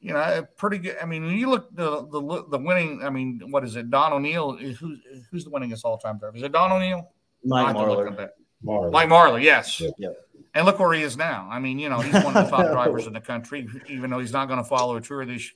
you 0.00 0.14
know, 0.14 0.46
pretty 0.56 0.78
good. 0.78 0.96
I 1.00 1.04
mean, 1.04 1.26
when 1.26 1.36
you 1.36 1.50
look 1.50 1.76
the 1.76 2.06
the 2.06 2.44
the 2.48 2.58
winning. 2.58 3.02
I 3.04 3.10
mean, 3.10 3.42
what 3.50 3.64
is 3.64 3.76
it? 3.76 3.90
Don 3.90 4.14
O'Neal. 4.14 4.56
Who's 4.56 4.98
who's 5.30 5.44
the 5.44 5.50
winningest 5.50 5.84
all 5.84 5.98
time 5.98 6.18
driver? 6.18 6.38
Is 6.38 6.42
it 6.42 6.52
Don 6.52 6.72
O'Neal? 6.72 7.12
Mike 7.44 7.76
Marlar. 7.76 8.30
Marlar. 8.64 8.92
Mike 8.92 9.08
Marlar, 9.08 9.42
yes. 9.42 9.80
Yep. 9.80 9.94
yep. 9.98 10.16
And 10.54 10.66
look 10.66 10.78
where 10.78 10.92
he 10.92 11.02
is 11.02 11.16
now. 11.16 11.48
I 11.50 11.60
mean, 11.60 11.78
you 11.78 11.88
know, 11.88 12.00
he's 12.00 12.24
one 12.24 12.36
of 12.36 12.44
the 12.44 12.50
top 12.50 12.66
drivers 12.72 13.06
in 13.06 13.12
the 13.12 13.20
country, 13.20 13.68
even 13.88 14.10
though 14.10 14.18
he's 14.18 14.32
not 14.32 14.46
going 14.46 14.58
to 14.58 14.68
follow 14.68 14.96
a 14.96 15.00
tour 15.00 15.24
this, 15.24 15.50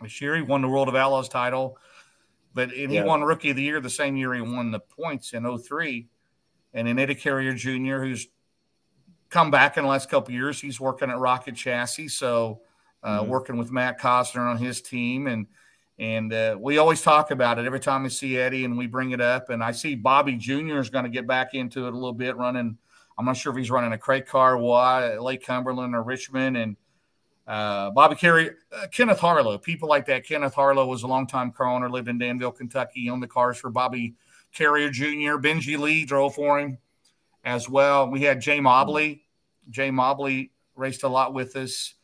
this 0.00 0.20
year. 0.20 0.34
He 0.34 0.42
won 0.42 0.62
the 0.62 0.68
World 0.68 0.88
of 0.88 0.96
Outlaws 0.96 1.28
title, 1.28 1.78
but 2.52 2.72
and 2.72 2.90
he 2.90 3.00
won 3.00 3.22
Rookie 3.22 3.50
of 3.50 3.56
the 3.56 3.62
Year 3.62 3.80
the 3.80 3.90
same 3.90 4.16
year 4.16 4.34
he 4.34 4.40
won 4.40 4.70
the 4.70 4.80
points 4.80 5.32
in 5.32 5.58
03. 5.58 6.08
And 6.74 6.88
then 6.88 6.98
Eddie 6.98 7.14
Carrier 7.14 7.54
Jr., 7.54 7.98
who's 7.98 8.26
come 9.30 9.50
back 9.50 9.76
in 9.76 9.84
the 9.84 9.90
last 9.90 10.10
couple 10.10 10.34
years, 10.34 10.60
he's 10.60 10.80
working 10.80 11.10
at 11.10 11.18
Rocket 11.18 11.54
Chassis. 11.54 12.08
So, 12.08 12.62
uh, 13.02 13.20
mm-hmm. 13.20 13.30
working 13.30 13.56
with 13.58 13.70
Matt 13.70 14.00
Costner 14.00 14.48
on 14.48 14.58
his 14.58 14.80
team. 14.80 15.26
And 15.26 15.46
and 15.98 16.32
uh, 16.32 16.56
we 16.58 16.78
always 16.78 17.02
talk 17.02 17.30
about 17.30 17.58
it 17.58 17.66
every 17.66 17.80
time 17.80 18.02
we 18.02 18.08
see 18.08 18.38
Eddie 18.38 18.64
and 18.64 18.76
we 18.76 18.86
bring 18.86 19.10
it 19.12 19.20
up. 19.20 19.50
And 19.50 19.62
I 19.62 19.72
see 19.72 19.94
Bobby 19.94 20.36
Jr. 20.36 20.78
is 20.78 20.90
going 20.90 21.04
to 21.04 21.10
get 21.10 21.26
back 21.26 21.54
into 21.54 21.86
it 21.86 21.92
a 21.92 21.96
little 21.96 22.12
bit, 22.12 22.36
running 22.36 22.78
I'm 23.18 23.24
not 23.24 23.36
sure 23.36 23.52
if 23.52 23.58
he's 23.58 23.70
running 23.70 23.92
a 23.92 23.98
crate 23.98 24.26
car, 24.26 24.56
why 24.56 25.16
Lake 25.18 25.44
Cumberland 25.44 25.94
or 25.94 26.02
Richmond, 26.02 26.56
and 26.56 26.76
uh, 27.46 27.90
Bobby 27.90 28.14
Carey, 28.14 28.50
uh, 28.72 28.86
Kenneth 28.92 29.18
Harlow, 29.18 29.58
people 29.58 29.88
like 29.88 30.06
that. 30.06 30.26
Kenneth 30.26 30.54
Harlow 30.54 30.86
was 30.86 31.02
a 31.02 31.06
longtime 31.06 31.52
car 31.52 31.68
owner, 31.68 31.90
lived 31.90 32.08
in 32.08 32.18
Danville, 32.18 32.52
Kentucky, 32.52 33.10
owned 33.10 33.22
the 33.22 33.28
cars 33.28 33.58
for 33.58 33.70
Bobby 33.70 34.14
Carrier 34.52 34.90
Jr. 34.90 35.38
Benji 35.38 35.78
Lee 35.78 36.04
drove 36.04 36.34
for 36.34 36.58
him 36.58 36.78
as 37.44 37.68
well. 37.68 38.10
We 38.10 38.22
had 38.22 38.40
Jay 38.40 38.60
Mobley. 38.60 39.24
Jay 39.70 39.90
Mobley 39.90 40.52
raced 40.74 41.02
a 41.02 41.08
lot 41.08 41.34
with 41.34 41.56
us 41.56 41.94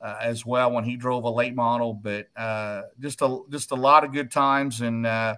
uh, 0.00 0.16
as 0.20 0.44
well 0.44 0.72
when 0.72 0.84
he 0.84 0.96
drove 0.96 1.24
a 1.24 1.30
late 1.30 1.54
model, 1.54 1.94
but 1.94 2.28
uh, 2.36 2.82
just 3.00 3.22
a 3.22 3.40
just 3.50 3.70
a 3.70 3.74
lot 3.76 4.04
of 4.04 4.12
good 4.12 4.30
times 4.30 4.80
and 4.80 5.06
uh, 5.06 5.36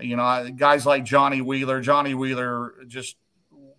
you 0.00 0.16
know 0.16 0.50
guys 0.56 0.86
like 0.86 1.04
Johnny 1.04 1.40
Wheeler. 1.40 1.80
Johnny 1.80 2.14
Wheeler, 2.14 2.74
just 2.86 3.16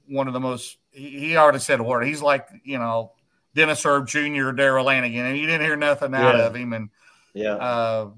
one 0.07 0.27
of 0.27 0.33
the 0.33 0.39
most. 0.39 0.77
He, 0.91 1.19
he 1.19 1.37
already 1.37 1.59
said 1.59 1.79
a 1.79 1.83
word. 1.83 2.05
He's 2.05 2.21
like 2.21 2.47
you 2.63 2.79
know 2.79 3.13
Dennis 3.55 3.85
Erb 3.85 4.07
Jr. 4.07 4.51
Darrell 4.51 4.85
Lanigan, 4.85 5.25
and 5.25 5.37
you 5.37 5.45
didn't 5.45 5.65
hear 5.65 5.77
nothing 5.77 6.13
out 6.13 6.35
yeah. 6.35 6.45
of 6.45 6.55
him. 6.55 6.73
And 6.73 6.89
yeah. 7.33 7.55
Uh, 7.55 8.09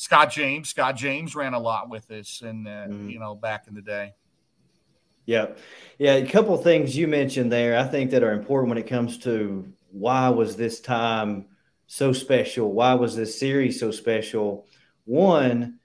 Scott 0.00 0.30
James. 0.30 0.70
Scott 0.70 0.96
James 0.96 1.36
ran 1.36 1.52
a 1.52 1.58
lot 1.58 1.90
with 1.90 2.10
us, 2.10 2.40
and 2.42 2.66
uh, 2.66 2.86
mm. 2.86 3.10
you 3.10 3.18
know, 3.18 3.34
back 3.34 3.66
in 3.68 3.74
the 3.74 3.82
day. 3.82 4.14
Yeah, 5.26 5.48
yeah. 5.98 6.14
A 6.14 6.26
couple 6.26 6.56
things 6.56 6.96
you 6.96 7.06
mentioned 7.06 7.52
there, 7.52 7.78
I 7.78 7.84
think 7.84 8.10
that 8.12 8.22
are 8.22 8.32
important 8.32 8.70
when 8.70 8.78
it 8.78 8.86
comes 8.86 9.18
to 9.18 9.70
why 9.90 10.28
was 10.28 10.56
this 10.56 10.80
time 10.80 11.46
so 11.86 12.12
special? 12.12 12.72
Why 12.72 12.94
was 12.94 13.16
this 13.16 13.38
series 13.38 13.80
so 13.80 13.90
special? 13.90 14.66
One 15.04 15.78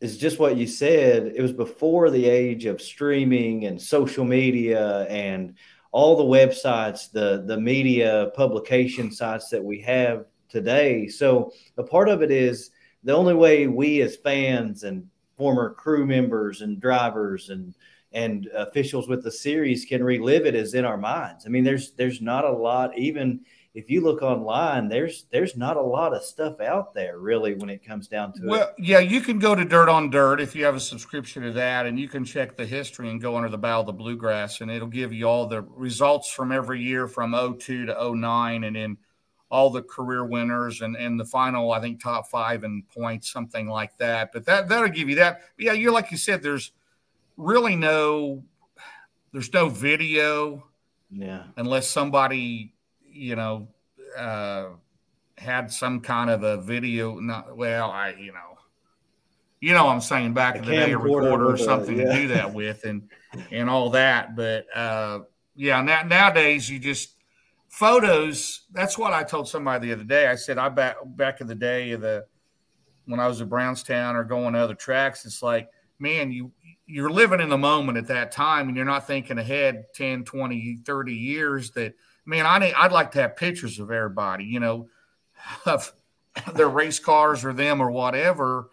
is 0.00 0.18
just 0.18 0.38
what 0.38 0.56
you 0.56 0.66
said. 0.66 1.32
It 1.34 1.42
was 1.42 1.52
before 1.52 2.10
the 2.10 2.26
age 2.26 2.64
of 2.64 2.80
streaming 2.80 3.66
and 3.66 3.80
social 3.80 4.24
media 4.24 5.02
and 5.04 5.54
all 5.92 6.16
the 6.16 6.24
websites, 6.24 7.10
the 7.10 7.44
the 7.46 7.60
media 7.60 8.30
publication 8.34 9.12
sites 9.12 9.48
that 9.50 9.62
we 9.62 9.80
have 9.82 10.26
today. 10.48 11.08
So 11.08 11.52
a 11.76 11.82
part 11.82 12.08
of 12.08 12.22
it 12.22 12.30
is 12.30 12.70
the 13.04 13.14
only 13.14 13.34
way 13.34 13.66
we 13.66 14.00
as 14.02 14.16
fans 14.16 14.84
and 14.84 15.06
former 15.36 15.74
crew 15.74 16.06
members 16.06 16.62
and 16.62 16.80
drivers 16.80 17.50
and 17.50 17.74
and 18.14 18.46
officials 18.54 19.08
with 19.08 19.22
the 19.22 19.30
series 19.30 19.84
can 19.84 20.02
relive 20.02 20.46
it 20.46 20.54
is 20.54 20.74
in 20.74 20.84
our 20.84 20.96
minds. 20.96 21.46
I 21.46 21.48
mean, 21.48 21.64
there's 21.64 21.92
there's 21.92 22.20
not 22.20 22.44
a 22.44 22.52
lot 22.52 22.96
even 22.98 23.40
if 23.74 23.88
you 23.88 24.02
look 24.02 24.20
online, 24.20 24.88
there's 24.88 25.24
there's 25.30 25.56
not 25.56 25.76
a 25.76 25.82
lot 25.82 26.14
of 26.14 26.22
stuff 26.22 26.60
out 26.60 26.92
there 26.92 27.18
really 27.18 27.54
when 27.54 27.70
it 27.70 27.84
comes 27.84 28.06
down 28.06 28.32
to 28.34 28.40
well, 28.44 28.54
it. 28.54 28.58
Well, 28.58 28.70
yeah, 28.78 28.98
you 28.98 29.20
can 29.22 29.38
go 29.38 29.54
to 29.54 29.64
Dirt 29.64 29.88
on 29.88 30.10
Dirt 30.10 30.40
if 30.40 30.54
you 30.54 30.64
have 30.64 30.76
a 30.76 30.80
subscription 30.80 31.42
to 31.42 31.52
that, 31.52 31.86
and 31.86 31.98
you 31.98 32.08
can 32.08 32.24
check 32.24 32.56
the 32.56 32.66
history 32.66 33.08
and 33.08 33.20
go 33.20 33.36
under 33.36 33.48
the 33.48 33.58
bow 33.58 33.80
of 33.80 33.86
the 33.86 33.92
bluegrass, 33.92 34.60
and 34.60 34.70
it'll 34.70 34.88
give 34.88 35.12
you 35.12 35.26
all 35.26 35.46
the 35.46 35.62
results 35.62 36.30
from 36.30 36.52
every 36.52 36.82
year 36.82 37.08
from 37.08 37.32
02 37.32 37.86
to 37.86 38.14
09, 38.14 38.64
and 38.64 38.76
then 38.76 38.98
all 39.50 39.70
the 39.70 39.82
career 39.82 40.24
winners 40.24 40.82
and 40.82 40.94
and 40.96 41.18
the 41.18 41.24
final, 41.24 41.72
I 41.72 41.80
think 41.80 42.02
top 42.02 42.28
five 42.28 42.64
in 42.64 42.82
points, 42.94 43.32
something 43.32 43.68
like 43.68 43.96
that. 43.98 44.32
But 44.34 44.44
that 44.46 44.68
that'll 44.68 44.88
give 44.88 45.08
you 45.08 45.16
that. 45.16 45.40
But 45.56 45.64
yeah, 45.64 45.72
you're 45.72 45.92
like 45.92 46.10
you 46.10 46.18
said, 46.18 46.42
there's 46.42 46.72
really 47.36 47.76
no 47.76 48.44
there's 49.32 49.52
no 49.52 49.68
video. 49.68 50.66
Yeah. 51.10 51.44
Unless 51.56 51.88
somebody 51.88 52.72
you 53.12 53.36
know, 53.36 53.68
uh, 54.16 54.66
had 55.38 55.70
some 55.70 56.00
kind 56.00 56.30
of 56.30 56.42
a 56.42 56.58
video. 56.58 57.18
Not 57.18 57.56
well, 57.56 57.90
I 57.90 58.10
you 58.10 58.32
know, 58.32 58.58
you 59.60 59.72
know, 59.74 59.88
I'm 59.88 60.00
saying 60.00 60.34
back 60.34 60.56
in 60.56 60.64
the 60.64 60.72
day, 60.72 60.92
a 60.92 60.98
recorder 60.98 61.50
or 61.50 61.56
something 61.56 62.00
a, 62.00 62.04
yeah. 62.04 62.12
to 62.12 62.20
do 62.22 62.28
that 62.28 62.52
with, 62.52 62.84
and 62.84 63.08
and 63.50 63.70
all 63.70 63.90
that. 63.90 64.34
But 64.34 64.66
uh, 64.74 65.20
yeah, 65.54 65.80
now, 65.82 66.02
nowadays 66.02 66.68
you 66.68 66.78
just 66.78 67.16
photos. 67.68 68.62
That's 68.72 68.98
what 68.98 69.12
I 69.12 69.22
told 69.22 69.48
somebody 69.48 69.88
the 69.88 69.94
other 69.94 70.04
day. 70.04 70.26
I 70.26 70.36
said 70.36 70.58
I 70.58 70.68
back 70.68 70.96
back 71.04 71.40
in 71.40 71.46
the 71.46 71.54
day 71.54 71.92
of 71.92 72.00
the 72.00 72.26
when 73.06 73.20
I 73.20 73.26
was 73.26 73.40
at 73.40 73.48
Brownstown 73.48 74.16
or 74.16 74.24
going 74.24 74.54
to 74.54 74.60
other 74.60 74.74
tracks. 74.74 75.24
It's 75.24 75.42
like 75.42 75.68
man, 76.02 76.32
you 76.32 76.52
you're 76.86 77.10
living 77.10 77.40
in 77.40 77.48
the 77.48 77.56
moment 77.56 77.96
at 77.96 78.08
that 78.08 78.32
time 78.32 78.68
and 78.68 78.76
you're 78.76 78.84
not 78.84 79.06
thinking 79.06 79.38
ahead 79.38 79.84
10 79.94 80.24
20 80.24 80.80
30 80.84 81.14
years 81.14 81.70
that 81.70 81.94
man, 82.26 82.46
I 82.46 82.58
need, 82.58 82.74
I'd 82.74 82.92
like 82.92 83.12
to 83.12 83.22
have 83.22 83.36
pictures 83.36 83.78
of 83.78 83.90
everybody, 83.90 84.44
you 84.44 84.60
know, 84.60 84.88
of 85.66 85.92
their 86.54 86.68
race 86.68 86.98
cars 86.98 87.44
or 87.44 87.52
them 87.52 87.80
or 87.80 87.90
whatever. 87.90 88.70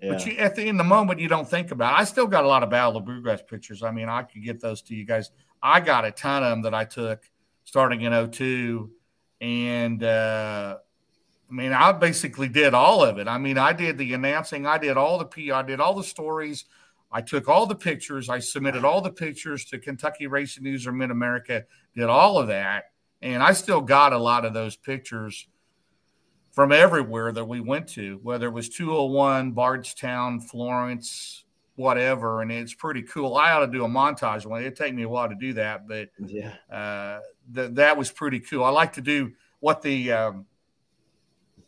Yeah. 0.00 0.12
But 0.12 0.26
you, 0.26 0.36
at 0.36 0.54
the 0.54 0.66
in 0.66 0.76
the 0.76 0.84
moment, 0.84 1.20
you 1.20 1.28
don't 1.28 1.48
think 1.48 1.70
about. 1.70 1.94
It. 1.94 2.00
I 2.00 2.04
still 2.04 2.26
got 2.26 2.44
a 2.44 2.48
lot 2.48 2.62
of 2.62 2.68
Battle 2.70 2.98
of 2.98 3.06
Bluegrass 3.06 3.42
pictures. 3.42 3.82
I 3.82 3.90
mean, 3.90 4.08
I 4.08 4.22
could 4.22 4.44
get 4.44 4.60
those 4.60 4.82
to 4.82 4.94
you 4.94 5.06
guys. 5.06 5.30
I 5.62 5.80
got 5.80 6.04
a 6.04 6.10
ton 6.10 6.42
of 6.42 6.50
them 6.50 6.62
that 6.62 6.74
I 6.74 6.84
took 6.84 7.22
starting 7.64 8.02
in 8.02 8.30
02. 8.30 8.90
and 9.40 10.02
uh, 10.02 10.76
I 11.48 11.54
mean, 11.54 11.72
I 11.72 11.92
basically 11.92 12.48
did 12.48 12.74
all 12.74 13.04
of 13.04 13.18
it. 13.18 13.28
I 13.28 13.38
mean, 13.38 13.56
I 13.56 13.72
did 13.72 13.98
the 13.98 14.14
announcing, 14.14 14.66
I 14.66 14.78
did 14.78 14.96
all 14.96 15.18
the 15.18 15.24
PR, 15.24 15.54
I 15.54 15.62
did 15.62 15.80
all 15.80 15.94
the 15.94 16.04
stories. 16.04 16.64
I 17.10 17.20
took 17.20 17.48
all 17.48 17.66
the 17.66 17.74
pictures. 17.74 18.28
I 18.28 18.40
submitted 18.40 18.84
all 18.84 19.00
the 19.00 19.12
pictures 19.12 19.64
to 19.66 19.78
Kentucky 19.78 20.26
Racing 20.26 20.64
News 20.64 20.86
or 20.86 20.92
Mid 20.92 21.10
America, 21.10 21.64
did 21.94 22.04
all 22.04 22.38
of 22.38 22.48
that. 22.48 22.90
And 23.22 23.42
I 23.42 23.52
still 23.52 23.80
got 23.80 24.12
a 24.12 24.18
lot 24.18 24.44
of 24.44 24.52
those 24.52 24.76
pictures 24.76 25.48
from 26.52 26.72
everywhere 26.72 27.32
that 27.32 27.44
we 27.44 27.60
went 27.60 27.88
to, 27.88 28.18
whether 28.22 28.48
it 28.48 28.52
was 28.52 28.68
201, 28.68 29.52
Bardstown, 29.52 30.40
Florence, 30.40 31.44
whatever. 31.76 32.42
And 32.42 32.50
it's 32.50 32.74
pretty 32.74 33.02
cool. 33.02 33.36
I 33.36 33.52
ought 33.52 33.60
to 33.60 33.66
do 33.66 33.84
a 33.84 33.88
montage 33.88 34.44
one. 34.44 34.60
It'd 34.60 34.76
take 34.76 34.94
me 34.94 35.02
a 35.02 35.08
while 35.08 35.28
to 35.28 35.34
do 35.34 35.52
that, 35.54 35.86
but 35.86 36.08
yeah, 36.18 36.54
uh, 36.70 37.20
th- 37.54 37.72
that 37.74 37.96
was 37.96 38.10
pretty 38.10 38.40
cool. 38.40 38.64
I 38.64 38.70
like 38.70 38.94
to 38.94 39.02
do 39.02 39.32
what 39.60 39.82
the, 39.82 40.12
um, 40.12 40.46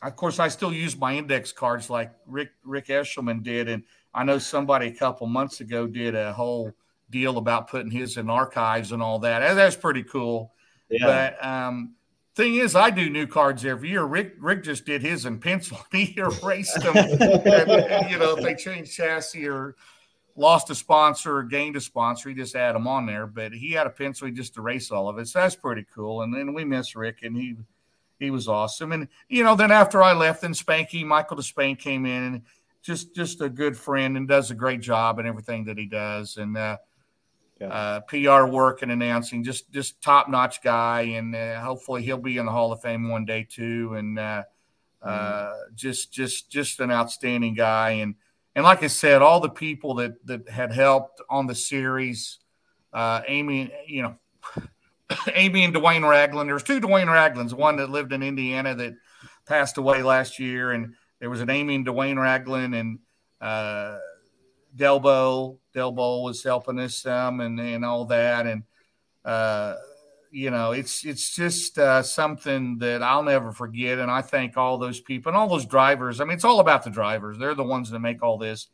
of 0.03 0.17
course, 0.17 0.39
I 0.39 0.49
still 0.49 0.73
use 0.73 0.97
my 0.97 1.17
index 1.17 1.53
cards 1.53 1.91
like 1.91 2.13
Rick 2.27 2.51
Rick 2.65 2.87
Eshelman 2.87 3.43
did, 3.43 3.69
and 3.69 3.83
I 4.15 4.25
know 4.25 4.39
somebody 4.39 4.89
a 4.89 4.93
couple 4.93 5.27
months 5.27 5.61
ago 5.61 5.87
did 5.87 6.15
a 6.15 6.33
whole 6.33 6.73
deal 7.11 7.39
about 7.39 7.69
putting 7.69 7.91
his 7.91 8.17
in 8.17 8.31
archives 8.31 8.93
and 8.93 9.03
all 9.03 9.19
that. 9.21 9.55
That's 9.55 9.77
pretty 9.77 10.03
cool. 10.05 10.53
Yeah. 10.89 11.07
But 11.07 11.45
um, 11.45 11.95
thing 12.35 12.55
is, 12.55 12.77
I 12.77 12.91
do 12.91 13.11
new 13.11 13.27
cards 13.27 13.65
every 13.65 13.91
year. 13.91 14.05
Rick 14.05 14.37
Rick 14.39 14.63
just 14.63 14.87
did 14.87 15.03
his 15.03 15.27
in 15.27 15.39
pencil. 15.41 15.79
He 15.91 16.15
erased 16.17 16.81
them. 16.81 16.97
and, 16.97 18.11
you 18.11 18.19
know, 18.19 18.37
if 18.37 18.43
they 18.43 18.55
changed 18.55 18.93
chassis 18.93 19.49
or 19.49 19.75
lost 20.37 20.71
a 20.71 20.75
sponsor 20.75 21.39
or 21.39 21.43
gained 21.43 21.75
a 21.75 21.81
sponsor, 21.81 22.29
he 22.29 22.35
just 22.37 22.55
add 22.55 22.77
them 22.77 22.87
on 22.87 23.05
there. 23.07 23.27
But 23.27 23.53
he 23.53 23.73
had 23.73 23.89
a 23.89 23.91
pencil. 23.91 24.29
He 24.29 24.33
just 24.33 24.57
erased 24.57 24.93
all 24.93 25.09
of 25.09 25.19
it. 25.19 25.27
So 25.27 25.41
that's 25.41 25.57
pretty 25.57 25.85
cool. 25.93 26.23
And 26.23 26.33
then 26.33 26.55
we 26.55 26.65
miss 26.65 26.95
Rick, 26.95 27.19
and 27.23 27.37
he 27.37 27.57
he 28.19 28.31
was 28.31 28.49
awesome. 28.49 28.93
And 28.93 29.09
you 29.29 29.45
know, 29.45 29.55
then 29.55 29.71
after 29.71 30.03
I 30.03 30.13
left, 30.13 30.43
then 30.43 30.53
Spanky 30.53 31.05
Michael 31.05 31.37
Despain 31.37 31.79
came 31.79 32.07
in 32.07 32.23
and 32.23 32.43
just 32.83 33.15
just 33.15 33.41
a 33.41 33.49
good 33.49 33.77
friend 33.77 34.17
and 34.17 34.27
does 34.27 34.51
a 34.51 34.55
great 34.55 34.81
job 34.81 35.19
and 35.19 35.29
everything 35.29 35.65
that 35.65 35.79
he 35.79 35.87
does. 35.87 36.37
And 36.37 36.57
uh, 36.57 36.79
yeah. 37.61 37.69
uh, 37.69 38.01
PR 38.01 38.51
work 38.51 38.83
and 38.83 38.91
announcing, 38.93 39.45
just 39.45 39.71
just 39.73 40.01
top 40.03 40.29
notch 40.29 40.63
guy, 40.63 41.03
and 41.03 41.35
uh, 41.35 41.61
hopefully 41.61 42.03
he'll 42.03 42.19
be 42.19 42.39
in 42.39 42.47
the 42.47 42.53
Hall 42.53 42.73
of 42.73 42.81
Fame 42.81 43.09
one 43.09 43.25
day 43.25 43.47
too. 43.49 43.95
And 43.95 44.19
uh, 44.19 44.43
mm. 45.05 45.53
just 45.75 46.13
just 46.13 46.51
just 46.51 46.81
an 46.81 46.91
outstanding 46.91 47.55
guy, 47.55 47.91
and 47.91 48.15
and 48.55 48.65
like 48.65 48.83
I 48.83 48.89
said, 48.89 49.23
all 49.23 49.41
the 49.41 49.49
people 49.49 49.95
that 49.95 50.25
that 50.27 50.49
had 50.49 50.73
helped 50.73 51.21
on 51.29 51.47
the 51.47 51.55
series, 51.55 52.39
uh, 52.93 53.23
Amy, 53.27 53.73
you 53.87 54.03
know. 54.03 54.19
Amy 55.35 55.65
and 55.65 55.75
Dwayne 55.75 56.09
Ragland. 56.09 56.49
There's 56.49 56.63
two 56.63 56.81
Dwayne 56.81 57.07
Raglands, 57.07 57.53
one 57.53 57.77
that 57.77 57.91
lived 57.91 58.13
in 58.13 58.23
Indiana 58.23 58.75
that 58.75 58.95
passed 59.47 59.79
away 59.79 60.03
last 60.03 60.39
year, 60.39 60.73
and 60.73 60.95
there 61.21 61.31
was 61.31 61.41
an 61.41 61.51
Amy 61.51 61.77
and 61.77 61.87
Dwayne 61.87 62.21
Ragland, 62.21 62.75
and 62.75 62.99
uh, 63.41 63.99
Delbo. 64.77 65.59
Delbo 65.75 66.23
was 66.25 66.43
helping 66.43 66.79
us 66.79 66.97
some 66.97 67.41
and, 67.41 67.59
and 67.59 67.85
all 67.85 68.07
that. 68.07 68.47
And, 68.47 68.63
uh, 69.25 69.75
you 70.31 70.51
know, 70.51 70.73
it's 70.73 71.05
it's 71.05 71.35
just 71.35 71.79
uh, 71.79 72.03
something 72.03 72.79
that 72.79 73.03
I'll 73.03 73.23
never 73.23 73.53
forget. 73.53 73.99
And 73.99 74.11
I 74.11 74.23
thank 74.23 74.57
all 74.57 74.79
those 74.79 75.01
people 75.01 75.31
and 75.31 75.37
all 75.37 75.49
those 75.49 75.67
drivers. 75.67 76.21
I 76.21 76.25
mean, 76.25 76.35
it's 76.35 76.45
all 76.45 76.61
about 76.61 76.85
the 76.85 76.91
drivers. 76.91 77.39
They're 77.39 77.55
the 77.55 77.65
ones 77.65 77.91
that 77.91 78.01
make 78.01 78.23
all 78.23 78.39
this. 78.39 78.69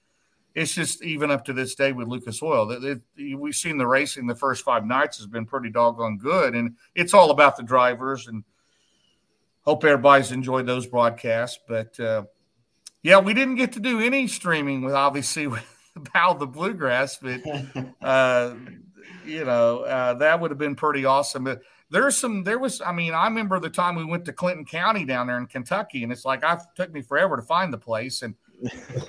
It's 0.54 0.72
just 0.72 1.02
even 1.02 1.30
up 1.30 1.44
to 1.46 1.52
this 1.52 1.74
day 1.74 1.92
with 1.92 2.06
Lucas 2.06 2.42
Oil. 2.42 2.66
That 2.66 3.00
we've 3.16 3.54
seen 3.54 3.76
the 3.76 3.86
racing 3.86 4.26
the 4.26 4.36
first 4.36 4.64
five 4.64 4.86
nights 4.86 5.18
has 5.18 5.26
been 5.26 5.46
pretty 5.46 5.70
doggone 5.70 6.18
good, 6.18 6.54
and 6.54 6.76
it's 6.94 7.12
all 7.12 7.30
about 7.30 7.56
the 7.56 7.64
drivers. 7.64 8.28
And 8.28 8.44
hope 9.62 9.84
everybody's 9.84 10.30
enjoyed 10.30 10.66
those 10.66 10.86
broadcasts. 10.86 11.58
But 11.66 11.98
uh, 11.98 12.24
yeah, 13.02 13.18
we 13.18 13.34
didn't 13.34 13.56
get 13.56 13.72
to 13.72 13.80
do 13.80 14.00
any 14.00 14.28
streaming 14.28 14.82
with 14.82 14.94
obviously 14.94 15.48
about 15.96 16.38
the 16.38 16.46
bluegrass, 16.46 17.18
but 17.18 17.40
uh, 18.02 18.54
you 19.26 19.44
know 19.44 19.80
uh, 19.80 20.14
that 20.14 20.40
would 20.40 20.50
have 20.52 20.58
been 20.58 20.76
pretty 20.76 21.04
awesome. 21.04 21.44
But 21.44 21.62
there's 21.90 22.16
some, 22.16 22.42
there 22.42 22.58
was, 22.58 22.80
I 22.80 22.92
mean, 22.92 23.12
I 23.12 23.24
remember 23.26 23.60
the 23.60 23.70
time 23.70 23.94
we 23.94 24.04
went 24.04 24.24
to 24.24 24.32
Clinton 24.32 24.64
County 24.64 25.04
down 25.04 25.26
there 25.26 25.38
in 25.38 25.46
Kentucky, 25.46 26.02
and 26.02 26.10
it's 26.10 26.24
like 26.24 26.42
I 26.44 26.58
took 26.74 26.92
me 26.92 27.02
forever 27.02 27.36
to 27.36 27.42
find 27.42 27.72
the 27.72 27.78
place, 27.78 28.22
and 28.22 28.34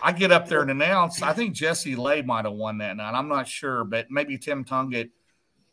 I 0.01 0.11
get 0.11 0.31
up 0.31 0.47
there 0.47 0.61
and 0.61 0.71
announce. 0.71 1.21
I 1.21 1.33
think 1.33 1.53
Jesse 1.53 1.95
Lay 1.95 2.21
might 2.21 2.45
have 2.45 2.53
won 2.53 2.79
that 2.79 2.97
night. 2.97 3.13
I'm 3.13 3.27
not 3.27 3.47
sure, 3.47 3.83
but 3.83 4.09
maybe 4.09 4.37
Tim 4.37 4.65
Tungett. 4.65 5.11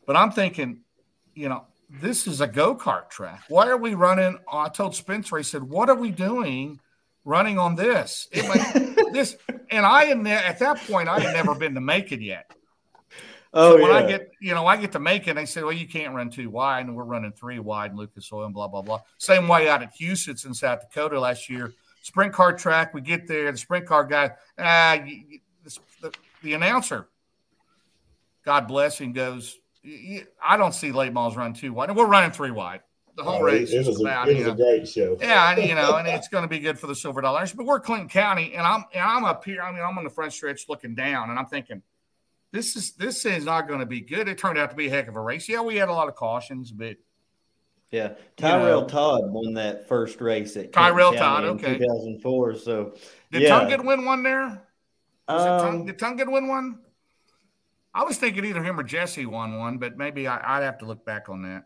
But 0.07 0.16
I'm 0.16 0.31
thinking, 0.31 0.81
you 1.35 1.49
know, 1.49 1.66
this 2.01 2.27
is 2.27 2.41
a 2.41 2.47
go 2.47 2.75
kart 2.75 3.11
track. 3.11 3.45
Why 3.49 3.68
are 3.68 3.77
we 3.77 3.95
running? 3.95 4.39
I 4.51 4.68
told 4.68 4.95
Spencer, 4.95 5.37
I 5.37 5.43
said, 5.43 5.62
what 5.62 5.91
are 5.91 5.97
we 5.97 6.11
doing 6.11 6.81
running 7.25 7.59
on 7.59 7.75
this? 7.75 8.29
It, 8.33 8.45
this, 9.12 9.37
and 9.70 9.85
I 9.85 10.07
had 10.07 10.18
ne- 10.18 10.33
at 10.33 10.59
that 10.61 10.79
point 10.79 11.09
I 11.09 11.20
had 11.20 11.35
never 11.35 11.55
been 11.55 11.75
to 11.75 11.81
Macon 11.81 12.23
yet. 12.23 12.51
Oh, 13.55 13.77
so 13.77 13.83
when 13.83 13.91
yeah. 13.91 13.97
I 13.99 14.07
get, 14.07 14.31
you 14.41 14.55
know, 14.55 14.66
I 14.66 14.79
get 14.79 14.93
to 14.93 14.99
Macon, 14.99 15.37
they 15.37 15.45
say, 15.45 15.62
well, 15.62 15.75
you 15.75 15.87
can't 15.87 16.14
run 16.14 16.31
too 16.31 16.49
wide, 16.49 16.87
and 16.87 16.97
we're 16.97 17.05
running 17.05 17.33
three 17.33 17.59
wide 17.59 17.91
in 17.91 17.99
Lucas 17.99 18.33
Oil 18.33 18.47
and 18.47 18.55
blah 18.55 18.66
blah 18.66 18.81
blah. 18.81 19.01
Same 19.18 19.47
way 19.47 19.68
out 19.68 19.83
at 19.83 19.95
Huset's 19.95 20.47
in 20.47 20.55
South 20.55 20.81
Dakota 20.81 21.20
last 21.20 21.51
year. 21.51 21.75
Sprint 22.03 22.32
car 22.32 22.53
track, 22.53 22.92
we 22.92 23.00
get 23.00 23.26
there, 23.26 23.50
the 23.50 23.57
sprint 23.57 23.86
car 23.86 24.05
guy, 24.05 24.32
ah, 24.59 24.98
the, 26.00 26.12
the 26.42 26.55
announcer, 26.55 27.09
God 28.44 28.66
bless 28.66 28.98
him, 28.98 29.12
goes, 29.12 29.57
I 30.42 30.57
don't 30.57 30.74
see 30.74 30.92
late 30.92 31.12
models 31.12 31.36
run 31.36 31.55
too 31.55 31.72
wide. 31.72 31.94
We're 31.94 32.07
running 32.07 32.30
three 32.30 32.50
wide. 32.50 32.80
The 33.14 33.24
whole 33.24 33.40
oh, 33.40 33.42
race 33.42 33.70
it, 33.70 33.86
was, 33.86 34.00
about, 34.00 34.28
a, 34.28 34.30
it 34.30 34.36
was 34.36 34.46
know, 34.46 34.53
a 34.53 34.57
great 34.57 34.88
show. 34.88 35.18
Yeah, 35.20 35.57
you 35.57 35.74
know, 35.74 35.96
and 35.96 36.09
it's 36.16 36.28
going 36.28 36.42
to 36.42 36.48
be 36.48 36.61
good 36.61 36.78
for 36.78 36.86
the 36.86 36.94
silver 36.94 37.20
dollars. 37.20 37.53
But 37.53 37.66
we're 37.66 37.80
Clinton 37.80 38.09
County, 38.09 38.55
and 38.55 38.66
I'm 38.66 38.84
and 38.94 39.03
I'm 39.03 39.24
up 39.24 39.44
here. 39.44 39.61
I 39.61 39.70
mean, 39.70 39.82
I'm 39.82 39.98
on 39.98 40.05
the 40.05 40.11
front 40.11 40.32
stretch 40.32 40.66
looking 40.68 40.94
down, 40.94 41.28
and 41.28 41.38
I'm 41.38 41.46
thinking, 41.46 41.82
this 42.53 42.74
is 42.74 42.92
this 42.92 43.26
is 43.26 43.44
not 43.44 43.68
going 43.68 43.80
to 43.80 43.86
be 43.86 44.00
good. 44.00 44.28
It 44.28 44.38
turned 44.38 44.57
out 44.57 44.70
to 44.70 44.76
be 44.76 44.86
a 44.86 44.90
heck 44.90 45.09
of 45.09 45.16
a 45.16 45.20
race. 45.20 45.46
Yeah, 45.46 45.61
we 45.61 45.76
had 45.76 45.90
a 45.90 45.92
lot 45.92 46.09
of 46.09 46.14
cautions, 46.14 46.72
but 46.72 46.96
yeah, 47.93 48.14
Tyrell 48.38 48.64
you 48.64 48.80
know, 48.80 48.88
Todd 48.88 49.30
won 49.30 49.53
that 49.55 49.86
first 49.86 50.20
race 50.22 50.57
at 50.57 50.72
Tyrell 50.72 51.12
Todd, 51.12 51.45
okay, 51.45 51.76
2004. 51.76 52.57
So 52.57 52.95
did 53.30 53.43
yeah. 53.43 53.51
Tunget 53.51 53.84
win 53.84 54.07
one 54.07 54.22
there? 54.22 54.62
Um, 55.28 55.84
did 55.84 55.99
Tunget 55.99 56.32
win 56.32 56.49
one? 56.49 56.78
I 57.95 58.05
was 58.05 58.16
thinking 58.16 58.47
either 58.47 58.62
him 58.62 58.80
or 58.80 58.82
Jesse 58.82 59.26
won 59.26 59.59
one, 59.59 59.76
but 59.76 59.99
maybe 59.99 60.26
I, 60.26 60.59
would 60.59 60.64
have 60.64 60.78
to 60.78 60.86
look 60.86 61.05
back 61.05 61.28
on 61.28 61.43
that. 61.43 61.64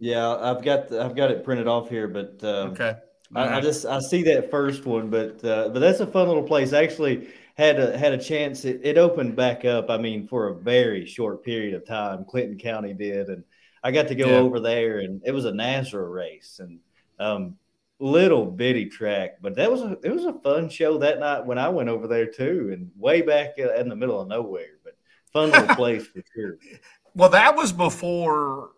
Yeah, 0.00 0.34
I've 0.34 0.62
got 0.62 0.88
the, 0.88 1.00
I've 1.00 1.14
got 1.14 1.30
it 1.30 1.44
printed 1.44 1.68
off 1.68 1.88
here, 1.88 2.08
but 2.08 2.40
uh, 2.42 2.70
okay. 2.72 2.96
I, 3.34 3.46
right. 3.46 3.54
I, 3.54 3.60
just 3.60 3.86
I 3.86 4.00
see 4.00 4.24
that 4.24 4.50
first 4.50 4.84
one, 4.84 5.10
but 5.10 5.44
uh, 5.44 5.68
but 5.68 5.78
that's 5.78 6.00
a 6.00 6.06
fun 6.06 6.26
little 6.26 6.42
place. 6.42 6.72
I 6.72 6.82
actually 6.82 7.28
had 7.54 7.78
a 7.78 7.96
had 7.96 8.12
a 8.12 8.18
chance. 8.18 8.64
It, 8.64 8.80
it 8.82 8.98
opened 8.98 9.36
back 9.36 9.64
up. 9.64 9.90
I 9.90 9.98
mean, 9.98 10.26
for 10.26 10.48
a 10.48 10.54
very 10.54 11.06
short 11.06 11.44
period 11.44 11.74
of 11.74 11.86
time, 11.86 12.24
Clinton 12.24 12.58
County 12.58 12.94
did, 12.94 13.28
and 13.28 13.44
I 13.88 13.90
got 13.90 14.08
to 14.08 14.14
go 14.14 14.28
yeah. 14.28 14.36
over 14.36 14.60
there, 14.60 14.98
and 14.98 15.22
it 15.24 15.32
was 15.32 15.46
a 15.46 15.50
NASRA 15.50 16.12
race, 16.12 16.60
and 16.62 16.78
um, 17.18 17.56
little 17.98 18.44
bitty 18.44 18.84
track, 18.84 19.38
but 19.40 19.54
that 19.54 19.72
was 19.72 19.80
a 19.80 19.96
it 20.02 20.12
was 20.12 20.26
a 20.26 20.34
fun 20.34 20.68
show 20.68 20.98
that 20.98 21.18
night 21.20 21.46
when 21.46 21.56
I 21.56 21.70
went 21.70 21.88
over 21.88 22.06
there 22.06 22.26
too, 22.26 22.68
and 22.70 22.90
way 22.98 23.22
back 23.22 23.56
in 23.56 23.88
the 23.88 23.96
middle 23.96 24.20
of 24.20 24.28
nowhere, 24.28 24.76
but 24.84 24.94
fun 25.32 25.52
little 25.52 25.74
place 25.74 26.06
for 26.06 26.22
sure. 26.34 26.58
Well, 27.14 27.30
that 27.30 27.56
was 27.56 27.72
before. 27.72 28.72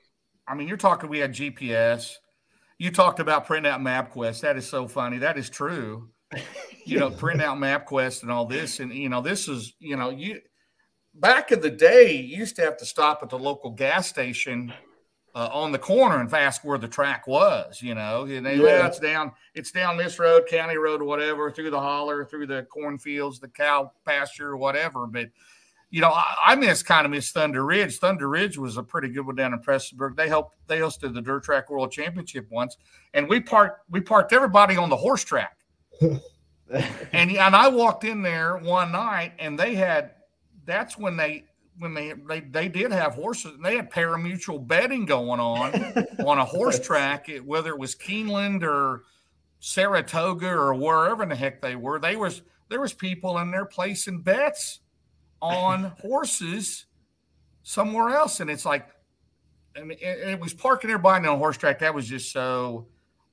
I 0.46 0.54
mean, 0.54 0.68
you're 0.68 0.76
talking. 0.76 1.10
We 1.10 1.18
had 1.18 1.32
GPS. 1.32 2.14
You 2.78 2.92
talked 2.92 3.18
about 3.18 3.46
printing 3.46 3.72
out 3.72 3.80
MapQuest. 3.80 4.42
That 4.42 4.56
is 4.56 4.68
so 4.68 4.86
funny. 4.86 5.18
That 5.18 5.38
is 5.38 5.50
true. 5.50 6.08
You 6.84 7.00
know, 7.00 7.10
print 7.10 7.42
out 7.42 7.58
MapQuest 7.58 8.22
and 8.22 8.30
all 8.30 8.46
this, 8.46 8.78
and 8.78 8.94
you 8.94 9.08
know, 9.08 9.22
this 9.22 9.48
is 9.48 9.74
you 9.80 9.96
know, 9.96 10.10
you 10.10 10.40
back 11.14 11.50
in 11.50 11.60
the 11.60 11.68
day, 11.68 12.12
you 12.12 12.36
used 12.36 12.54
to 12.54 12.62
have 12.62 12.76
to 12.76 12.86
stop 12.86 13.24
at 13.24 13.30
the 13.30 13.38
local 13.40 13.70
gas 13.70 14.08
station 14.08 14.72
uh, 15.34 15.48
on 15.52 15.72
the 15.72 15.78
corner 15.78 16.20
and 16.20 16.32
ask 16.32 16.64
where 16.64 16.78
the 16.78 16.88
track 16.88 17.26
was. 17.26 17.82
You 17.82 17.94
know, 17.94 18.24
and 18.24 18.44
they, 18.44 18.56
yeah. 18.56 18.86
it's 18.86 18.98
down, 18.98 19.32
it's 19.54 19.70
down 19.70 19.96
this 19.96 20.18
road, 20.18 20.46
county 20.48 20.76
road, 20.76 21.02
whatever, 21.02 21.50
through 21.50 21.70
the 21.70 21.80
holler, 21.80 22.24
through 22.24 22.46
the 22.46 22.64
cornfields, 22.64 23.38
the 23.38 23.48
cow 23.48 23.92
pasture, 24.04 24.56
whatever. 24.56 25.06
But 25.06 25.28
you 25.90 26.00
know, 26.00 26.10
I, 26.10 26.36
I 26.46 26.54
miss 26.54 26.82
kind 26.82 27.04
of 27.04 27.10
miss 27.10 27.30
Thunder 27.32 27.64
Ridge. 27.64 27.98
Thunder 27.98 28.28
Ridge 28.28 28.56
was 28.56 28.76
a 28.76 28.82
pretty 28.82 29.08
good 29.08 29.26
one 29.26 29.36
down 29.36 29.52
in 29.52 29.60
Prestonsburg. 29.60 30.16
They 30.16 30.28
helped 30.28 30.56
they 30.66 30.78
hosted 30.78 31.14
the 31.14 31.22
Dirt 31.22 31.42
Track 31.42 31.70
World 31.70 31.90
Championship 31.90 32.46
once, 32.50 32.76
and 33.14 33.28
we 33.28 33.40
parked 33.40 33.80
we 33.90 34.00
parked 34.00 34.32
everybody 34.32 34.76
on 34.76 34.88
the 34.88 34.96
horse 34.96 35.24
track. 35.24 35.56
and 36.00 36.20
and 37.12 37.56
I 37.56 37.68
walked 37.68 38.04
in 38.04 38.22
there 38.22 38.56
one 38.58 38.92
night, 38.92 39.32
and 39.38 39.58
they 39.58 39.74
had 39.74 40.12
that's 40.64 40.96
when 40.96 41.16
they 41.16 41.44
when 41.80 41.94
they 41.94 42.12
they 42.28 42.40
they 42.40 42.68
did 42.68 42.92
have 42.92 43.14
horses. 43.14 43.54
And 43.54 43.64
they 43.64 43.76
had 43.76 43.90
pari-mutuel 43.90 44.66
betting 44.66 45.06
going 45.06 45.40
on 45.40 45.74
on 46.26 46.38
a 46.38 46.44
horse 46.44 46.78
track, 46.78 47.28
whether 47.44 47.70
it 47.70 47.78
was 47.78 47.96
Keeneland 47.96 48.62
or 48.62 49.04
Saratoga 49.58 50.48
or 50.48 50.74
wherever 50.74 51.22
in 51.22 51.30
the 51.30 51.36
heck 51.36 51.60
they 51.60 51.74
were. 51.74 51.98
They 51.98 52.16
was 52.16 52.42
there 52.68 52.80
was 52.80 52.92
people 52.92 53.38
in 53.38 53.50
there 53.50 53.64
placing 53.64 54.20
bets 54.20 54.80
on 55.40 55.84
horses 56.00 56.86
somewhere 57.62 58.10
else, 58.10 58.40
and 58.40 58.50
it's 58.50 58.64
like, 58.64 58.88
mean, 59.76 59.98
it, 60.00 60.28
it 60.28 60.40
was 60.40 60.54
parking 60.54 60.90
everybody 60.90 61.26
on 61.26 61.34
a 61.34 61.38
horse 61.38 61.56
track. 61.56 61.80
That 61.80 61.94
was 61.94 62.06
just 62.06 62.30
so. 62.30 62.86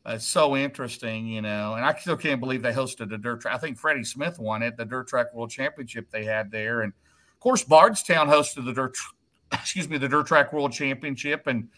Uh, 0.05 0.17
so 0.17 0.55
interesting, 0.55 1.27
you 1.27 1.41
know, 1.41 1.73
and 1.73 1.83
I 1.83 1.93
still 1.95 2.15
can't 2.15 2.39
believe 2.39 2.61
they 2.61 2.71
hosted 2.71 3.13
a 3.13 3.17
dirt 3.17 3.41
track. 3.41 3.53
I 3.53 3.57
think 3.57 3.77
Freddy 3.77 4.05
Smith 4.05 4.39
won 4.39 4.63
it, 4.63 4.77
the 4.77 4.85
dirt 4.85 5.09
track 5.09 5.33
world 5.33 5.49
championship 5.49 6.09
they 6.09 6.23
had 6.23 6.49
there, 6.49 6.79
and 6.79 6.93
of 7.37 7.41
course, 7.41 7.63
Bardstown 7.63 8.27
hosted 8.27 8.65
the 8.65 8.73
dirt, 8.73 8.97
excuse 9.53 9.87
me, 9.87 9.99
the 9.99 10.09
dirt 10.09 10.25
track 10.25 10.51
world 10.51 10.73
championship, 10.73 11.45
and 11.45 11.69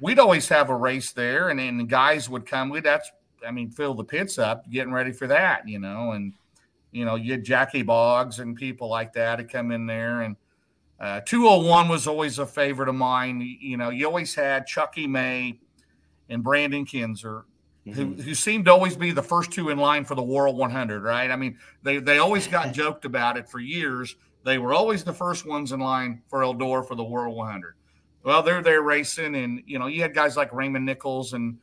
we'd 0.00 0.18
always 0.18 0.48
have 0.48 0.70
a 0.70 0.74
race 0.74 1.12
there, 1.12 1.50
and 1.50 1.58
then 1.58 1.84
guys 1.84 2.30
would 2.30 2.46
come. 2.46 2.70
We'd 2.70 2.84
that's, 2.84 3.12
I 3.46 3.50
mean, 3.50 3.70
fill 3.70 3.92
the 3.92 4.04
pits 4.04 4.38
up, 4.38 4.68
getting 4.70 4.92
ready 4.92 5.12
for 5.12 5.26
that, 5.26 5.68
you 5.68 5.78
know, 5.78 6.12
and 6.12 6.32
you 6.92 7.04
know, 7.04 7.16
you 7.16 7.32
had 7.32 7.44
Jackie 7.44 7.82
Boggs 7.82 8.38
and 8.38 8.56
people 8.56 8.88
like 8.88 9.12
that 9.12 9.36
to 9.36 9.44
come 9.44 9.70
in 9.70 9.84
there, 9.84 10.22
and 10.22 10.34
uh, 10.98 11.20
201 11.26 11.88
was 11.88 12.06
always 12.06 12.38
a 12.38 12.46
favorite 12.46 12.88
of 12.88 12.94
mine. 12.94 13.42
You 13.60 13.76
know, 13.76 13.90
you 13.90 14.06
always 14.06 14.34
had 14.34 14.66
Chucky 14.66 15.06
May 15.06 15.58
and 16.30 16.42
Brandon 16.42 16.86
Kinzer 16.86 17.44
who, 17.94 18.06
mm-hmm. 18.06 18.20
who 18.20 18.34
seemed 18.34 18.64
to 18.64 18.72
always 18.72 18.96
be 18.96 19.12
the 19.12 19.22
first 19.22 19.52
two 19.52 19.70
in 19.70 19.78
line 19.78 20.04
for 20.04 20.14
the 20.14 20.22
World 20.22 20.56
100, 20.56 21.02
right? 21.02 21.30
I 21.30 21.36
mean, 21.36 21.58
they, 21.82 21.98
they 21.98 22.18
always 22.18 22.46
got 22.46 22.72
joked 22.72 23.04
about 23.04 23.36
it 23.36 23.48
for 23.48 23.60
years. 23.60 24.16
They 24.46 24.58
were 24.58 24.72
always 24.72 25.02
the 25.02 25.12
first 25.12 25.44
ones 25.44 25.72
in 25.72 25.80
line 25.80 26.22
for 26.28 26.42
Eldora 26.42 26.86
for 26.86 26.94
the 26.94 27.02
World 27.02 27.36
100. 27.36 27.74
Well, 28.22 28.44
they're 28.44 28.62
there 28.62 28.80
racing, 28.80 29.34
and 29.34 29.60
you 29.66 29.80
know 29.80 29.88
you 29.88 30.02
had 30.02 30.14
guys 30.14 30.36
like 30.36 30.52
Raymond 30.52 30.86
Nichols 30.86 31.32
and 31.32 31.58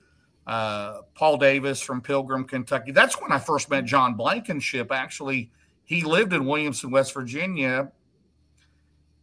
uh, 0.46 1.00
Paul 1.16 1.38
Davis 1.38 1.80
from 1.80 2.02
Pilgrim, 2.02 2.44
Kentucky. 2.44 2.92
That's 2.92 3.22
when 3.22 3.32
I 3.32 3.40
first 3.40 3.70
met 3.70 3.86
John 3.86 4.16
Blankenship. 4.16 4.92
Actually, 4.92 5.50
he 5.86 6.04
lived 6.04 6.34
in 6.34 6.46
Williamson, 6.46 6.92
West 6.92 7.14
Virginia, 7.14 7.94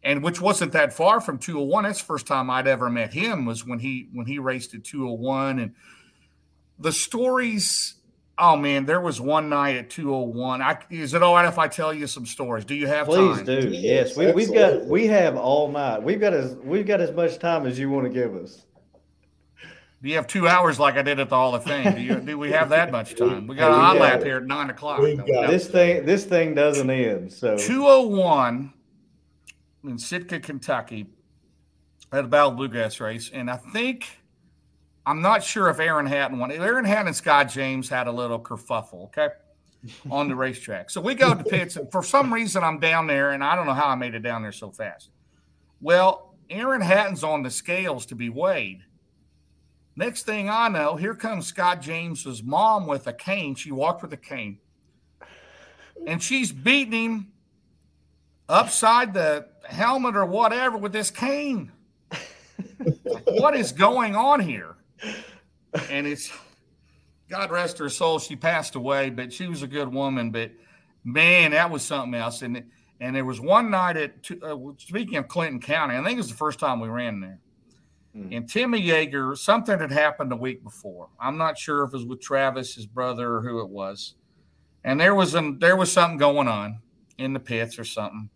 and 0.03 0.23
which 0.23 0.41
wasn't 0.41 0.73
that 0.73 0.95
far 0.95 1.21
from 1.21 1.37
201. 1.37 1.85
That's 1.85 2.01
the 2.01 2.07
first 2.07 2.27
time 2.27 2.49
I'd 2.49 2.67
ever 2.67 2.89
met 2.89 3.13
him 3.13 3.45
was 3.45 3.67
when 3.67 3.81
he 3.81 4.09
when 4.15 4.25
he 4.25 4.39
raced 4.39 4.75
at 4.75 4.85
201, 4.85 5.59
and 5.59 5.75
the 6.79 6.93
stories 6.93 7.97
Oh 8.41 8.57
man, 8.57 8.87
there 8.87 9.01
was 9.01 9.21
one 9.21 9.51
night 9.51 9.77
at 9.77 9.91
201. 9.91 10.63
I, 10.63 10.79
is 10.89 11.13
it 11.13 11.23
all 11.23 11.35
right 11.35 11.47
if 11.47 11.59
I 11.59 11.69
tell 11.69 11.93
you 11.93 12.07
some 12.07 12.25
stories? 12.25 12.65
Do 12.65 12.75
you 12.75 12.87
have 12.87 13.07
time? 13.07 13.35
Please 13.35 13.37
time? 13.37 13.45
do. 13.45 13.69
Yes. 13.69 14.17
We, 14.17 14.33
we've 14.33 14.53
got 14.53 14.87
we 14.87 15.07
have 15.09 15.37
all 15.37 15.71
night. 15.71 16.03
We've 16.03 16.21
got 16.21 16.33
as 16.33 16.55
we've 16.57 16.87
got 16.87 17.03
as 17.03 17.13
much 17.13 17.39
time 17.39 17.67
as 17.67 17.79
you 17.79 17.91
want 17.91 18.07
to 18.07 18.11
give 18.11 18.35
us. 18.35 18.63
Do 20.03 20.09
you 20.09 20.17
have 20.17 20.27
two 20.27 20.49
hours 20.49 20.79
like 20.79 20.95
I 20.95 21.03
did 21.03 21.21
at 21.21 21.29
the 21.29 21.37
Hall 21.37 21.55
of 21.55 21.65
Fame? 21.65 21.95
Do 21.95 22.01
you 22.01 22.19
do 22.21 22.39
we 22.39 22.51
have 22.53 22.71
that 22.71 22.91
much 22.91 23.15
time? 23.17 23.47
We 23.47 23.57
got 23.57 23.73
an 23.73 23.79
eye 23.79 24.01
lap 24.01 24.23
here 24.23 24.39
at 24.39 24.45
nine 24.45 24.71
o'clock. 24.71 25.03
This 25.03 25.69
thing 25.69 26.07
this 26.07 26.25
thing 26.25 26.55
doesn't 26.55 26.89
end. 26.89 27.31
So 27.31 27.59
201 27.59 28.73
in 29.85 29.99
Sitka, 29.99 30.41
Kentucky, 30.41 31.07
at 32.11 32.23
the 32.23 32.29
Battle 32.29 32.53
Bluegrass 32.53 32.99
race, 33.01 33.31
and 33.33 33.51
I 33.51 33.57
think 33.57 34.20
I'm 35.07 35.23
not 35.23 35.43
sure 35.43 35.69
if 35.71 35.81
Aaron 35.81 36.07
Hatton 36.07 36.39
won. 36.39 36.53
Aaron 36.53 36.85
Hatton 36.85 37.09
and 37.09 37.17
Scott 37.17 37.49
James 37.49 37.89
had 37.89 38.07
a 38.07 38.13
little 38.13 38.39
kerfuffle, 38.39 39.05
okay, 39.05 39.29
on 40.11 40.29
the 40.29 40.35
racetrack. 40.35 40.91
So 40.91 41.01
we 41.01 41.15
go 41.15 41.35
to 41.35 41.43
pits, 41.43 41.77
and 41.77 41.91
for 41.91 42.03
some 42.03 42.33
reason 42.33 42.63
I'm 42.63 42.79
down 42.79 43.07
there, 43.07 43.31
and 43.31 43.43
I 43.43 43.57
don't 43.57 43.67
know 43.67 43.75
how 43.75 43.89
I 43.89 43.95
made 43.95 44.15
it 44.15 44.21
down 44.21 44.43
there 44.43 44.53
so 44.53 44.71
fast. 44.71 45.11
Well, 45.81 46.35
Aaron 46.51 46.83
Hatton's 46.83 47.25
on 47.25 47.43
the 47.43 47.51
scales 47.51 48.07
to 48.07 48.15
be 48.15 48.29
weighed. 48.29 48.83
Next 49.97 50.25
thing 50.25 50.49
I 50.49 50.69
know, 50.69 50.97
here 50.97 51.15
comes 51.15 51.47
Scott 51.47 51.81
James's 51.81 52.43
mom 52.43 52.87
with 52.87 53.07
a 53.07 53.13
cane. 53.13 53.55
She 53.55 53.73
walked 53.73 54.03
with 54.03 54.13
a 54.13 54.19
cane, 54.19 54.59
and 56.07 56.23
she's 56.23 56.53
beating 56.53 56.93
him 56.93 57.33
upside 58.49 59.15
the 59.15 59.47
helmet 59.65 60.17
or 60.17 60.27
whatever 60.27 60.77
with 60.77 60.93
this 60.93 61.11
cane. 61.11 61.73
what 63.25 63.57
is 63.57 63.73
going 63.73 64.17
on 64.17 64.41
here? 64.41 64.77
And 65.91 66.07
it's 66.07 66.31
God 67.29 67.51
rest 67.51 67.79
her 67.79 67.89
soul. 67.89 68.19
She 68.19 68.37
passed 68.37 68.75
away, 68.75 69.11
but 69.11 69.33
she 69.33 69.47
was 69.47 69.63
a 69.63 69.69
good 69.69 69.93
woman. 69.93 70.31
But 70.31 70.51
man, 71.05 71.53
that 71.53 71.71
was 71.71 71.83
something 71.83 72.15
else. 72.15 72.43
And 72.43 72.65
and 73.01 73.17
there 73.17 73.25
was 73.25 73.41
one 73.41 73.71
night 73.71 73.97
at 73.97 74.31
uh, 74.43 74.57
speaking 74.79 75.17
of 75.17 75.29
Clinton 75.29 75.61
County, 75.61 75.97
I 75.97 76.03
think 76.03 76.15
it 76.15 76.19
was 76.19 76.29
the 76.29 76.37
first 76.37 76.59
time 76.59 76.81
we 76.81 76.89
ran 76.89 77.21
there. 77.21 77.39
Mm. 78.15 78.37
And 78.37 78.49
Timmy 78.51 78.83
Yeager, 78.83 79.37
something 79.37 79.79
had 79.79 79.93
happened 79.93 80.31
the 80.31 80.37
week 80.37 80.65
before. 80.65 81.09
I'm 81.19 81.39
not 81.39 81.57
sure 81.57 81.85
if 81.85 81.91
it 81.91 81.97
was 81.97 82.05
with 82.05 82.21
Travis, 82.21 82.75
his 82.75 82.87
brother, 82.87 83.37
or 83.37 83.43
who 83.43 83.61
it 83.61 83.69
was. 83.69 84.15
And 84.83 85.01
there 85.01 85.15
was 85.15 85.35
an 85.35 85.59
there 85.59 85.77
was 85.77 85.93
something 85.93 86.19
going 86.19 86.49
on 86.49 86.81
in 87.19 87.33
the 87.33 87.41
pits 87.41 87.79
or 87.79 87.85
something. 87.85 88.31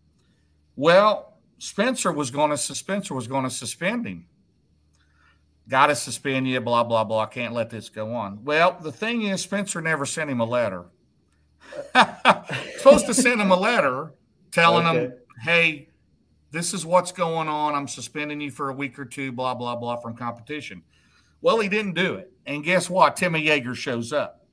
Well, 0.75 1.33
Spencer 1.57 2.11
was 2.11 2.31
going 2.31 2.51
to 2.51 2.57
Spencer 2.57 3.13
was 3.13 3.27
going 3.27 3.43
to 3.43 3.49
suspend 3.49 4.07
him. 4.07 4.27
Got 5.67 5.87
to 5.87 5.95
suspend 5.95 6.47
you, 6.47 6.61
blah 6.61 6.83
blah 6.83 7.03
blah. 7.03 7.21
I 7.21 7.25
Can't 7.25 7.53
let 7.53 7.69
this 7.69 7.89
go 7.89 8.13
on. 8.13 8.43
Well, 8.43 8.77
the 8.81 8.91
thing 8.91 9.23
is, 9.23 9.41
Spencer 9.41 9.81
never 9.81 10.05
sent 10.05 10.29
him 10.29 10.39
a 10.39 10.45
letter. 10.45 10.85
Supposed 12.77 13.07
to 13.07 13.13
send 13.13 13.41
him 13.41 13.51
a 13.51 13.55
letter 13.55 14.13
telling 14.51 14.85
okay. 14.85 14.99
him, 14.99 15.13
"Hey, 15.41 15.89
this 16.51 16.73
is 16.73 16.85
what's 16.85 17.11
going 17.11 17.47
on. 17.47 17.73
I'm 17.73 17.87
suspending 17.87 18.41
you 18.41 18.51
for 18.51 18.69
a 18.69 18.73
week 18.73 18.99
or 18.99 19.05
two, 19.05 19.31
blah 19.31 19.55
blah 19.55 19.75
blah, 19.75 19.95
from 19.95 20.15
competition." 20.15 20.83
Well, 21.41 21.59
he 21.59 21.67
didn't 21.67 21.93
do 21.93 22.15
it, 22.15 22.31
and 22.45 22.63
guess 22.63 22.89
what? 22.89 23.15
Timmy 23.15 23.45
Yeager 23.47 23.75
shows 23.75 24.13
up. 24.13 24.45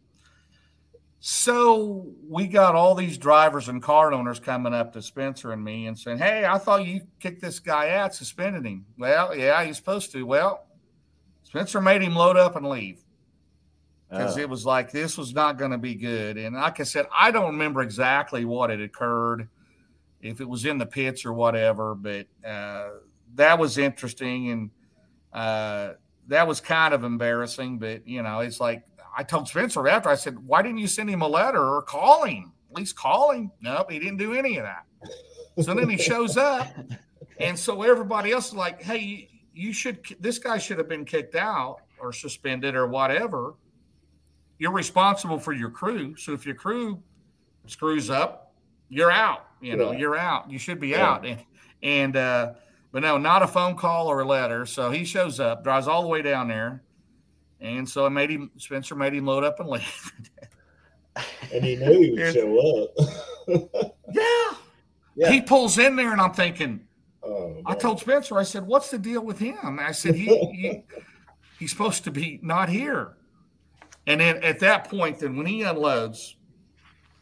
So 1.24 2.04
we 2.28 2.48
got 2.48 2.74
all 2.74 2.96
these 2.96 3.16
drivers 3.16 3.68
and 3.68 3.80
car 3.80 4.12
owners 4.12 4.40
coming 4.40 4.74
up 4.74 4.92
to 4.94 5.00
Spencer 5.00 5.52
and 5.52 5.62
me 5.62 5.86
and 5.86 5.96
saying, 5.96 6.18
Hey, 6.18 6.44
I 6.44 6.58
thought 6.58 6.84
you 6.84 7.02
kicked 7.20 7.40
this 7.40 7.60
guy 7.60 7.90
out, 7.90 8.12
suspended 8.12 8.66
him. 8.66 8.84
Well, 8.98 9.32
yeah, 9.36 9.62
he's 9.62 9.76
supposed 9.76 10.10
to. 10.12 10.26
Well, 10.26 10.66
Spencer 11.52 11.82
made 11.82 12.00
him 12.00 12.16
load 12.16 12.38
up 12.38 12.56
and 12.56 12.66
leave 12.66 13.04
because 14.08 14.38
it 14.38 14.48
was 14.48 14.64
like 14.64 14.90
this 14.90 15.18
was 15.18 15.34
not 15.34 15.58
going 15.58 15.70
to 15.70 15.76
be 15.76 15.94
good. 15.94 16.38
And 16.38 16.56
like 16.56 16.80
I 16.80 16.84
said, 16.84 17.04
I 17.14 17.30
don't 17.30 17.52
remember 17.52 17.82
exactly 17.82 18.46
what 18.46 18.70
had 18.70 18.80
occurred, 18.80 19.50
if 20.22 20.40
it 20.40 20.48
was 20.48 20.64
in 20.64 20.78
the 20.78 20.86
pits 20.86 21.26
or 21.26 21.34
whatever, 21.34 21.94
but 21.94 22.26
uh, 22.42 22.88
that 23.34 23.58
was 23.58 23.76
interesting 23.76 24.50
and 24.50 24.70
uh, 25.34 25.92
that 26.28 26.48
was 26.48 26.58
kind 26.58 26.94
of 26.94 27.04
embarrassing. 27.04 27.78
But, 27.78 28.08
you 28.08 28.22
know, 28.22 28.40
it's 28.40 28.58
like, 28.58 28.82
I 29.14 29.22
told 29.22 29.46
Spencer 29.46 29.86
after 29.88 30.08
I 30.08 30.14
said, 30.14 30.38
"Why 30.38 30.62
didn't 30.62 30.78
you 30.78 30.86
send 30.86 31.10
him 31.10 31.20
a 31.20 31.28
letter 31.28 31.62
or 31.62 31.82
call 31.82 32.24
him? 32.24 32.54
At 32.70 32.78
least 32.78 32.96
call 32.96 33.32
him." 33.32 33.50
Nope, 33.60 33.90
he 33.90 33.98
didn't 33.98 34.16
do 34.16 34.32
any 34.32 34.56
of 34.56 34.64
that. 34.64 34.86
So 35.62 35.74
then 35.74 35.90
he 35.90 35.98
shows 35.98 36.38
up, 36.38 36.66
and 37.38 37.58
so 37.58 37.82
everybody 37.82 38.32
else 38.32 38.48
is 38.48 38.54
like, 38.54 38.80
"Hey, 38.80 39.28
you 39.54 39.72
should. 39.72 40.04
This 40.20 40.38
guy 40.38 40.58
should 40.58 40.78
have 40.78 40.88
been 40.88 41.04
kicked 41.04 41.34
out 41.34 41.78
or 42.00 42.12
suspended 42.12 42.74
or 42.74 42.86
whatever. 42.86 43.54
You're 44.58 44.72
responsible 44.72 45.38
for 45.38 45.52
your 45.52 45.70
crew. 45.70 46.16
So 46.16 46.32
if 46.32 46.46
your 46.46 46.54
crew 46.54 47.02
screws 47.66 48.10
up, 48.10 48.54
you're 48.88 49.10
out. 49.10 49.46
You 49.60 49.76
know, 49.76 49.92
yeah. 49.92 49.98
you're 49.98 50.16
out. 50.16 50.50
You 50.50 50.58
should 50.58 50.80
be 50.80 50.88
yeah. 50.88 51.10
out." 51.10 51.26
And, 51.26 51.42
and 51.82 52.16
uh, 52.16 52.52
but 52.92 53.02
no, 53.02 53.18
not 53.18 53.42
a 53.42 53.46
phone 53.46 53.76
call 53.76 54.08
or 54.08 54.20
a 54.20 54.24
letter. 54.24 54.66
So 54.66 54.90
he 54.90 55.04
shows 55.04 55.40
up, 55.40 55.64
drives 55.64 55.88
all 55.88 56.02
the 56.02 56.08
way 56.08 56.22
down 56.22 56.48
there 56.48 56.82
and 57.62 57.88
so 57.88 58.04
I 58.04 58.08
made 58.08 58.30
him, 58.30 58.50
Spencer 58.56 58.96
made 58.96 59.14
him 59.14 59.24
load 59.24 59.44
up 59.44 59.60
and 59.60 59.68
leave. 59.70 60.12
and 61.52 61.64
he 61.64 61.76
knew 61.76 62.00
he 62.00 62.10
would 62.10 62.34
show 62.34 62.82
up. 62.82 63.94
yeah. 64.12 64.50
yeah. 65.14 65.30
He 65.30 65.40
pulls 65.40 65.78
in 65.78 65.94
there 65.96 66.12
and 66.12 66.20
I'm 66.20 66.32
thinking, 66.32 66.80
oh, 67.22 67.62
I 67.66 67.74
told 67.74 68.00
Spencer, 68.00 68.38
I 68.38 68.42
said, 68.42 68.66
what's 68.66 68.90
the 68.90 68.98
deal 68.98 69.22
with 69.22 69.38
him? 69.38 69.78
I 69.80 69.92
said, 69.92 70.14
he, 70.14 70.26
he 70.26 70.82
he's 71.58 71.70
supposed 71.70 72.04
to 72.04 72.10
be 72.10 72.40
not 72.42 72.68
here. 72.68 73.14
And 74.06 74.20
then 74.20 74.42
at 74.42 74.58
that 74.60 74.88
point, 74.90 75.20
then 75.20 75.36
when 75.36 75.46
he 75.46 75.62
unloads, 75.62 76.36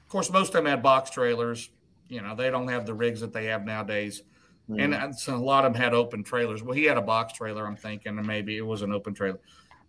of 0.02 0.08
course, 0.08 0.30
most 0.30 0.48
of 0.48 0.54
them 0.54 0.66
had 0.66 0.82
box 0.82 1.10
trailers. 1.10 1.70
You 2.08 2.22
know, 2.22 2.34
they 2.34 2.50
don't 2.50 2.68
have 2.68 2.86
the 2.86 2.94
rigs 2.94 3.20
that 3.20 3.32
they 3.32 3.44
have 3.46 3.64
nowadays. 3.64 4.22
Mm. 4.68 5.04
And 5.04 5.16
so 5.16 5.36
a 5.36 5.36
lot 5.36 5.64
of 5.64 5.72
them 5.72 5.82
had 5.82 5.94
open 5.94 6.24
trailers. 6.24 6.62
Well, 6.62 6.74
he 6.74 6.84
had 6.84 6.96
a 6.96 7.02
box 7.02 7.34
trailer, 7.34 7.66
I'm 7.66 7.76
thinking, 7.76 8.18
and 8.18 8.26
maybe 8.26 8.56
it 8.56 8.66
was 8.66 8.82
an 8.82 8.92
open 8.92 9.14
trailer 9.14 9.38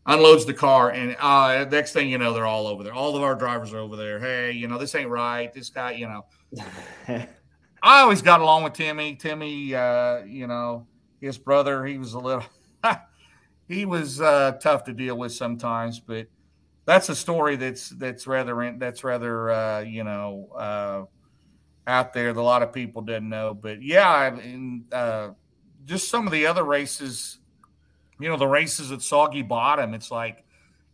unloads 0.05 0.45
the 0.45 0.53
car, 0.53 0.89
and 0.89 1.15
uh, 1.19 1.65
next 1.69 1.93
thing 1.93 2.09
you 2.09 2.17
know, 2.17 2.33
they're 2.33 2.45
all 2.45 2.67
over 2.67 2.83
there. 2.83 2.93
All 2.93 3.15
of 3.15 3.23
our 3.23 3.35
drivers 3.35 3.73
are 3.73 3.79
over 3.79 3.95
there. 3.95 4.19
Hey, 4.19 4.51
you 4.51 4.67
know, 4.67 4.77
this 4.77 4.95
ain't 4.95 5.09
right. 5.09 5.53
This 5.53 5.69
guy, 5.69 5.91
you 5.91 6.07
know. 6.07 6.25
I 7.81 8.01
always 8.01 8.21
got 8.21 8.41
along 8.41 8.63
with 8.63 8.73
Timmy. 8.73 9.15
Timmy, 9.15 9.73
uh, 9.73 10.23
you 10.23 10.47
know, 10.47 10.87
his 11.19 11.37
brother, 11.37 11.85
he 11.85 11.97
was 11.97 12.13
a 12.13 12.19
little, 12.19 12.43
he 13.67 13.85
was 13.85 14.21
uh, 14.21 14.53
tough 14.61 14.83
to 14.85 14.93
deal 14.93 15.17
with 15.17 15.33
sometimes, 15.33 15.99
but 15.99 16.27
that's 16.85 17.09
a 17.09 17.15
story 17.15 17.55
that's 17.55 17.89
that's 17.89 18.27
rather 18.27 18.75
that's 18.77 19.03
rather 19.03 19.51
uh, 19.51 19.79
you 19.81 20.03
know 20.03 20.49
uh, 20.55 21.03
out 21.87 22.13
there 22.13 22.33
that 22.33 22.39
a 22.39 22.41
lot 22.41 22.63
of 22.63 22.73
people 22.73 23.01
didn't 23.01 23.29
know. 23.29 23.53
But 23.53 23.81
yeah, 23.81 24.09
I 24.09 24.31
mean, 24.31 24.85
uh, 24.91 25.29
just 25.85 26.09
some 26.09 26.25
of 26.27 26.33
the 26.33 26.45
other 26.45 26.63
races 26.63 27.39
you 28.21 28.29
know, 28.29 28.37
the 28.37 28.47
races 28.47 28.91
at 28.91 29.01
Soggy 29.01 29.41
Bottom, 29.41 29.93
it's 29.93 30.11
like, 30.11 30.45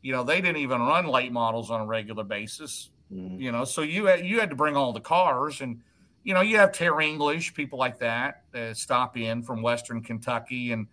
you 0.01 0.13
know, 0.13 0.23
they 0.23 0.39
didn't 0.39 0.57
even 0.57 0.81
run 0.81 1.07
late 1.07 1.31
models 1.31 1.69
on 1.69 1.81
a 1.81 1.85
regular 1.85 2.23
basis. 2.23 2.89
Mm-hmm. 3.13 3.41
You 3.41 3.51
know, 3.51 3.65
so 3.65 3.81
you 3.81 4.05
had, 4.05 4.25
you 4.25 4.39
had 4.39 4.49
to 4.49 4.55
bring 4.55 4.77
all 4.77 4.93
the 4.93 5.01
cars, 5.01 5.61
and 5.61 5.81
you 6.27 6.33
know, 6.33 6.41
you 6.41 6.57
have 6.57 6.73
Terry 6.73 7.07
English, 7.07 7.53
people 7.53 7.79
like 7.79 7.99
that, 7.99 8.41
uh, 8.53 8.73
stop 8.73 9.15
in 9.15 9.41
from 9.41 9.61
Western 9.61 10.03
Kentucky, 10.03 10.73
and 10.73 10.87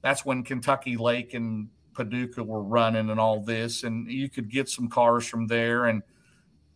that's 0.00 0.24
when 0.24 0.42
Kentucky 0.42 0.96
Lake 0.96 1.34
and 1.34 1.68
Paducah 1.92 2.42
were 2.42 2.62
running 2.62 3.10
and 3.10 3.20
all 3.20 3.40
this, 3.40 3.84
and 3.84 4.10
you 4.10 4.30
could 4.30 4.48
get 4.48 4.70
some 4.70 4.88
cars 4.88 5.26
from 5.26 5.46
there, 5.46 5.84
and 5.84 6.02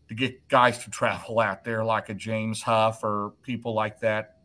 to 0.09 0.15
get 0.15 0.47
guys 0.49 0.85
to 0.85 0.91
travel 0.91 1.41
out 1.41 1.65
there 1.65 1.83
like 1.83 2.11
a 2.11 2.15
James 2.15 2.61
Huff 2.61 3.03
or 3.03 3.33
people 3.43 3.73
like 3.73 4.01
that. 4.01 4.37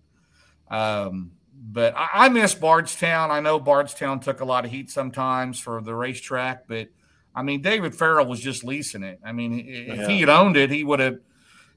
Um, 0.72 1.32
but 1.54 1.94
I, 1.98 2.08
I, 2.14 2.30
miss 2.30 2.56
Bardstown. 2.56 3.30
I 3.30 3.42
know 3.42 3.60
Bardstown 3.60 4.22
took 4.22 4.40
a 4.40 4.46
lot 4.46 4.64
of 4.64 4.72
heat 4.72 4.90
sometimes 4.90 5.60
for 5.60 5.82
the 5.82 5.94
racetrack, 5.94 6.66
but 6.66 6.88
I 7.36 7.44
mean, 7.44 7.62
David 7.62 7.94
Farrell 7.94 8.26
was 8.26 8.40
just 8.40 8.64
leasing 8.64 9.04
it. 9.04 9.20
I 9.22 9.34
mean, 9.34 9.60
if 9.68 9.98
yeah. 9.98 10.08
he 10.08 10.22
had 10.22 10.30
owned 10.30 10.56
it, 10.56 10.72
he 10.72 10.86
would 10.86 11.02
have. 11.02 11.20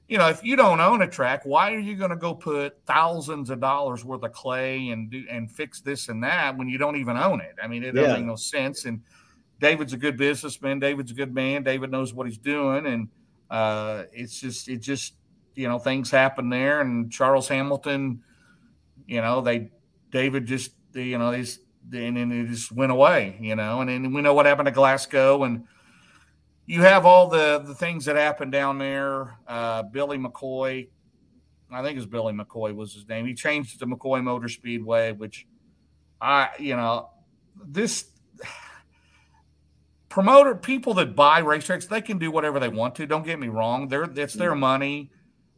You 0.07 0.17
know, 0.17 0.27
if 0.27 0.43
you 0.43 0.55
don't 0.55 0.81
own 0.81 1.01
a 1.01 1.07
track, 1.07 1.43
why 1.45 1.73
are 1.73 1.79
you 1.79 1.95
going 1.95 2.09
to 2.09 2.17
go 2.17 2.35
put 2.35 2.77
thousands 2.85 3.49
of 3.49 3.59
dollars 3.61 4.03
worth 4.03 4.23
of 4.23 4.33
clay 4.33 4.89
and 4.89 5.09
do 5.09 5.25
and 5.29 5.49
fix 5.49 5.79
this 5.81 6.09
and 6.09 6.23
that 6.23 6.57
when 6.57 6.67
you 6.67 6.77
don't 6.77 6.97
even 6.97 7.17
own 7.17 7.39
it? 7.41 7.55
I 7.61 7.67
mean, 7.67 7.83
it 7.83 7.93
doesn't 7.93 8.13
make 8.13 8.25
no 8.25 8.35
sense. 8.35 8.85
And 8.85 9.01
David's 9.59 9.93
a 9.93 9.97
good 9.97 10.17
businessman. 10.17 10.79
David's 10.79 11.11
a 11.11 11.15
good 11.15 11.33
man. 11.33 11.63
David 11.63 11.89
knows 11.89 12.13
what 12.13 12.27
he's 12.27 12.37
doing, 12.37 12.85
and 12.85 13.07
uh, 13.49 14.03
it's 14.11 14.39
just 14.39 14.67
it 14.67 14.77
just 14.81 15.13
you 15.55 15.67
know 15.67 15.79
things 15.79 16.11
happen 16.11 16.49
there. 16.49 16.81
And 16.81 17.11
Charles 17.11 17.47
Hamilton 17.47 18.21
you 19.07 19.21
know, 19.21 19.41
they 19.41 19.71
David 20.11 20.45
just 20.45 20.71
you 20.93 21.17
know 21.17 21.31
he's 21.31 21.59
and 21.91 22.15
then 22.15 22.31
it 22.31 22.47
just 22.47 22.71
went 22.71 22.91
away, 22.91 23.37
you 23.41 23.55
know, 23.55 23.81
and 23.81 23.89
then 23.89 24.13
we 24.13 24.21
know 24.21 24.33
what 24.33 24.45
happened 24.45 24.67
to 24.67 24.71
Glasgow 24.71 25.43
and 25.43 25.65
you 26.65 26.81
have 26.81 27.05
all 27.05 27.27
the 27.27 27.59
the 27.65 27.75
things 27.75 28.05
that 28.05 28.15
happened 28.15 28.51
down 28.51 28.77
there. 28.77 29.37
Uh, 29.47 29.83
Billy 29.83 30.17
McCoy, 30.17 30.87
I 31.71 31.81
think 31.81 31.93
it 31.93 31.99
was 31.99 32.05
Billy 32.05 32.33
McCoy 32.33 32.73
was 32.73 32.93
his 32.93 33.07
name. 33.07 33.25
He 33.25 33.33
changed 33.33 33.75
it 33.75 33.79
to 33.79 33.87
McCoy 33.87 34.23
Motor 34.23 34.47
Speedway, 34.47 35.11
which 35.11 35.47
I, 36.21 36.49
you 36.59 36.75
know, 36.75 37.09
this 37.65 38.05
promoter 40.09 40.55
people 40.55 40.93
that 40.95 41.15
buy 41.15 41.41
racetracks, 41.41 41.87
they 41.87 42.01
can 42.01 42.17
do 42.17 42.31
whatever 42.31 42.59
they 42.59 42.69
want 42.69 42.95
to. 42.95 43.05
Don't 43.05 43.25
get 43.25 43.39
me 43.39 43.49
wrong; 43.49 43.87
they're 43.87 44.03
it's 44.03 44.33
their 44.33 44.53
mm. 44.53 44.59
money, 44.59 45.11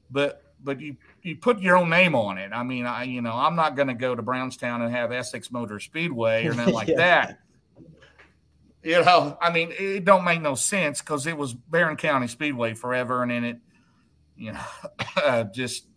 but 0.10 0.42
but 0.64 0.82
you 0.82 0.98
you 1.22 1.36
put 1.36 1.60
your 1.60 1.78
own 1.78 1.90
name 1.90 2.16
on 2.16 2.40
it. 2.40 2.52
I 2.52 2.64
mean, 2.64 2.88
I 2.88 3.04
you 3.04 3.22
know 3.22 3.34
I'm 3.34 3.56
not 3.56 3.76
going 3.76 3.90
to 3.90 3.94
go 3.94 4.16
to 4.16 4.24
Brownstown 4.24 4.82
and 4.82 4.92
have 4.92 5.12
Essex 5.12 5.52
Motor 5.52 5.80
Speedway 5.80 6.48
or 6.48 6.56
nothing 6.56 6.74
like 6.74 6.88
yeah. 6.88 6.96
that. 6.96 7.40
You 8.86 9.04
know, 9.04 9.36
I 9.42 9.52
mean, 9.52 9.72
it 9.72 10.06
don't 10.06 10.24
make 10.24 10.44
no 10.44 10.54
sense 10.54 11.02
because 11.02 11.26
it 11.26 11.36
was 11.36 11.56
Barren 11.56 11.98
County 11.98 12.28
Speedway 12.28 12.76
forever, 12.76 13.24
and 13.24 13.32
then 13.32 13.44
it, 13.44 13.58
you 14.38 14.54
know, 14.54 15.50
just 15.54 15.88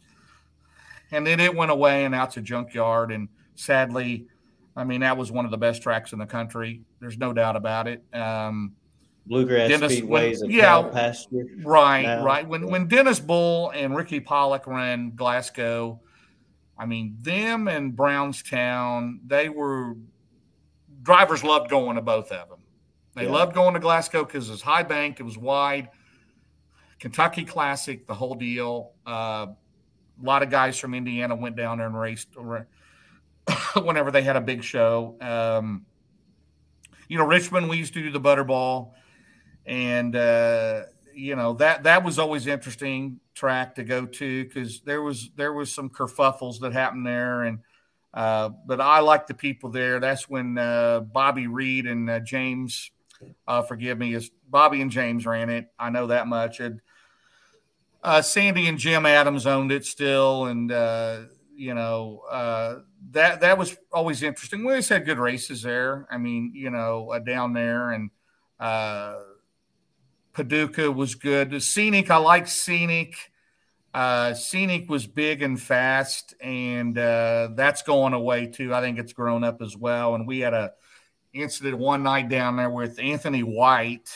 and 1.11 1.26
then 1.26 1.39
it 1.39 1.55
went 1.55 1.70
away 1.70 2.07
and 2.07 2.14
out 2.14 2.30
to 2.32 2.41
junkyard, 2.41 3.12
and 3.12 3.28
sadly, 3.57 4.26
I 4.74 4.84
mean 4.84 5.03
that 5.03 5.18
was 5.18 5.30
one 5.30 5.45
of 5.45 5.51
the 5.51 5.59
best 5.59 5.82
tracks 5.82 6.14
in 6.14 6.18
the 6.18 6.24
country. 6.24 6.80
There's 6.99 7.18
no 7.18 7.34
doubt 7.34 7.57
about 7.57 7.89
it. 7.89 8.03
Um, 8.14 8.72
Bluegrass 9.26 9.68
Dennis, 9.68 10.01
Speedways 10.01 10.41
when, 10.41 10.51
yeah, 10.51 10.82
pasture. 10.91 11.45
Right, 11.62 12.05
now. 12.05 12.24
right. 12.24 12.49
When 12.49 12.68
when 12.68 12.89
Dennis 12.89 13.20
Bull 13.20 13.68
and 13.74 13.95
Ricky 13.95 14.20
Pollock 14.20 14.66
ran 14.66 15.14
Glasgow, 15.14 16.01
I 16.78 16.86
mean 16.86 17.18
them 17.20 17.68
and 17.68 17.95
Brownstown, 17.95 19.20
they 19.26 19.51
were 19.51 19.95
drivers 21.03 21.45
loved 21.45 21.68
going 21.68 21.97
to 21.97 22.03
both 22.03 22.32
of 22.32 22.49
them. 22.49 22.57
They 23.19 23.25
yeah. 23.25 23.33
loved 23.33 23.55
going 23.55 23.75
to 23.75 23.81
Glasgow 23.81 24.25
because 24.25 24.49
it 24.49 24.53
was 24.53 24.62
high 24.62 24.83
bank, 24.83 25.21
it 25.21 25.25
was 25.25 25.37
wide. 25.37 25.89
Kentucky 27.01 27.45
Classic, 27.45 28.07
the 28.07 28.14
whole 28.14 28.35
deal. 28.35 28.93
Uh, 29.07 29.47
a 30.21 30.25
lot 30.25 30.43
of 30.43 30.51
guys 30.51 30.79
from 30.79 30.95
Indiana 30.95 31.37
went 31.37 31.55
down 31.55 31.79
there 31.79 31.87
and 31.87 31.99
raced 31.99 32.29
whenever 33.83 34.11
they 34.11 34.23
had 34.23 34.37
a 34.37 34.41
big 34.41 34.64
show. 34.64 35.16
Um, 35.21 35.87
you 37.09 37.19
know, 37.19 37.25
Richmond, 37.25 37.69
we 37.69 37.77
used 37.77 37.95
to 37.95 38.03
do 38.03 38.11
the 38.11 38.21
Butterball 38.21 38.93
and 39.69 40.16
uh, 40.16 40.83
you 41.14 41.37
know 41.37 41.53
that 41.55 41.83
that 41.85 42.03
was 42.03 42.19
always 42.19 42.47
interesting 42.47 43.21
track 43.35 43.75
to 43.77 43.85
go 43.85 44.07
to 44.07 44.45
because 44.45 44.81
there 44.81 45.03
was 45.03 45.31
there 45.37 45.53
was 45.53 45.71
some 45.71 45.91
kerfuffles 45.91 46.61
that 46.61 46.73
happened 46.73 47.07
there 47.07 47.43
and 47.43 47.61
uh, 48.14 48.49
but 48.66 48.81
I 48.81 49.01
like 49.01 49.27
the 49.27 49.35
people 49.35 49.71
there. 49.71 50.01
That's 50.01 50.29
when 50.29 50.57
uh, 50.57 51.01
Bobby 51.01 51.47
Reed 51.47 51.87
and 51.87 52.09
uh, 52.09 52.21
James, 52.21 52.91
uh, 53.47 53.62
forgive 53.62 53.99
me, 53.99 54.14
is 54.14 54.31
Bobby 54.49 54.81
and 54.81 54.91
James 54.91 55.27
ran 55.27 55.51
it. 55.51 55.71
I 55.79 55.91
know 55.91 56.09
that 56.09 56.27
much. 56.27 56.61
And 56.61 56.81
uh, 58.03 58.23
Sandy 58.23 58.69
and 58.69 58.79
Jim 58.79 59.07
Adams 59.07 59.47
owned 59.47 59.73
it 59.73 59.85
still, 59.85 60.47
and 60.47 60.71
uh, 60.71 61.21
you 61.55 61.75
know, 61.75 62.23
uh, 62.31 62.77
that 63.11 63.41
that 63.41 63.59
was 63.59 63.77
always 63.93 64.23
interesting. 64.23 64.61
We 64.61 64.73
always 64.73 64.89
had 64.89 65.05
good 65.05 65.19
races 65.19 65.62
there. 65.62 66.07
I 66.11 66.19
mean, 66.19 66.53
you 66.55 66.71
know, 66.71 67.11
uh, 67.11 67.19
down 67.19 67.53
there 67.53 67.91
and 67.91 68.11
uh, 68.61 69.16
Paducah 70.33 70.93
was 70.93 71.16
good. 71.16 71.61
Scenic, 71.62 72.11
I 72.11 72.19
like 72.19 72.47
Scenic. 72.47 73.33
Uh, 73.93 74.35
Scenic 74.35 74.89
was 74.89 75.07
big 75.07 75.43
and 75.43 75.61
fast, 75.61 76.35
and 76.41 76.97
uh, 76.97 77.49
that's 77.55 77.83
going 77.83 78.12
away 78.12 78.47
too. 78.47 78.73
I 78.73 78.81
think 78.81 78.99
it's 78.99 79.12
grown 79.12 79.43
up 79.43 79.61
as 79.61 79.77
well. 79.77 80.14
And 80.14 80.27
we 80.27 80.41
had 80.41 80.55
a 80.55 80.73
incident 81.39 81.78
one 81.78 82.03
night 82.03 82.28
down 82.28 82.57
there 82.57 82.70
with 82.70 82.99
Anthony 82.99 83.43
White. 83.43 84.11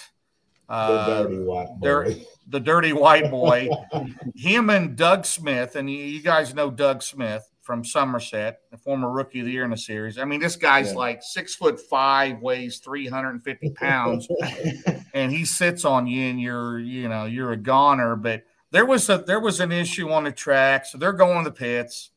Uh, 0.68 1.06
the 1.06 1.22
dirty 1.22 1.38
white 1.38 1.80
boy. 1.80 2.26
The 2.48 2.60
dirty 2.60 2.92
white 2.92 3.30
boy. 3.30 3.68
Him 4.34 4.70
and 4.70 4.96
Doug 4.96 5.26
Smith, 5.26 5.76
and 5.76 5.90
you, 5.90 5.98
you, 5.98 6.22
guys 6.22 6.54
know 6.54 6.70
Doug 6.70 7.02
Smith 7.02 7.48
from 7.60 7.84
Somerset, 7.84 8.60
the 8.70 8.76
former 8.78 9.10
rookie 9.10 9.40
of 9.40 9.46
the 9.46 9.52
year 9.52 9.64
in 9.64 9.70
the 9.70 9.76
series. 9.76 10.18
I 10.18 10.24
mean, 10.24 10.40
this 10.40 10.56
guy's 10.56 10.92
yeah. 10.92 10.98
like 10.98 11.22
six 11.22 11.54
foot 11.54 11.78
five, 11.78 12.40
weighs 12.40 12.78
350 12.78 13.70
pounds, 13.70 14.28
and 15.14 15.30
he 15.30 15.44
sits 15.44 15.84
on 15.84 16.06
you 16.06 16.30
and 16.30 16.40
you're, 16.40 16.78
you 16.78 17.08
know, 17.08 17.26
you're 17.26 17.52
a 17.52 17.56
goner. 17.56 18.16
But 18.16 18.44
there 18.70 18.86
was 18.86 19.10
a 19.10 19.18
there 19.18 19.40
was 19.40 19.60
an 19.60 19.72
issue 19.72 20.10
on 20.10 20.24
the 20.24 20.32
track, 20.32 20.86
so 20.86 20.96
they're 20.96 21.12
going 21.12 21.44
to 21.44 21.50
the 21.50 21.54
pits 21.54 22.11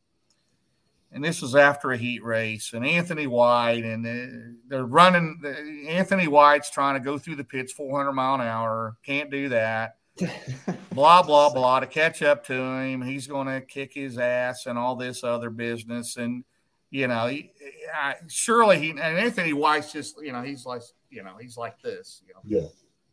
and 1.15 1.23
this 1.23 1.41
was 1.41 1.55
after 1.55 1.91
a 1.91 1.97
heat 1.97 2.23
race, 2.25 2.73
and 2.73 2.85
Anthony 2.85 3.25
White, 3.25 3.85
and 3.85 4.57
they're 4.67 4.85
running. 4.85 5.41
Anthony 5.87 6.27
White's 6.27 6.69
trying 6.69 6.95
to 6.95 6.99
go 6.99 7.17
through 7.17 7.37
the 7.37 7.43
pits 7.45 7.71
400 7.71 8.11
mile 8.11 8.35
an 8.35 8.41
hour, 8.41 8.97
can't 9.03 9.31
do 9.31 9.47
that. 9.49 9.95
blah 10.91 11.23
blah 11.23 11.53
blah 11.53 11.79
to 11.79 11.87
catch 11.87 12.21
up 12.21 12.45
to 12.47 12.53
him. 12.53 13.01
He's 13.01 13.27
going 13.27 13.47
to 13.47 13.61
kick 13.61 13.93
his 13.93 14.17
ass 14.17 14.65
and 14.65 14.77
all 14.77 14.97
this 14.97 15.23
other 15.23 15.49
business, 15.49 16.17
and 16.17 16.43
you 16.89 17.07
know, 17.07 17.27
he, 17.27 17.51
I, 17.93 18.15
surely 18.27 18.79
he 18.79 18.89
and 18.89 18.99
Anthony 18.99 19.53
White's 19.53 19.93
just 19.93 20.21
you 20.21 20.33
know 20.33 20.41
he's 20.41 20.65
like 20.65 20.81
you 21.09 21.23
know 21.23 21.37
he's 21.39 21.55
like 21.55 21.81
this, 21.81 22.23
you 22.27 22.33
know, 22.33 22.41
yeah, 22.43 22.67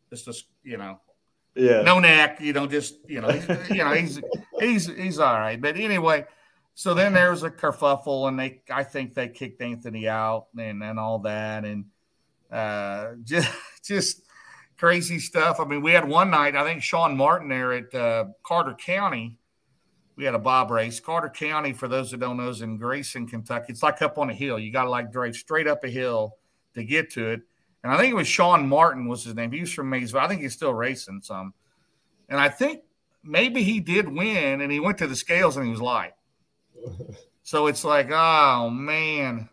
just 0.09 0.25
just 0.25 0.47
you 0.61 0.75
know, 0.75 0.99
yeah, 1.55 1.83
no 1.83 1.99
neck, 1.99 2.41
you 2.41 2.51
know, 2.51 2.67
just 2.67 2.95
you 3.07 3.21
know, 3.21 3.29
you 3.69 3.77
know 3.77 3.93
he's 3.93 4.19
he's 4.59 4.87
he's 4.87 5.19
all 5.19 5.39
right, 5.39 5.61
but 5.61 5.77
anyway 5.77 6.25
so 6.75 6.93
then 6.93 7.13
there 7.13 7.31
was 7.31 7.43
a 7.43 7.51
kerfuffle, 7.51 8.27
and 8.27 8.39
they 8.39 8.61
I 8.69 8.83
think 8.83 9.13
they 9.13 9.29
kicked 9.29 9.61
Anthony 9.61 10.07
out 10.07 10.47
and 10.57 10.83
and 10.83 10.99
all 10.99 11.19
that, 11.19 11.65
and 11.65 11.85
uh, 12.51 13.13
just 13.23 13.51
just 13.83 14.21
crazy 14.77 15.19
stuff. 15.19 15.59
I 15.59 15.65
mean, 15.65 15.81
we 15.81 15.91
had 15.91 16.07
one 16.07 16.29
night. 16.29 16.55
I 16.55 16.63
think 16.63 16.81
Sean 16.81 17.15
Martin 17.15 17.49
there 17.49 17.73
at 17.73 17.93
uh, 17.93 18.25
Carter 18.43 18.73
County. 18.73 19.37
We 20.15 20.25
had 20.25 20.35
a 20.35 20.39
bob 20.39 20.69
race. 20.69 20.99
Carter 20.99 21.29
County, 21.29 21.73
for 21.73 21.87
those 21.87 22.11
that 22.11 22.19
don't 22.19 22.37
know, 22.37 22.49
is 22.49 22.61
in 22.61 22.77
Grayson, 22.77 23.27
Kentucky. 23.27 23.67
It's 23.69 23.81
like 23.81 24.01
up 24.01 24.19
on 24.19 24.29
a 24.29 24.33
hill. 24.33 24.59
You 24.59 24.71
got 24.71 24.83
to 24.83 24.89
like 24.89 25.11
drive 25.11 25.35
straight 25.35 25.67
up 25.67 25.83
a 25.83 25.89
hill 25.89 26.37
to 26.75 26.83
get 26.83 27.09
to 27.11 27.29
it. 27.29 27.41
And 27.83 27.91
I 27.91 27.97
think 27.97 28.11
it 28.11 28.15
was 28.15 28.27
Sean 28.27 28.67
Martin 28.67 29.07
was 29.07 29.23
his 29.23 29.35
name. 29.35 29.51
He 29.51 29.61
was 29.61 29.73
from 29.73 29.89
Maysville. 29.89 30.21
I 30.21 30.27
think 30.27 30.41
he's 30.41 30.53
still 30.53 30.73
racing 30.73 31.21
some. 31.23 31.53
And 32.29 32.39
I 32.39 32.49
think 32.49 32.81
maybe 33.23 33.63
he 33.63 33.79
did 33.79 34.07
win, 34.07 34.61
and 34.61 34.71
he 34.71 34.79
went 34.79 34.97
to 34.99 35.07
the 35.07 35.15
scales 35.15 35.57
and 35.57 35.65
he 35.65 35.71
was 35.71 35.81
light. 35.81 36.13
So 37.43 37.67
it's 37.67 37.83
like, 37.83 38.09
oh 38.09 38.69
man. 38.69 39.49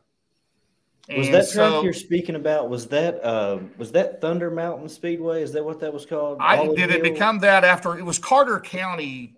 Was 1.08 1.26
and 1.26 1.34
that 1.34 1.46
so, 1.46 1.70
track 1.70 1.84
you're 1.84 1.92
speaking 1.92 2.36
about? 2.36 2.70
Was 2.70 2.86
that 2.86 3.22
uh, 3.24 3.58
was 3.78 3.90
that 3.92 4.20
Thunder 4.20 4.50
Mountain 4.50 4.88
Speedway? 4.88 5.42
Is 5.42 5.52
that 5.52 5.64
what 5.64 5.80
that 5.80 5.92
was 5.92 6.06
called? 6.06 6.38
I 6.40 6.58
Olive 6.58 6.76
did 6.76 6.90
it 6.90 7.02
become 7.02 7.40
that 7.40 7.64
after 7.64 7.98
it 7.98 8.04
was 8.04 8.18
Carter 8.18 8.60
County. 8.60 9.34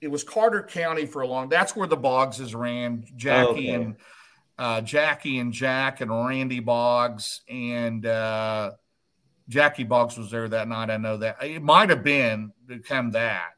It 0.00 0.08
was 0.08 0.24
Carter 0.24 0.62
County 0.62 1.04
for 1.04 1.20
a 1.20 1.26
long. 1.26 1.50
That's 1.50 1.76
where 1.76 1.86
the 1.86 1.98
Boggses 1.98 2.58
ran. 2.58 3.04
Jackie 3.14 3.50
okay. 3.50 3.68
and 3.68 3.96
uh, 4.58 4.80
Jackie 4.80 5.38
and 5.38 5.52
Jack 5.52 6.00
and 6.00 6.10
Randy 6.10 6.60
Boggs 6.60 7.42
and 7.46 8.06
uh, 8.06 8.72
Jackie 9.48 9.84
Boggs 9.84 10.16
was 10.16 10.30
there 10.30 10.48
that 10.48 10.66
night. 10.66 10.88
I 10.88 10.96
know 10.96 11.18
that 11.18 11.42
it 11.42 11.62
might 11.62 11.90
have 11.90 12.02
been 12.02 12.52
become 12.66 13.10
that. 13.10 13.50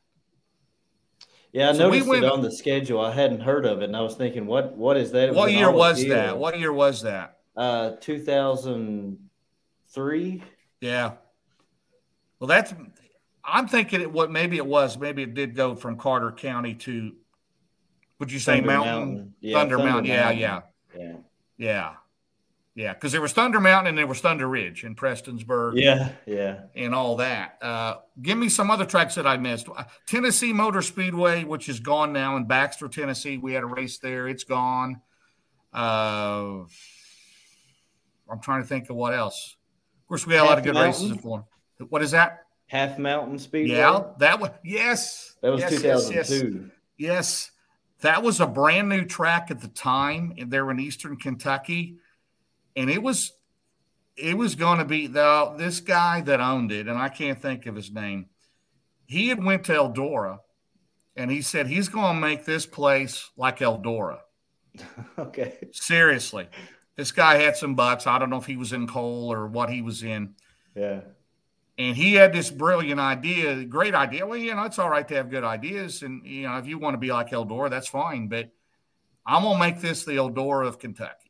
Yeah, 1.55 1.69
I 1.69 1.73
so 1.73 1.89
noticed 1.89 2.07
we 2.07 2.11
went, 2.11 2.25
it 2.25 2.33
on 2.33 2.43
the 2.43 2.51
schedule. 2.51 3.01
I 3.01 3.13
hadn't 3.13 3.39
heard 3.39 3.65
of 3.65 3.81
it, 3.81 3.85
and 3.85 3.97
I 3.97 4.01
was 4.01 4.17
thinking, 4.17 4.45
what 4.45 4.77
what 4.77 4.97
is 4.97 5.13
that? 5.13 5.33
what 5.33 5.53
year 5.53 5.71
was 5.71 6.01
deal. 6.01 6.13
that? 6.13 6.37
What 6.37 6.59
year 6.59 6.73
was 6.73 7.03
that? 7.03 7.39
Uh, 7.57 7.93
two 8.01 8.21
thousand 8.21 9.19
three. 9.89 10.43
Yeah. 10.81 11.13
Well, 12.41 12.49
that's. 12.49 12.75
I'm 13.45 13.69
thinking 13.69 14.01
it. 14.01 14.11
What 14.11 14.33
maybe 14.33 14.57
it 14.57 14.67
was. 14.67 14.99
Maybe 14.99 15.23
it 15.23 15.35
did 15.35 15.55
go 15.55 15.77
from 15.77 15.97
Carter 15.97 16.33
County 16.33 16.75
to. 16.75 17.13
Would 18.19 18.33
you 18.33 18.41
say 18.41 18.57
Thunder 18.57 18.67
Mountain? 18.67 18.93
Mountain. 18.93 19.35
Yeah, 19.41 19.59
Thunder, 19.59 19.77
Thunder 19.77 19.93
Mountain. 19.93 20.13
Mountain. 20.13 20.39
Yeah, 20.41 20.61
yeah, 20.97 20.99
yeah, 20.99 21.17
yeah. 21.57 21.95
Yeah, 22.77 22.93
because 22.93 23.13
there 23.13 23.21
was 23.21 23.33
Thunder 23.33 23.61
Mountain 23.61 23.91
and 23.91 23.99
there 23.99 24.07
was 24.07 24.21
Thunder 24.21 24.49
Ridge 24.49 24.83
in 24.83 24.97
Prestonsburg. 24.97 25.75
Yeah, 25.81 26.11
yeah. 26.27 26.63
And 26.75 26.93
all 26.93 27.17
that. 27.17 27.57
Uh, 27.63 27.99
give 28.21 28.37
me 28.37 28.49
some 28.49 28.69
other 28.69 28.85
tracks 28.85 29.15
that 29.15 29.29
I 29.29 29.37
missed. 29.37 29.69
Uh, 29.69 29.85
Tennessee 30.09 30.53
Motor 30.53 30.83
Speedway, 30.83 31.45
which 31.45 31.69
is 31.69 31.79
gone 31.79 32.13
now 32.13 32.37
in 32.37 32.47
Baxter, 32.47 32.89
Tennessee. 32.89 33.39
We 33.39 33.53
had 33.53 33.63
a 33.63 33.67
race 33.67 33.99
there. 33.99 34.27
It's 34.27 34.43
gone. 34.43 35.01
Uh, 35.73 36.65
I'm 38.29 38.41
trying 38.43 38.63
to 38.63 38.69
think 38.69 38.91
of 38.91 38.97
what 38.97 39.15
else. 39.15 39.57
Of 40.03 40.09
course, 40.09 40.27
we 40.27 40.35
had 40.35 40.41
Half 40.41 40.47
a 40.47 40.51
lot 40.51 40.59
of 40.59 40.65
good 40.65 40.75
Mountain. 40.75 40.93
races 40.93 41.11
in 41.13 41.19
Florida. 41.19 41.47
What 41.89 42.03
is 42.03 42.11
that? 42.11 42.41
Half 42.67 42.99
Mountain 42.99 43.39
Speedway. 43.39 43.77
Yeah, 43.77 44.03
that 44.19 44.41
was 44.41 44.51
yes. 44.65 45.37
That 45.43 45.53
was 45.53 45.61
yes, 45.61 45.71
2002. 45.71 46.15
Yes, 46.17 46.31
yes. 46.31 46.71
yes, 46.99 47.51
that 48.01 48.21
was 48.21 48.41
a 48.41 48.47
brand 48.49 48.89
new 48.89 49.05
track 49.05 49.53
at 49.53 49.61
the 49.61 49.69
time. 49.69 50.35
There 50.49 50.69
in 50.73 50.81
Eastern 50.81 51.17
Kentucky 51.17 51.99
and 52.77 52.91
it 52.91 53.03
was 53.03 53.33
it 54.17 54.37
was 54.37 54.55
going 54.55 54.79
to 54.79 54.85
be 54.85 55.07
the 55.07 55.55
this 55.57 55.81
guy 55.81 56.21
that 56.23 56.41
owned 56.41 56.73
it, 56.73 56.89
and 56.89 56.99
I 56.99 57.09
can't 57.09 57.41
think 57.41 57.67
of 57.67 57.75
his 57.75 57.93
name. 57.93 58.27
He 59.07 59.29
had 59.29 59.43
went 59.43 59.65
to 59.65 59.73
Eldora, 59.73 60.39
and 61.17 61.31
he 61.31 61.43
said 61.43 61.67
he's 61.67 61.89
going 61.89 62.15
to 62.15 62.21
make 62.21 62.45
this 62.45 62.67
place 62.67 63.31
like 63.37 63.59
Eldora. 63.59 64.19
okay, 65.19 65.69
seriously, 65.73 66.49
this 66.97 67.13
guy 67.13 67.37
had 67.37 67.57
some 67.57 67.75
bucks. 67.75 68.07
I 68.07 68.19
don't 68.19 68.31
know 68.31 68.39
if 68.39 68.47
he 68.47 68.57
was 68.57 68.73
in 68.73 68.87
coal 68.87 69.33
or 69.33 69.47
what 69.47 69.71
he 69.71 69.83
was 69.83 70.03
in. 70.03 70.35
Yeah. 70.75 71.01
And 71.77 71.97
he 71.97 72.15
had 72.15 72.33
this 72.33 72.51
brilliant 72.51 73.01
idea, 73.01 73.65
great 73.65 73.95
idea. 73.97 74.25
Well, 74.27 74.39
you 74.39 74.55
know, 74.55 74.63
it's 74.63 74.79
all 74.79 74.89
right 74.89 75.07
to 75.09 75.15
have 75.17 75.29
good 75.29 75.43
ideas. 75.43 76.03
And, 76.03 76.25
you 76.25 76.45
know, 76.45 76.57
if 76.59 76.67
you 76.67 76.79
want 76.79 76.95
to 76.95 76.99
be 76.99 77.11
like 77.11 77.31
Eldora, 77.31 77.69
that's 77.69 77.89
fine. 77.89 78.29
But 78.29 78.51
I'm 79.27 79.43
going 79.43 79.57
to 79.57 79.61
make 79.61 79.81
this 79.81 80.05
the 80.05 80.13
Eldora 80.13 80.69
of 80.69 80.79
Kentucky. 80.79 81.24